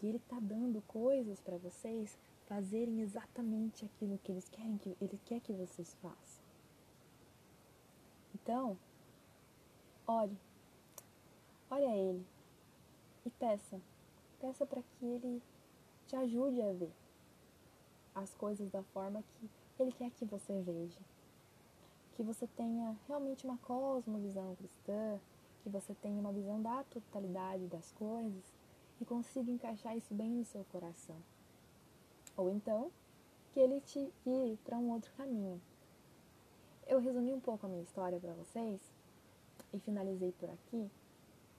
E 0.01 0.07
ele 0.07 0.19
está 0.19 0.39
dando 0.41 0.81
coisas 0.87 1.41
para 1.41 1.59
vocês 1.59 2.17
fazerem 2.49 3.03
exatamente 3.03 3.85
aquilo 3.85 4.19
que 4.19 4.33
eles 4.33 4.49
querem 4.49 4.79
que 4.79 4.97
ele 5.01 5.21
quer 5.27 5.39
que 5.41 5.53
vocês 5.53 5.95
façam. 6.03 6.43
Então, 8.35 8.79
ore. 10.07 10.37
Ore 11.71 11.85
a 11.85 11.97
ele 11.97 12.27
e 13.27 13.31
peça. 13.31 13.79
Peça 14.41 14.65
para 14.65 14.83
que 14.83 15.05
ele 15.05 15.43
te 16.07 16.17
ajude 16.17 16.63
a 16.63 16.73
ver 16.73 16.93
as 18.15 18.35
coisas 18.35 18.71
da 18.71 18.83
forma 18.83 19.23
que 19.37 19.49
ele 19.83 19.93
quer 19.93 20.11
que 20.11 20.25
você 20.25 20.59
veja. 20.63 20.99
Que 22.17 22.23
você 22.23 22.47
tenha 22.47 22.97
realmente 23.07 23.45
uma 23.45 23.59
cosmovisão 23.59 24.57
cristã, 24.57 25.21
que 25.63 25.69
você 25.69 25.95
tenha 25.95 26.19
uma 26.19 26.33
visão 26.33 26.63
da 26.63 26.83
totalidade 26.85 27.67
das 27.67 27.93
coisas 27.93 28.55
e 29.01 29.05
consiga 29.05 29.51
encaixar 29.51 29.97
isso 29.97 30.15
bem 30.15 30.31
no 30.31 30.45
seu 30.45 30.65
coração. 30.65 31.17
Ou 32.39 32.49
então, 32.49 32.93
que 33.53 33.59
ele 33.59 33.81
te 33.81 34.13
guie 34.25 34.57
para 34.65 34.79
um 34.79 34.93
outro 34.93 35.13
caminho. 35.17 35.61
Eu 36.87 37.01
resumi 37.01 37.35
um 37.35 37.41
pouco 37.41 37.67
a 37.67 37.69
minha 37.69 37.83
história 37.83 38.21
para 38.21 38.33
vocês 38.33 38.81
e 39.75 39.81
finalizei 39.81 40.31
por 40.39 40.49
aqui 40.49 40.89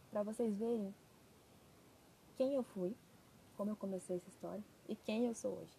para 0.10 0.24
vocês 0.24 0.56
verem 0.56 0.96
quem 2.38 2.56
eu 2.56 2.64
fui, 2.64 2.96
como 3.58 3.70
eu 3.70 3.76
comecei 3.76 4.16
essa 4.16 4.30
história 4.30 4.64
e 4.88 4.96
quem 4.96 5.26
eu 5.26 5.36
sou 5.36 5.52
hoje. 5.58 5.78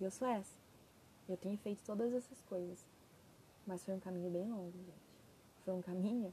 E 0.00 0.04
eu 0.04 0.10
sou 0.12 0.28
essa. 0.28 0.56
Eu 1.28 1.36
tenho 1.36 1.58
feito 1.58 1.82
todas 1.84 2.14
essas 2.14 2.40
coisas. 2.42 2.86
Mas 3.66 3.84
foi 3.84 3.94
um 3.94 4.00
caminho 4.00 4.30
bem 4.30 4.48
longo, 4.48 4.70
gente. 4.70 5.12
Foi 5.64 5.74
um 5.74 5.82
caminho 5.82 6.32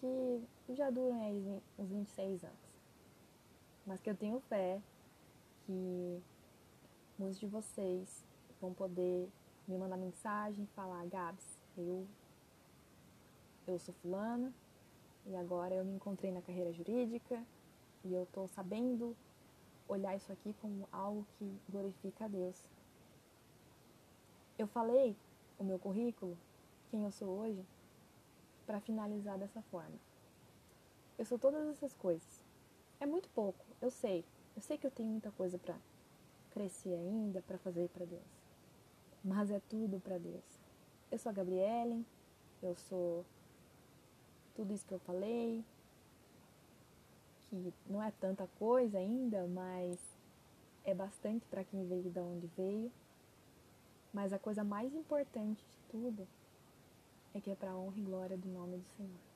que 0.00 0.74
já 0.74 0.90
dura 0.90 1.14
aí 1.14 1.62
uns 1.78 1.88
26 1.88 2.42
anos. 2.42 2.58
Mas 3.86 4.00
que 4.00 4.10
eu 4.10 4.16
tenho 4.16 4.40
fé 4.40 4.82
que 5.64 6.20
muitos 7.18 7.40
de 7.40 7.46
vocês 7.46 8.24
vão 8.60 8.72
poder 8.72 9.28
me 9.66 9.76
mandar 9.76 9.96
mensagem 9.96 10.64
e 10.64 10.74
falar, 10.74 11.04
Gabs, 11.06 11.60
eu, 11.76 12.06
eu 13.66 13.78
sou 13.78 13.94
fulana 13.94 14.52
e 15.26 15.34
agora 15.36 15.74
eu 15.74 15.84
me 15.84 15.94
encontrei 15.94 16.30
na 16.30 16.40
carreira 16.40 16.72
jurídica 16.72 17.44
e 18.04 18.14
eu 18.14 18.22
estou 18.22 18.46
sabendo 18.48 19.16
olhar 19.88 20.16
isso 20.16 20.30
aqui 20.32 20.54
como 20.60 20.88
algo 20.92 21.26
que 21.38 21.60
glorifica 21.68 22.26
a 22.26 22.28
Deus. 22.28 22.68
Eu 24.56 24.66
falei 24.66 25.16
o 25.58 25.64
meu 25.64 25.78
currículo, 25.78 26.36
quem 26.90 27.04
eu 27.04 27.10
sou 27.10 27.28
hoje, 27.28 27.64
para 28.66 28.80
finalizar 28.80 29.38
dessa 29.38 29.62
forma. 29.62 29.98
Eu 31.18 31.24
sou 31.24 31.38
todas 31.38 31.66
essas 31.68 31.94
coisas. 31.94 32.42
É 33.00 33.06
muito 33.06 33.28
pouco, 33.30 33.64
eu 33.80 33.90
sei. 33.90 34.24
Eu 34.54 34.62
sei 34.62 34.78
que 34.78 34.86
eu 34.86 34.90
tenho 34.90 35.10
muita 35.10 35.30
coisa 35.32 35.58
para 35.58 35.76
crescer 36.58 36.94
ainda, 36.94 37.40
para 37.42 37.56
fazer 37.58 37.88
para 37.90 38.04
Deus. 38.04 38.20
Mas 39.22 39.50
é 39.50 39.60
tudo 39.68 40.00
para 40.00 40.18
Deus. 40.18 40.44
Eu 41.10 41.18
sou 41.18 41.30
a 41.30 41.32
Gabriele, 41.32 42.04
eu 42.60 42.74
sou 42.74 43.24
tudo 44.56 44.74
isso 44.74 44.84
que 44.84 44.92
eu 44.92 44.98
falei, 44.98 45.64
que 47.44 47.72
não 47.86 48.02
é 48.02 48.10
tanta 48.10 48.48
coisa 48.58 48.98
ainda, 48.98 49.46
mas 49.46 50.00
é 50.84 50.92
bastante 50.92 51.46
para 51.46 51.62
quem 51.62 51.86
veio 51.86 52.10
de 52.10 52.18
onde 52.18 52.48
veio. 52.48 52.90
Mas 54.12 54.32
a 54.32 54.38
coisa 54.38 54.64
mais 54.64 54.92
importante 54.92 55.64
de 55.64 55.78
tudo 55.90 56.26
é 57.34 57.40
que 57.40 57.52
é 57.52 57.54
para 57.54 57.76
honra 57.76 57.98
e 57.98 58.02
glória 58.02 58.36
do 58.36 58.48
nome 58.48 58.78
do 58.78 58.88
Senhor. 58.96 59.28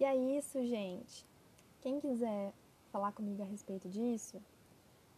E 0.00 0.04
é 0.04 0.16
isso, 0.36 0.60
gente. 0.66 1.24
Quem 1.80 2.00
quiser 2.00 2.52
falar 2.94 3.10
comigo 3.10 3.42
a 3.42 3.44
respeito 3.44 3.88
disso, 3.88 4.40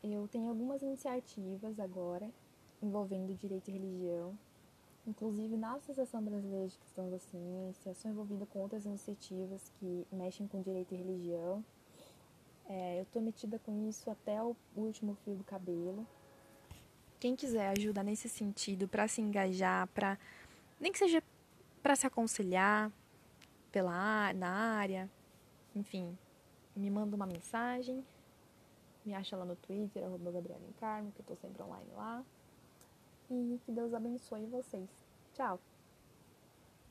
eu 0.02 0.26
tenho 0.28 0.48
algumas 0.48 0.80
iniciativas 0.80 1.78
agora 1.78 2.26
envolvendo 2.82 3.34
direito 3.34 3.68
e 3.68 3.72
religião. 3.74 4.38
Inclusive, 5.06 5.58
na 5.58 5.74
Associação 5.74 6.22
Brasileira 6.22 6.66
de 6.68 6.78
Cristãos 6.78 7.10
da 7.10 7.18
Ciência, 7.18 7.92
sou 7.92 8.10
envolvida 8.10 8.46
com 8.46 8.60
outras 8.60 8.86
iniciativas 8.86 9.70
que 9.78 10.06
mexem 10.10 10.48
com 10.48 10.62
direito 10.62 10.94
e 10.94 10.96
religião. 10.96 11.62
É, 12.66 12.98
eu 12.98 13.02
estou 13.02 13.20
metida 13.20 13.58
com 13.58 13.86
isso 13.86 14.10
até 14.10 14.42
o 14.42 14.56
último 14.74 15.14
fio 15.22 15.34
do 15.34 15.44
cabelo. 15.44 16.06
Quem 17.20 17.36
quiser 17.36 17.68
ajuda 17.76 18.02
nesse 18.02 18.26
sentido, 18.26 18.88
para 18.88 19.06
se 19.06 19.20
engajar, 19.20 19.86
para 19.88 20.18
nem 20.80 20.90
que 20.90 20.98
seja 20.98 21.22
para 21.82 21.94
se 21.94 22.06
aconselhar 22.06 22.90
pela 23.70 24.32
na 24.32 24.48
área, 24.48 25.10
enfim, 25.74 26.16
me 26.76 26.90
manda 26.90 27.16
uma 27.16 27.26
mensagem, 27.26 28.04
me 29.04 29.14
acha 29.14 29.36
lá 29.36 29.44
no 29.44 29.56
Twitter, 29.56 30.04
arroba 30.04 30.30
Gabriela 30.30 30.64
Encarmo, 30.68 31.12
que 31.12 31.20
eu 31.20 31.22
estou 31.22 31.36
sempre 31.36 31.62
online 31.62 31.90
lá. 31.94 32.24
E 33.30 33.60
que 33.64 33.72
Deus 33.72 33.94
abençoe 33.94 34.46
vocês. 34.46 34.88
Tchau! 35.34 35.60